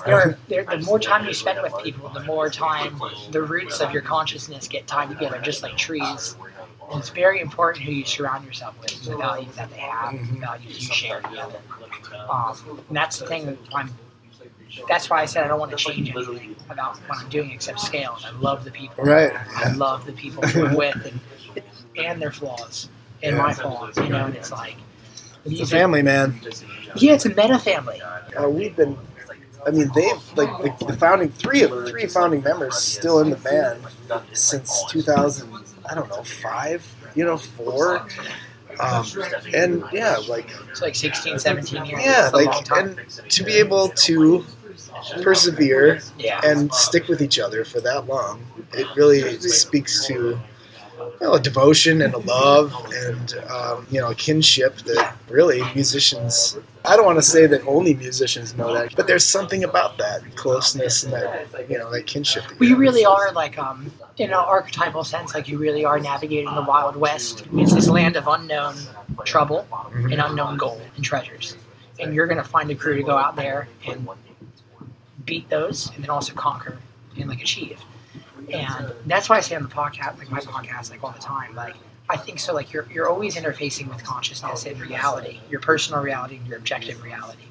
There 0.04 0.14
are, 0.14 0.38
there, 0.48 0.64
the 0.64 0.78
more 0.78 0.98
time 0.98 1.26
you 1.26 1.34
spend 1.34 1.60
with 1.62 1.72
people, 1.82 2.08
the 2.08 2.24
more 2.24 2.50
time 2.50 3.00
the 3.30 3.42
roots 3.42 3.80
of 3.80 3.92
your 3.92 4.02
consciousness 4.02 4.66
get 4.68 4.86
tied 4.86 5.08
together, 5.08 5.40
just 5.40 5.62
like 5.62 5.76
trees. 5.76 6.36
And 6.90 7.00
it's 7.00 7.10
very 7.10 7.40
important 7.40 7.84
who 7.84 7.92
you 7.92 8.04
surround 8.04 8.44
yourself 8.44 8.74
with, 8.80 9.04
the 9.04 9.16
values 9.16 9.54
that 9.56 9.70
they 9.70 9.78
have, 9.78 10.12
Mhm. 10.14 10.34
the 10.34 10.38
values 10.40 10.88
you 10.88 10.94
share 10.94 11.20
together. 11.20 11.58
Um, 12.28 12.56
and 12.88 12.96
that's 12.96 13.18
the 13.18 13.26
thing 13.26 13.46
that 13.46 13.58
I'm. 13.74 13.90
That's 14.88 15.08
why 15.08 15.22
I 15.22 15.24
said 15.26 15.44
I 15.44 15.48
don't 15.48 15.60
want 15.60 15.70
to 15.70 15.76
change 15.76 16.10
anything 16.10 16.56
about 16.68 16.96
what 17.08 17.18
I'm 17.20 17.28
doing 17.28 17.52
except 17.52 17.80
scales. 17.80 18.24
I 18.26 18.30
love 18.38 18.64
the 18.64 18.70
people. 18.72 19.04
Right. 19.04 19.32
I 19.56 19.72
love 19.72 20.04
the 20.04 20.12
people 20.12 20.44
I'm 20.44 20.74
with 20.74 20.96
and, 21.06 21.64
and 21.96 22.20
their 22.20 22.32
flaws 22.32 22.88
and 23.22 23.36
my 23.38 23.54
flaws. 23.54 23.96
You 23.96 24.08
know, 24.08 24.26
and 24.26 24.34
it's 24.34 24.50
like 24.50 24.76
It's 25.44 25.60
a 25.60 25.66
family, 25.66 26.02
man. 26.02 26.40
Yeah, 26.96 27.12
it's 27.14 27.24
a 27.24 27.28
meta 27.28 27.58
family. 27.58 28.00
Uh, 28.02 28.48
we've 28.48 28.74
been. 28.74 28.98
I 29.66 29.70
mean, 29.70 29.90
they've 29.94 30.36
like, 30.36 30.50
like 30.58 30.78
the 30.78 30.92
founding 30.94 31.30
three 31.30 31.62
of 31.62 31.88
three 31.88 32.06
founding 32.06 32.42
members 32.42 32.76
still 32.76 33.20
in 33.20 33.30
the 33.30 33.36
band 33.36 33.80
since 34.32 34.84
2000. 34.90 35.63
I 35.94 36.00
don't 36.00 36.08
know 36.08 36.24
five. 36.24 36.84
You 37.14 37.24
know, 37.24 37.36
four. 37.36 38.06
Um, 38.80 39.06
and 39.54 39.84
yeah, 39.92 40.16
like 40.28 40.48
It's 40.68 40.82
like 40.82 40.96
16, 40.96 41.38
17 41.38 41.84
years. 41.84 42.02
yeah, 42.04 42.24
It's 42.24 42.32
a 42.32 42.36
long 42.36 42.46
like 42.46 42.70
and 42.72 43.30
to 43.30 43.44
be 43.44 43.52
able 43.52 43.90
to 43.90 44.44
persevere 45.22 46.00
yeah. 46.18 46.40
and 46.42 46.74
stick 46.74 47.06
with 47.06 47.22
each 47.22 47.38
other 47.38 47.64
for 47.64 47.80
that 47.82 48.08
long, 48.08 48.44
it 48.72 48.88
really 48.96 49.38
speaks 49.38 50.04
to 50.08 50.40
you 50.98 51.26
know, 51.26 51.34
a 51.34 51.40
devotion 51.40 52.02
and 52.02 52.14
a 52.14 52.18
love 52.18 52.72
and 52.92 53.34
um, 53.50 53.86
you 53.90 54.00
know 54.00 54.10
a 54.10 54.14
kinship 54.14 54.76
that 54.78 55.16
really 55.28 55.62
musicians. 55.74 56.58
I 56.86 56.96
don't 56.96 57.06
want 57.06 57.16
to 57.18 57.22
say 57.22 57.46
that 57.46 57.66
only 57.66 57.94
musicians 57.94 58.54
know 58.56 58.72
that, 58.74 58.94
but 58.94 59.06
there's 59.06 59.24
something 59.24 59.64
about 59.64 59.96
that 59.98 60.20
closeness 60.36 61.02
and 61.02 61.12
that 61.14 61.70
you 61.70 61.78
know 61.78 61.90
that 61.90 62.06
kinship. 62.06 62.46
that 62.48 62.58
We 62.58 62.74
really 62.74 63.04
are 63.06 63.32
like, 63.32 63.58
um, 63.58 63.90
in 64.18 64.28
an 64.28 64.34
archetypal 64.34 65.02
sense, 65.04 65.34
like 65.34 65.48
you 65.48 65.56
really 65.58 65.84
are 65.84 65.98
navigating 65.98 66.54
the 66.54 66.62
Wild 66.62 66.96
West. 66.96 67.44
It's 67.54 67.72
this 67.74 67.88
land 67.88 68.16
of 68.16 68.28
unknown 68.28 68.74
trouble 69.24 69.66
Mhm. 69.70 70.12
and 70.12 70.20
unknown 70.20 70.56
gold 70.58 70.82
and 70.96 71.04
treasures. 71.04 71.56
And 72.00 72.14
you're 72.14 72.26
going 72.26 72.38
to 72.42 72.48
find 72.48 72.70
a 72.70 72.74
crew 72.74 72.96
to 72.96 73.02
go 73.02 73.16
out 73.16 73.36
there 73.36 73.68
and 73.86 74.06
beat 75.24 75.48
those 75.48 75.90
and 75.94 76.02
then 76.02 76.10
also 76.10 76.34
conquer 76.34 76.76
and 77.16 77.28
like 77.30 77.40
achieve. 77.40 77.78
And 78.52 78.92
that's 79.06 79.28
why 79.28 79.36
I 79.36 79.40
say 79.40 79.56
on 79.56 79.62
the 79.62 79.68
podcast, 79.68 80.18
like 80.18 80.30
my 80.30 80.40
podcast, 80.40 80.90
like 80.90 81.02
all 81.02 81.12
the 81.12 81.18
time, 81.20 81.54
like 81.54 81.76
I 82.08 82.16
think 82.16 82.38
so. 82.38 82.52
Like 82.52 82.72
you're 82.72 82.86
you're 82.92 83.08
always 83.08 83.36
interfacing 83.36 83.88
with 83.88 84.02
consciousness 84.04 84.66
and 84.66 84.80
reality, 84.80 85.40
your 85.50 85.60
personal 85.60 86.02
reality 86.02 86.36
and 86.36 86.46
your 86.46 86.58
objective 86.58 87.02
reality. 87.02 87.42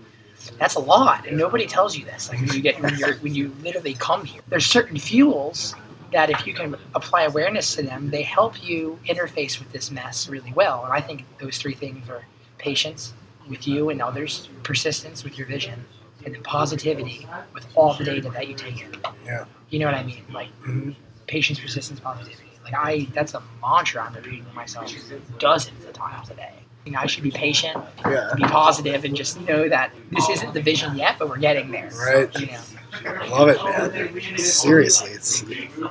That's 0.60 0.76
a 0.76 0.80
lot, 0.80 1.26
and 1.26 1.38
nobody 1.38 1.66
tells 1.66 1.98
you 1.98 2.06
this. 2.06 2.30
Like 2.30 2.40
when 2.40 2.54
you 2.54 2.62
get 2.62 2.82
when 2.82 2.98
you 2.98 3.14
when 3.22 3.34
you 3.34 3.56
literally 3.64 3.94
come 3.94 4.26
here, 4.26 4.42
there's 4.50 4.66
certain 4.66 4.98
fuels 4.98 5.76
that 6.12 6.30
if 6.30 6.46
you 6.46 6.54
can 6.54 6.76
apply 6.96 7.24
awareness 7.24 7.76
to 7.76 7.82
them, 7.82 8.10
they 8.12 8.22
help 8.22 8.64
you 8.64 9.00
interface 9.08 9.60
with 9.60 9.72
this 9.72 9.90
mess 9.90 10.30
really 10.30 10.54
well. 10.54 10.84
And 10.86 10.94
I 10.94 11.02
think 11.02 11.26
those 11.40 11.58
three 11.58 11.74
things 11.74 12.08
are 12.10 12.24
patience 12.60 13.14
with 13.50 13.68
you 13.68 13.90
and 13.90 14.02
others, 14.02 14.50
persistence 14.62 15.24
with 15.24 15.38
your 15.38 15.48
vision, 15.48 15.84
and 16.26 16.34
then 16.36 16.44
positivity 16.44 17.28
with 17.54 17.66
all 17.76 17.94
the 17.94 18.04
data 18.04 18.30
that 18.30 18.48
you 18.48 18.56
take 18.56 18.82
in. 18.82 18.96
Yeah. 19.26 19.46
You 19.70 19.80
know 19.80 19.86
what 19.86 19.96
I 19.96 20.04
mean? 20.04 20.24
Like 20.32 20.50
Mhm. 20.66 20.96
patience, 21.28 21.60
persistence, 21.60 22.00
positivity. 22.00 22.50
Like 22.64 22.74
I, 22.76 23.08
that's 23.14 23.34
a 23.34 23.42
mantra 23.62 24.04
I'm 24.04 24.14
repeating 24.14 24.46
to 24.46 24.54
myself 24.54 24.92
dozens 25.40 25.84
of 25.86 25.94
times 25.94 26.30
a 26.30 26.36
day. 26.36 26.54
You 26.86 26.92
know, 26.92 27.00
I 27.00 27.06
should 27.08 27.24
be 27.24 27.32
patient, 27.32 27.78
Yeah. 28.06 28.32
be 28.36 28.44
positive, 28.44 29.06
and 29.06 29.16
just 29.16 29.40
know 29.42 29.70
that 29.70 29.92
this 30.12 30.28
isn't 30.30 30.54
the 30.54 30.62
vision 30.62 30.96
yet, 30.98 31.16
but 31.18 31.30
we're 31.30 31.38
getting 31.38 31.72
there. 31.72 31.90
Right. 31.98 32.34
You 32.40 32.48
know, 32.48 33.26
love 33.30 33.50
it, 33.50 33.64
man. 33.64 34.38
Seriously, 34.38 35.12
it's 35.12 35.44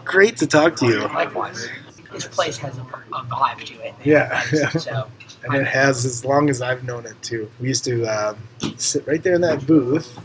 great 0.04 0.36
to 0.38 0.46
talk 0.46 0.76
to 0.76 0.86
you. 0.86 1.00
likewise. 1.08 1.68
This 2.12 2.26
place 2.28 2.58
has 2.58 2.76
a, 2.76 2.82
a 2.82 3.24
vibe 3.24 3.64
to 3.64 3.74
it. 3.86 3.94
Yeah, 4.04 4.42
yeah. 4.52 4.68
So 4.70 5.08
and 5.44 5.54
it 5.54 5.66
has 5.66 6.04
as 6.04 6.24
long 6.24 6.48
as 6.50 6.62
I've 6.62 6.84
known 6.84 7.06
it 7.06 7.20
too. 7.22 7.50
We 7.60 7.68
used 7.68 7.84
to 7.84 8.04
um, 8.06 8.36
sit 8.76 9.06
right 9.06 9.22
there 9.22 9.34
in 9.34 9.40
that 9.42 9.66
booth 9.66 10.18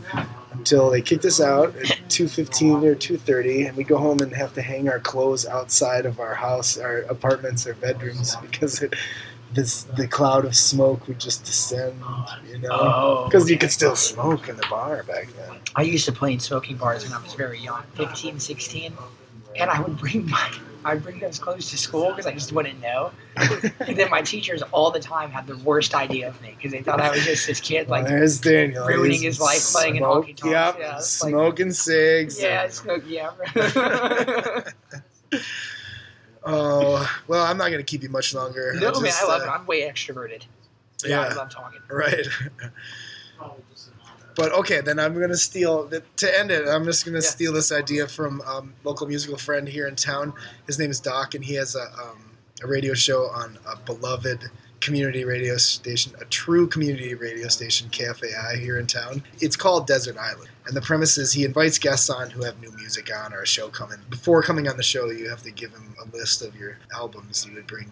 until 0.52 0.90
they 0.90 1.00
kicked 1.02 1.24
us 1.24 1.40
out 1.40 1.74
at 1.76 1.98
two 2.08 2.28
fifteen 2.28 2.84
or 2.84 2.94
two 2.94 3.16
thirty, 3.16 3.66
and 3.66 3.76
we 3.76 3.84
go 3.84 3.98
home 3.98 4.20
and 4.20 4.32
have 4.34 4.54
to 4.54 4.62
hang 4.62 4.88
our 4.88 4.98
clothes 5.00 5.46
outside 5.46 6.06
of 6.06 6.20
our 6.20 6.34
house, 6.34 6.78
our 6.78 6.98
apartments, 7.02 7.66
or 7.66 7.74
bedrooms 7.74 8.36
because 8.42 8.82
it, 8.82 8.94
this 9.54 9.84
the 9.84 10.06
cloud 10.06 10.44
of 10.44 10.54
smoke 10.54 11.06
would 11.08 11.18
just 11.18 11.44
descend. 11.44 12.00
You 12.50 12.58
know, 12.58 12.68
Oh, 12.70 13.24
because 13.26 13.50
you 13.50 13.58
could 13.58 13.70
still 13.70 13.96
smoke 13.96 14.48
in 14.48 14.56
the 14.56 14.66
bar 14.68 15.02
back 15.04 15.28
then. 15.36 15.56
I 15.76 15.82
used 15.82 16.04
to 16.06 16.12
play 16.12 16.32
in 16.32 16.40
smoking 16.40 16.76
bars 16.76 17.04
when 17.04 17.12
I 17.12 17.22
was 17.22 17.34
very 17.34 17.58
young, 17.60 17.82
15, 17.94 18.40
16, 18.40 18.92
and 19.58 19.70
I 19.70 19.80
would 19.80 19.96
bring 19.98 20.28
my 20.28 20.50
I'd 20.84 21.02
bring 21.02 21.18
those 21.20 21.38
clothes 21.38 21.70
to 21.70 21.78
school 21.78 22.10
because 22.10 22.26
I 22.26 22.32
just 22.32 22.52
wouldn't 22.52 22.80
know. 22.80 23.10
and 23.36 23.96
then 23.96 24.10
my 24.10 24.22
teachers 24.22 24.62
all 24.72 24.90
the 24.90 25.00
time 25.00 25.30
had 25.30 25.46
the 25.46 25.56
worst 25.58 25.94
idea 25.94 26.28
of 26.28 26.40
me 26.40 26.54
because 26.56 26.72
they 26.72 26.82
thought 26.82 27.00
I 27.00 27.10
was 27.10 27.24
just 27.24 27.46
this 27.46 27.60
kid 27.60 27.88
like 27.88 28.04
well, 28.04 28.12
there's 28.12 28.40
Daniel 28.40 28.86
ruining 28.86 29.12
He's 29.12 29.22
his 29.22 29.40
life 29.40 29.60
playing 29.72 29.96
in 29.96 30.02
smoke- 30.02 30.26
honky. 30.26 30.50
Yep, 30.50 30.76
Yeah, 30.78 30.96
it's 30.96 31.22
like- 31.22 31.30
smoking 31.30 31.72
cigs. 31.72 32.40
yeah, 32.40 32.68
smoke, 32.68 33.02
yeah. 33.06 33.30
Oh 36.44 37.18
well, 37.26 37.44
I'm 37.44 37.58
not 37.58 37.70
gonna 37.70 37.82
keep 37.82 38.02
you 38.02 38.08
much 38.08 38.32
longer. 38.34 38.72
no 38.74 38.92
man, 38.92 39.04
just, 39.04 39.22
I 39.22 39.26
love 39.26 39.42
uh, 39.42 39.44
it. 39.44 39.48
I'm 39.48 39.66
way 39.66 39.82
extroverted. 39.82 40.44
Yeah, 41.04 41.20
I 41.20 41.28
Yeah, 41.28 41.34
love 41.34 41.50
talking. 41.50 41.80
right. 41.90 42.26
But 44.38 44.52
okay, 44.52 44.80
then 44.80 45.00
I'm 45.00 45.18
gonna 45.18 45.34
steal 45.36 45.88
to 45.88 46.38
end 46.38 46.52
it. 46.52 46.68
I'm 46.68 46.84
just 46.84 47.04
gonna 47.04 47.16
Yeah. 47.18 47.22
steal 47.28 47.52
this 47.52 47.72
idea 47.72 48.06
from 48.06 48.40
um, 48.42 48.72
local 48.84 49.08
musical 49.08 49.36
friend 49.36 49.68
here 49.68 49.88
in 49.88 49.96
town. 49.96 50.32
His 50.68 50.78
name 50.78 50.92
is 50.92 51.00
Doc, 51.00 51.34
and 51.34 51.44
he 51.44 51.54
has 51.54 51.74
a, 51.74 51.82
um, 52.00 52.30
a 52.62 52.68
radio 52.68 52.94
show 52.94 53.24
on 53.24 53.58
a 53.66 53.76
beloved 53.76 54.48
community 54.80 55.24
radio 55.24 55.56
station, 55.56 56.12
a 56.20 56.24
true 56.26 56.68
community 56.68 57.14
radio 57.14 57.48
station, 57.48 57.88
KFAI 57.90 58.60
here 58.60 58.78
in 58.78 58.86
town. 58.86 59.24
It's 59.40 59.56
called 59.56 59.88
Desert 59.88 60.16
Island, 60.16 60.50
and 60.66 60.76
the 60.76 60.82
premise 60.82 61.18
is 61.18 61.32
he 61.32 61.44
invites 61.44 61.76
guests 61.78 62.08
on 62.08 62.30
who 62.30 62.44
have 62.44 62.60
new 62.60 62.70
music 62.76 63.10
on 63.12 63.34
or 63.34 63.42
a 63.42 63.46
show 63.46 63.68
coming. 63.70 63.98
Before 64.08 64.40
coming 64.40 64.68
on 64.68 64.76
the 64.76 64.84
show, 64.84 65.10
you 65.10 65.28
have 65.30 65.42
to 65.42 65.50
give 65.50 65.72
him 65.72 65.96
a 66.00 66.16
list 66.16 66.42
of 66.42 66.54
your 66.54 66.78
albums 66.94 67.44
you 67.44 67.54
would 67.56 67.66
bring 67.66 67.90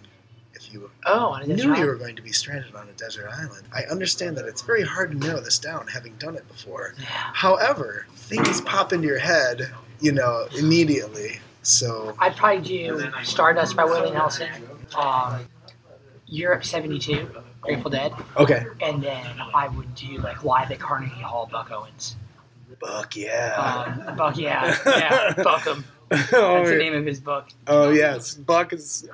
if 0.85 0.91
you 0.91 0.91
Oh, 1.07 1.33
and 1.35 1.55
knew 1.57 1.75
you 1.77 1.87
were 1.87 1.97
going 1.97 2.17
to 2.17 2.23
be 2.23 2.33
stranded 2.33 2.75
on 2.75 2.89
a 2.89 2.93
desert 2.93 3.29
island. 3.31 3.67
I 3.75 3.83
understand 3.91 4.37
that 4.37 4.47
it's 4.47 4.63
very 4.63 4.83
hard 4.83 5.13
to 5.13 5.17
narrow 5.19 5.41
this 5.41 5.59
down, 5.59 5.87
having 5.87 6.15
done 6.17 6.35
it 6.37 6.47
before. 6.49 6.95
Yeah. 6.99 7.07
However, 7.09 8.07
things 8.15 8.61
pop 8.63 8.93
into 8.93 9.07
your 9.07 9.19
head, 9.19 9.71
you 10.01 10.13
know, 10.13 10.47
immediately. 10.59 11.39
So, 11.63 12.15
I'd 12.19 12.37
probably 12.37 12.63
do 12.63 13.11
Stardust 13.25 13.75
by 13.77 13.85
Willie 13.85 14.13
Nelson, 14.13 14.49
um, 14.97 15.47
Europe 16.27 16.65
72, 16.65 17.29
Grateful 17.61 17.91
Dead, 17.91 18.13
okay. 18.37 18.67
and 18.81 19.03
then 19.03 19.27
I 19.53 19.67
would 19.69 19.93
do 19.97 20.19
like 20.19 20.45
Live 20.45 20.71
at 20.71 20.79
Carnegie 20.79 21.15
Hall, 21.23 21.49
Buck 21.51 21.73
Owens. 21.73 22.15
Buck, 22.81 23.17
yeah. 23.17 24.05
Um, 24.07 24.17
Buck, 24.17 24.37
yeah, 24.37 24.77
yeah, 24.87 25.35
Buck 25.43 25.67
'Em. 25.67 25.85
oh, 26.13 26.17
That's 26.31 26.71
the 26.71 26.77
name 26.77 26.95
of 26.95 27.05
his 27.05 27.19
book. 27.21 27.49
oh, 27.67 27.91
yes. 27.91 28.35
Buck 28.35 28.73
is. 28.73 29.09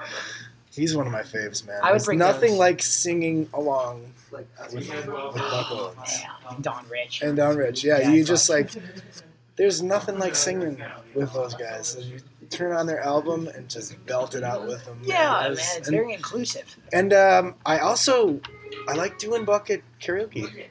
He's 0.74 0.96
one 0.96 1.06
of 1.06 1.12
my 1.12 1.22
faves, 1.22 1.66
man. 1.66 1.78
I 1.82 1.86
would 1.86 1.92
There's 2.00 2.06
bring 2.06 2.18
nothing 2.18 2.50
those. 2.52 2.58
like 2.58 2.82
singing 2.82 3.48
along 3.52 4.12
with, 4.30 4.46
with 4.72 4.88
Buck 4.88 5.70
Owens. 5.70 5.96
Yeah, 6.22 6.56
Don 6.60 6.88
Rich. 6.88 7.20
And 7.22 7.36
Don 7.36 7.56
Rich, 7.56 7.84
yeah, 7.84 7.98
Yeah, 7.98 8.10
you 8.10 8.24
just 8.24 8.48
like, 8.48 8.70
there's 9.56 9.82
nothing 9.82 10.18
like 10.18 10.34
singing 10.34 10.82
with 11.14 11.32
those 11.34 11.54
guys. 11.54 11.96
You 11.98 12.20
turn 12.48 12.72
on 12.72 12.86
their 12.86 13.00
album 13.00 13.48
and 13.48 13.68
just 13.68 14.04
belt 14.06 14.34
it 14.34 14.42
out 14.42 14.66
with 14.66 14.84
them. 14.86 14.98
yeah, 15.04 15.40
man, 15.42 15.52
it's 15.52 15.76
and, 15.76 15.96
very 15.96 16.14
inclusive. 16.14 16.76
and 16.92 17.12
um, 17.12 17.54
I 17.66 17.78
also 17.78 18.40
I 18.88 18.94
like 18.94 19.18
doing 19.18 19.44
bucket 19.44 19.82
karaoke. 20.00 20.66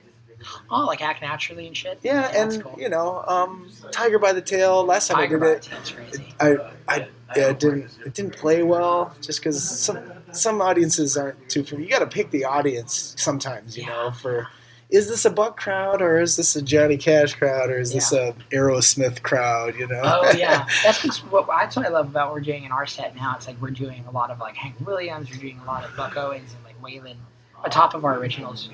Oh, 0.69 0.85
like 0.85 1.01
act 1.01 1.21
naturally 1.21 1.67
and 1.67 1.75
shit. 1.75 1.99
Yeah, 2.03 2.31
that's 2.31 2.55
and 2.55 2.63
cool. 2.63 2.75
you 2.77 2.89
know, 2.89 3.23
um, 3.27 3.69
Tiger 3.91 4.19
by 4.19 4.33
the 4.33 4.41
Tail. 4.41 4.83
Last 4.83 5.07
time 5.07 5.17
Tiger 5.17 5.43
I 5.43 5.59
did 5.59 5.71
it, 6.01 6.21
I 6.39 6.55
I 6.87 7.07
yeah, 7.35 7.49
it 7.49 7.59
didn't 7.59 7.89
it 8.05 8.13
didn't 8.13 8.35
play 8.35 8.63
well 8.63 9.15
just 9.21 9.39
because 9.39 9.61
some 9.63 9.99
some 10.31 10.61
audiences 10.61 11.17
aren't 11.17 11.49
too 11.49 11.63
familiar. 11.63 11.85
You 11.85 11.91
got 11.91 11.99
to 11.99 12.07
pick 12.07 12.31
the 12.31 12.45
audience 12.45 13.15
sometimes, 13.17 13.77
you 13.77 13.85
know. 13.85 14.11
For 14.11 14.47
is 14.89 15.07
this 15.07 15.23
a 15.23 15.29
Buck 15.29 15.57
crowd 15.57 16.01
or 16.01 16.19
is 16.19 16.35
this 16.35 16.55
a 16.55 16.61
Johnny 16.61 16.97
Cash 16.97 17.35
crowd 17.35 17.69
or 17.69 17.79
is 17.79 17.93
this 17.93 18.11
a 18.11 18.35
Aerosmith 18.51 19.21
crowd? 19.21 19.75
You 19.75 19.87
know. 19.87 20.01
Oh 20.03 20.31
yeah, 20.31 20.67
that's 20.83 21.23
what 21.23 21.47
that's 21.47 21.75
what 21.75 21.85
I 21.85 21.89
love 21.89 22.07
about 22.07 22.27
what 22.27 22.35
we're 22.35 22.41
doing 22.41 22.65
in 22.65 22.71
our 22.71 22.85
set 22.85 23.15
now. 23.15 23.33
It's 23.35 23.47
like 23.47 23.59
we're 23.61 23.71
doing 23.71 24.03
a 24.07 24.11
lot 24.11 24.31
of 24.31 24.39
like 24.39 24.55
Hank 24.55 24.75
Williams, 24.85 25.29
we're 25.31 25.37
doing 25.37 25.59
a 25.59 25.65
lot 25.65 25.83
of 25.83 25.95
Buck 25.95 26.17
Owens 26.17 26.53
and 26.53 26.63
like 26.65 26.79
Waylon, 26.81 27.15
on 27.63 27.69
top 27.69 27.93
of 27.93 28.03
our 28.03 28.17
originals. 28.17 28.69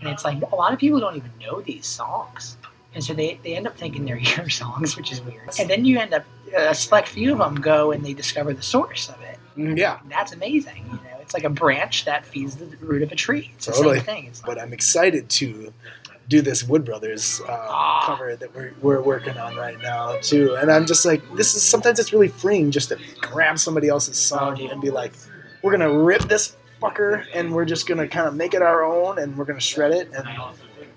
And 0.00 0.08
it's 0.10 0.24
like 0.24 0.40
a 0.52 0.54
lot 0.54 0.72
of 0.72 0.78
people 0.78 1.00
don't 1.00 1.16
even 1.16 1.30
know 1.40 1.60
these 1.60 1.86
songs, 1.86 2.56
and 2.94 3.02
so 3.02 3.14
they, 3.14 3.38
they 3.42 3.54
end 3.56 3.66
up 3.66 3.76
thinking 3.76 4.04
they're 4.04 4.18
your 4.36 4.48
songs, 4.48 4.96
which 4.96 5.12
is 5.12 5.20
weird. 5.22 5.50
And 5.58 5.68
then 5.68 5.84
you 5.84 5.98
end 5.98 6.14
up 6.14 6.24
a 6.56 6.74
select 6.74 7.08
few 7.08 7.32
of 7.32 7.38
them 7.38 7.56
go 7.56 7.92
and 7.92 8.04
they 8.04 8.14
discover 8.14 8.54
the 8.54 8.62
source 8.62 9.08
of 9.10 9.20
it. 9.22 9.38
Mm, 9.56 9.76
yeah. 9.76 9.98
That's 10.08 10.32
amazing. 10.32 10.84
You 10.86 10.92
know, 10.92 11.18
it's 11.20 11.34
like 11.34 11.44
a 11.44 11.50
branch 11.50 12.04
that 12.06 12.24
feeds 12.24 12.56
the 12.56 12.64
root 12.80 13.02
of 13.02 13.12
a 13.12 13.16
tree. 13.16 13.50
It's 13.56 13.66
the 13.66 13.72
Totally. 13.72 13.96
same 13.96 14.04
thing. 14.06 14.24
It's 14.26 14.40
like, 14.42 14.46
But 14.54 14.62
I'm 14.62 14.72
excited 14.72 15.28
to 15.28 15.72
do 16.28 16.40
this 16.40 16.62
Wood 16.64 16.84
Brothers 16.84 17.40
uh, 17.46 17.52
Ah. 17.52 18.02
cover 18.06 18.34
that 18.36 18.54
we're, 18.54 18.72
we're 18.80 19.00
working 19.02 19.36
on 19.36 19.56
right 19.56 19.78
now 19.82 20.16
too. 20.22 20.54
And 20.56 20.70
I'm 20.70 20.86
just 20.86 21.04
like, 21.04 21.22
this 21.36 21.54
is 21.54 21.62
sometimes 21.62 21.98
it's 21.98 22.12
really 22.12 22.28
freeing 22.28 22.70
just 22.70 22.88
to 22.90 22.98
grab 23.20 23.58
somebody 23.58 23.88
else's 23.88 24.16
song 24.18 24.58
Oh, 24.60 24.68
and 24.68 24.80
be 24.80 24.90
like, 24.90 25.12
we're 25.62 25.72
gonna 25.72 25.92
rip 25.92 26.22
this 26.22 26.56
fucker 26.80 27.24
and 27.34 27.52
we're 27.54 27.64
just 27.64 27.86
gonna 27.86 28.06
kind 28.08 28.26
of 28.28 28.34
make 28.34 28.54
it 28.54 28.62
our 28.62 28.84
own 28.84 29.18
and 29.18 29.36
we're 29.36 29.44
gonna 29.44 29.60
shred 29.60 29.92
it 29.92 30.10
and 30.16 30.26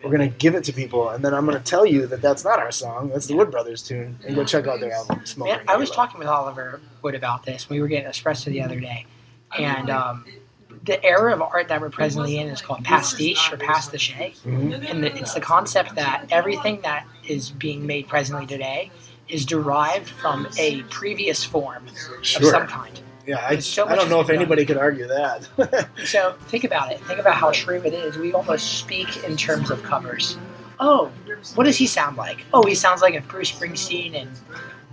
we're 0.03 0.11
gonna 0.11 0.27
give 0.27 0.55
it 0.55 0.63
to 0.65 0.73
people 0.73 1.09
and 1.09 1.23
then 1.23 1.33
I'm 1.33 1.45
gonna 1.45 1.59
tell 1.59 1.85
you 1.85 2.07
that 2.07 2.21
that's 2.21 2.43
not 2.43 2.59
our 2.59 2.71
song. 2.71 3.09
That's 3.09 3.27
the 3.27 3.35
Wood 3.35 3.51
Brothers 3.51 3.81
tune 3.83 4.17
and 4.25 4.35
go 4.35 4.43
check 4.43 4.67
out 4.67 4.79
their 4.79 4.91
album. 4.93 5.25
Smoke 5.25 5.47
Man, 5.47 5.61
I 5.67 5.77
was 5.77 5.89
talking 5.91 6.19
with 6.19 6.27
Oliver 6.27 6.81
Wood 7.01 7.15
about 7.15 7.45
this. 7.45 7.69
We 7.69 7.81
were 7.81 7.87
getting 7.87 8.09
espresso 8.09 8.45
the 8.45 8.61
other 8.61 8.79
day, 8.79 9.05
and 9.57 9.89
um, 9.89 10.25
the 10.85 11.03
era 11.05 11.33
of 11.33 11.41
art 11.41 11.67
that 11.67 11.79
we're 11.81 11.89
presently 11.91 12.39
in 12.39 12.47
is 12.47 12.61
called 12.61 12.83
pastiche 12.83 13.51
or 13.51 13.57
pastiche, 13.57 14.13
Mhm. 14.45 14.89
and 14.89 15.03
the, 15.03 15.15
it's 15.15 15.33
the 15.35 15.41
concept 15.41 15.93
that 15.95 16.25
everything 16.31 16.81
that 16.81 17.05
is 17.27 17.51
being 17.51 17.85
made 17.85 18.07
presently 18.07 18.47
today 18.47 18.89
is 19.29 19.45
derived 19.45 20.09
from 20.09 20.47
a 20.57 20.81
previous 20.83 21.43
form 21.43 21.85
of 21.87 22.25
Sure. 22.25 22.49
some 22.51 22.67
kind. 22.67 22.99
Yeah, 23.27 23.45
I, 23.47 23.59
so 23.59 23.87
I 23.87 23.95
don't 23.95 24.09
know 24.09 24.19
if 24.19 24.27
done. 24.27 24.35
anybody 24.37 24.65
could 24.65 24.77
argue 24.77 25.07
that. 25.07 25.47
So 26.05 26.35
think 26.47 26.63
about 26.63 26.91
it. 26.91 26.99
Think 27.05 27.19
about 27.19 27.35
how 27.35 27.51
true 27.51 27.81
it 27.83 27.93
is. 27.93 28.17
We 28.17 28.33
almost 28.33 28.79
speak 28.79 29.23
in 29.23 29.37
terms 29.37 29.69
of 29.71 29.81
covers. 29.83 30.37
Oh, 30.79 31.11
what 31.55 31.65
does 31.65 31.77
he 31.77 31.85
sound 31.87 32.17
like? 32.17 32.43
Oh, 32.53 32.63
he 32.65 32.73
sounds 32.73 33.01
like 33.01 33.13
if 33.13 33.27
Bruce 33.27 33.51
Springsteen 33.51 34.15
and 34.19 34.29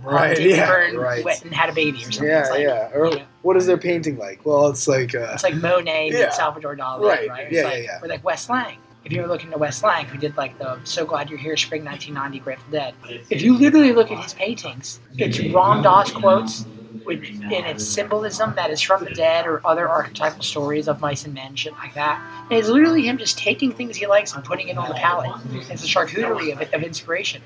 um, 0.05 0.13
right, 0.13 0.35
David 0.37 0.55
yeah, 0.57 0.67
Byrne 0.67 0.97
right. 0.97 1.25
went 1.25 1.43
and 1.43 1.53
had 1.53 1.69
a 1.69 1.73
baby 1.73 1.97
or 1.99 2.11
something. 2.11 2.25
Yeah, 2.29 2.47
like, 2.49 2.61
yeah. 2.61 2.91
Or 2.93 3.07
you 3.07 3.15
know, 3.17 3.25
what 3.41 3.57
is 3.57 3.65
their 3.65 3.77
painting 3.77 4.17
like? 4.17 4.45
Well, 4.45 4.67
it's 4.67 4.87
like 4.87 5.15
uh, 5.15 5.31
It's 5.33 5.43
like 5.43 5.55
Monet 5.55 6.11
Yeah. 6.11 6.25
and 6.25 6.33
Salvador 6.33 6.75
Dali, 6.75 7.01
Right. 7.01 7.27
right? 7.27 7.47
It's 7.47 7.55
Yeah, 7.55 7.63
like, 7.63 7.73
yeah, 7.77 7.81
yeah. 7.83 7.99
Or 8.03 8.07
like 8.07 8.23
Wes 8.23 8.47
Lang. 8.49 8.77
If 9.03 9.13
you 9.13 9.21
were 9.21 9.27
looking 9.27 9.51
at 9.51 9.59
Wes 9.59 9.81
Lang, 9.81 10.05
who 10.05 10.17
did 10.19 10.37
like 10.37 10.57
the 10.59 10.77
"So 10.83 11.05
Glad 11.05 11.29
You're 11.29 11.39
Here" 11.39 11.57
Spring 11.57 11.83
1990 11.83 12.39
Grateful 12.43 12.71
Dead, 12.71 12.93
if 13.31 13.41
you 13.41 13.57
literally 13.57 13.93
look 13.93 14.11
at 14.11 14.19
his 14.23 14.33
paintings, 14.35 14.99
it's 15.17 15.39
Ram 15.39 15.81
Dass 15.81 16.11
quotes 16.11 16.65
in 17.11 17.65
its 17.65 17.85
symbolism 17.85 18.53
that 18.55 18.69
is 18.69 18.81
from 18.81 19.03
the 19.03 19.11
dead 19.11 19.45
or 19.45 19.65
other 19.65 19.87
archetypal 19.87 20.43
stories 20.43 20.87
of 20.87 21.01
mice 21.01 21.25
and 21.25 21.33
men, 21.33 21.55
shit 21.55 21.73
like 21.73 21.93
that. 21.93 22.21
And 22.49 22.59
it's 22.59 22.67
literally 22.67 23.03
him 23.03 23.17
just 23.17 23.37
taking 23.37 23.71
things 23.71 23.95
he 23.95 24.07
likes 24.07 24.33
and 24.33 24.43
putting 24.43 24.69
it 24.69 24.77
on 24.77 24.87
the 24.89 24.95
palette. 24.95 25.31
It's 25.69 25.83
a 25.83 25.87
charcuterie 25.87 26.53
of, 26.53 26.73
of 26.73 26.83
inspiration. 26.83 27.41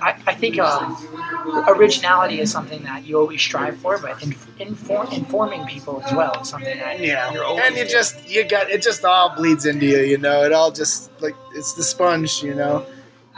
I, 0.00 0.16
I 0.26 0.34
think 0.34 0.58
um, 0.58 0.96
originality 1.68 2.40
is 2.40 2.50
something 2.50 2.82
that 2.82 3.04
you 3.04 3.18
always 3.18 3.40
strive 3.40 3.76
for, 3.78 3.98
but 3.98 4.22
in, 4.22 4.34
inform, 4.58 5.08
informing 5.12 5.66
people 5.66 6.02
as 6.02 6.12
well 6.12 6.40
is 6.40 6.48
something 6.48 6.78
that 6.78 7.00
yeah, 7.00 7.32
you're 7.32 7.44
always 7.44 7.64
and 7.66 7.76
you 7.76 7.84
just 7.84 8.28
you 8.28 8.44
got 8.44 8.70
it 8.70 8.82
just 8.82 9.04
all 9.04 9.34
bleeds 9.34 9.66
into 9.66 9.86
you. 9.86 9.98
You 9.98 10.18
know, 10.18 10.42
it 10.44 10.52
all 10.52 10.70
just 10.70 11.10
like 11.20 11.34
it's 11.54 11.72
the 11.74 11.82
sponge. 11.82 12.42
You 12.42 12.54
know, 12.54 12.86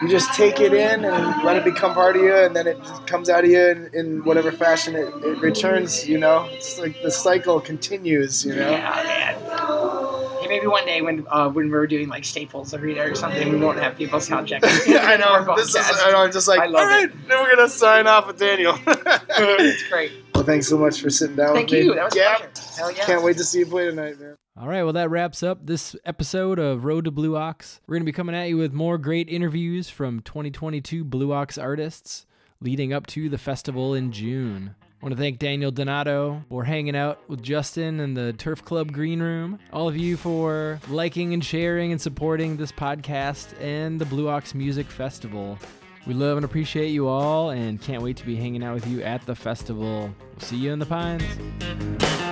you 0.01 0.09
just 0.09 0.33
take 0.35 0.61
it 0.61 0.73
in 0.73 1.05
and 1.05 1.45
let 1.45 1.57
it 1.57 1.65
become 1.65 1.93
part 1.93 2.17
of 2.17 2.23
you, 2.23 2.35
and 2.35 2.57
then 2.57 2.67
it 2.67 2.79
comes 3.07 3.29
out 3.29 3.45
of 3.45 3.51
you 3.51 3.61
in, 3.61 3.91
in 3.93 4.25
whatever 4.25 4.51
fashion 4.51 4.95
it, 4.97 5.09
it 5.23 5.41
returns. 5.41 6.09
You 6.09 6.19
know, 6.19 6.49
it's 6.51 6.79
like 6.79 7.01
the 7.03 7.11
cycle 7.11 7.61
continues. 7.61 8.45
You 8.45 8.57
know. 8.57 8.71
Yeah, 8.71 9.03
man. 9.05 10.41
Hey, 10.41 10.49
maybe 10.49 10.67
one 10.67 10.87
day 10.87 11.03
when 11.03 11.27
uh, 11.31 11.51
when 11.51 11.71
we're 11.71 11.87
doing 11.87 12.09
like 12.09 12.25
Staples 12.25 12.73
Arena 12.73 13.03
or 13.03 13.15
something, 13.15 13.51
we 13.51 13.59
won't 13.59 13.79
have 13.79 13.97
people 13.97 14.21
sound 14.21 14.49
check. 14.49 14.63
I 14.65 15.17
know. 15.17 15.55
This 15.55 15.75
is. 15.75 15.77
I 15.77 16.11
know. 16.13 16.19
I'm 16.19 16.33
just 16.33 16.49
like. 16.49 16.61
All 16.61 16.71
love 16.71 16.89
right, 16.89 17.11
then 17.29 17.43
we're 17.43 17.55
gonna 17.55 17.69
sign 17.69 18.07
off 18.07 18.27
with 18.27 18.39
Daniel. 18.39 18.79
it's 18.87 19.89
great. 19.89 20.13
well, 20.35 20.45
thanks 20.45 20.67
so 20.67 20.79
much 20.79 21.01
for 21.01 21.11
sitting 21.11 21.37
down 21.37 21.55
Thank 21.55 21.71
with 21.71 21.81
me. 21.81 21.89
Thank 21.89 21.89
you. 21.89 21.95
That 21.95 22.05
was 22.05 22.17
yeah. 22.17 22.77
Hell 22.79 22.91
yeah. 22.91 23.05
Can't 23.05 23.23
wait 23.23 23.37
to 23.37 23.45
see 23.45 23.59
you 23.61 23.67
play 23.67 23.85
tonight, 23.85 24.19
man. 24.19 24.37
All 24.61 24.69
right, 24.69 24.83
well, 24.83 24.93
that 24.93 25.09
wraps 25.09 25.43
up 25.43 25.65
this 25.65 25.97
episode 26.05 26.59
of 26.59 26.85
Road 26.85 27.07
to 27.07 27.11
Blue 27.11 27.35
Ox. 27.35 27.81
We're 27.87 27.95
going 27.95 28.03
to 28.03 28.13
be 28.13 28.13
coming 28.13 28.35
at 28.35 28.51
you 28.51 28.59
with 28.59 28.75
more 28.75 28.99
great 28.99 29.27
interviews 29.27 29.89
from 29.89 30.21
2022 30.21 31.03
Blue 31.03 31.33
Ox 31.33 31.57
artists 31.57 32.27
leading 32.61 32.93
up 32.93 33.07
to 33.07 33.31
the 33.31 33.39
festival 33.39 33.95
in 33.95 34.13
June. 34.13 34.75
I 34.83 35.07
want 35.07 35.17
to 35.17 35.19
thank 35.19 35.39
Daniel 35.39 35.71
Donato 35.71 36.45
for 36.51 36.65
hanging 36.65 36.95
out 36.95 37.21
with 37.27 37.43
Justin 37.43 38.01
in 38.01 38.13
the 38.13 38.35
Turf 38.35 38.63
Club 38.63 38.93
Green 38.93 39.23
Room. 39.23 39.59
All 39.73 39.89
of 39.89 39.97
you 39.97 40.19
for 40.19 40.79
liking 40.91 41.33
and 41.33 41.43
sharing 41.43 41.91
and 41.91 42.01
supporting 42.01 42.59
this 42.59 42.71
podcast 42.71 43.59
and 43.63 43.99
the 43.99 44.05
Blue 44.05 44.29
Ox 44.29 44.55
Music 44.55 44.89
Festival. 44.89 45.59
We 46.07 46.13
love 46.13 46.37
and 46.37 46.45
appreciate 46.45 46.89
you 46.89 47.09
all 47.09 47.49
and 47.49 47.81
can't 47.81 48.03
wait 48.03 48.19
to 48.19 48.27
be 48.27 48.37
hanging 48.37 48.63
out 48.63 48.75
with 48.75 48.87
you 48.87 49.01
at 49.01 49.25
the 49.25 49.35
festival. 49.35 50.15
We'll 50.33 50.41
see 50.41 50.59
you 50.59 50.71
in 50.71 50.79
the 50.79 50.85
Pines. 50.85 52.30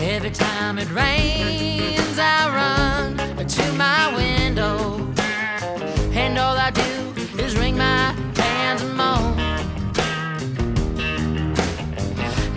Every 0.00 0.30
time 0.30 0.78
it 0.78 0.90
rains, 0.90 2.18
I 2.18 2.48
run 2.54 3.16
to 3.46 3.72
my 3.72 4.14
window, 4.14 5.06
and 6.12 6.38
all 6.38 6.56
I 6.56 6.70
do 6.70 7.14
is 7.42 7.56
wring 7.56 7.76
my 7.76 8.12
hands 8.36 8.82
and 8.82 8.96
moan, 8.96 9.38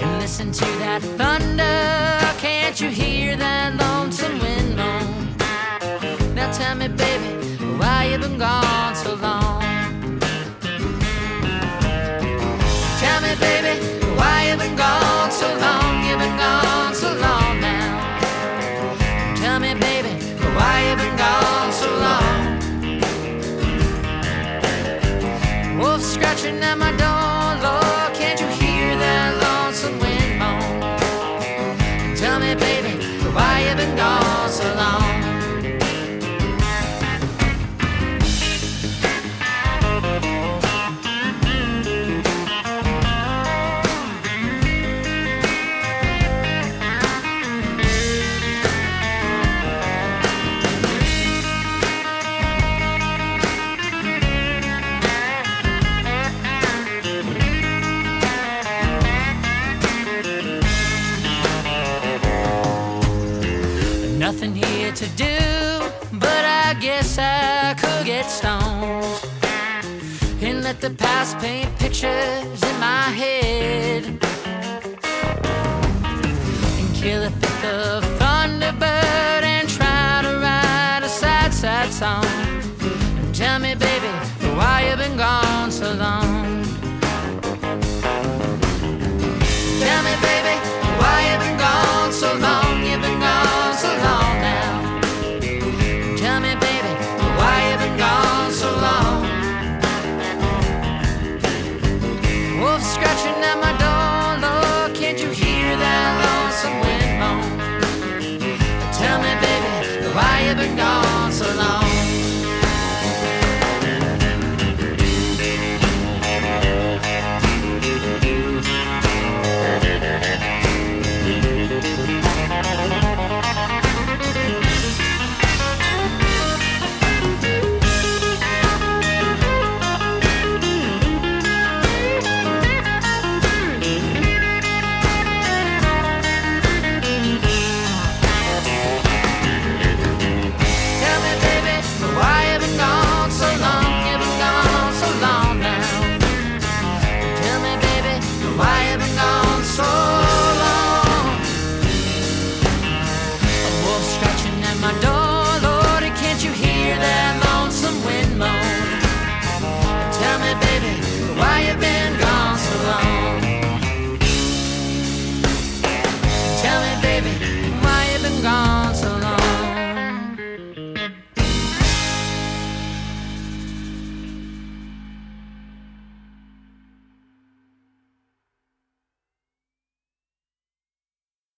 and 0.02 0.22
listen 0.22 0.52
to 0.52 0.66
that 0.80 1.02
thunder. 1.18 2.20
Can't 2.40 2.80
you 2.82 2.90
hear 2.90 3.36
that 3.38 3.76
lonesome 3.76 4.40
wind 4.40 4.76
moan? 4.76 5.36
Now 6.36 6.52
tell 6.52 6.76
me, 6.76 6.88
baby, 6.88 7.30
why 7.78 8.06
you 8.12 8.18
been 8.18 8.38
gone 8.38 8.96
so 8.96 9.16
long? 9.16 9.62
Tell 13.00 13.22
me, 13.22 13.36
baby, 13.40 14.01
the 70.82 70.90
past 70.90 71.38
paint 71.38 71.70
pictures 71.78 72.64
in 72.64 72.80
my 72.80 73.04
head 73.14 74.21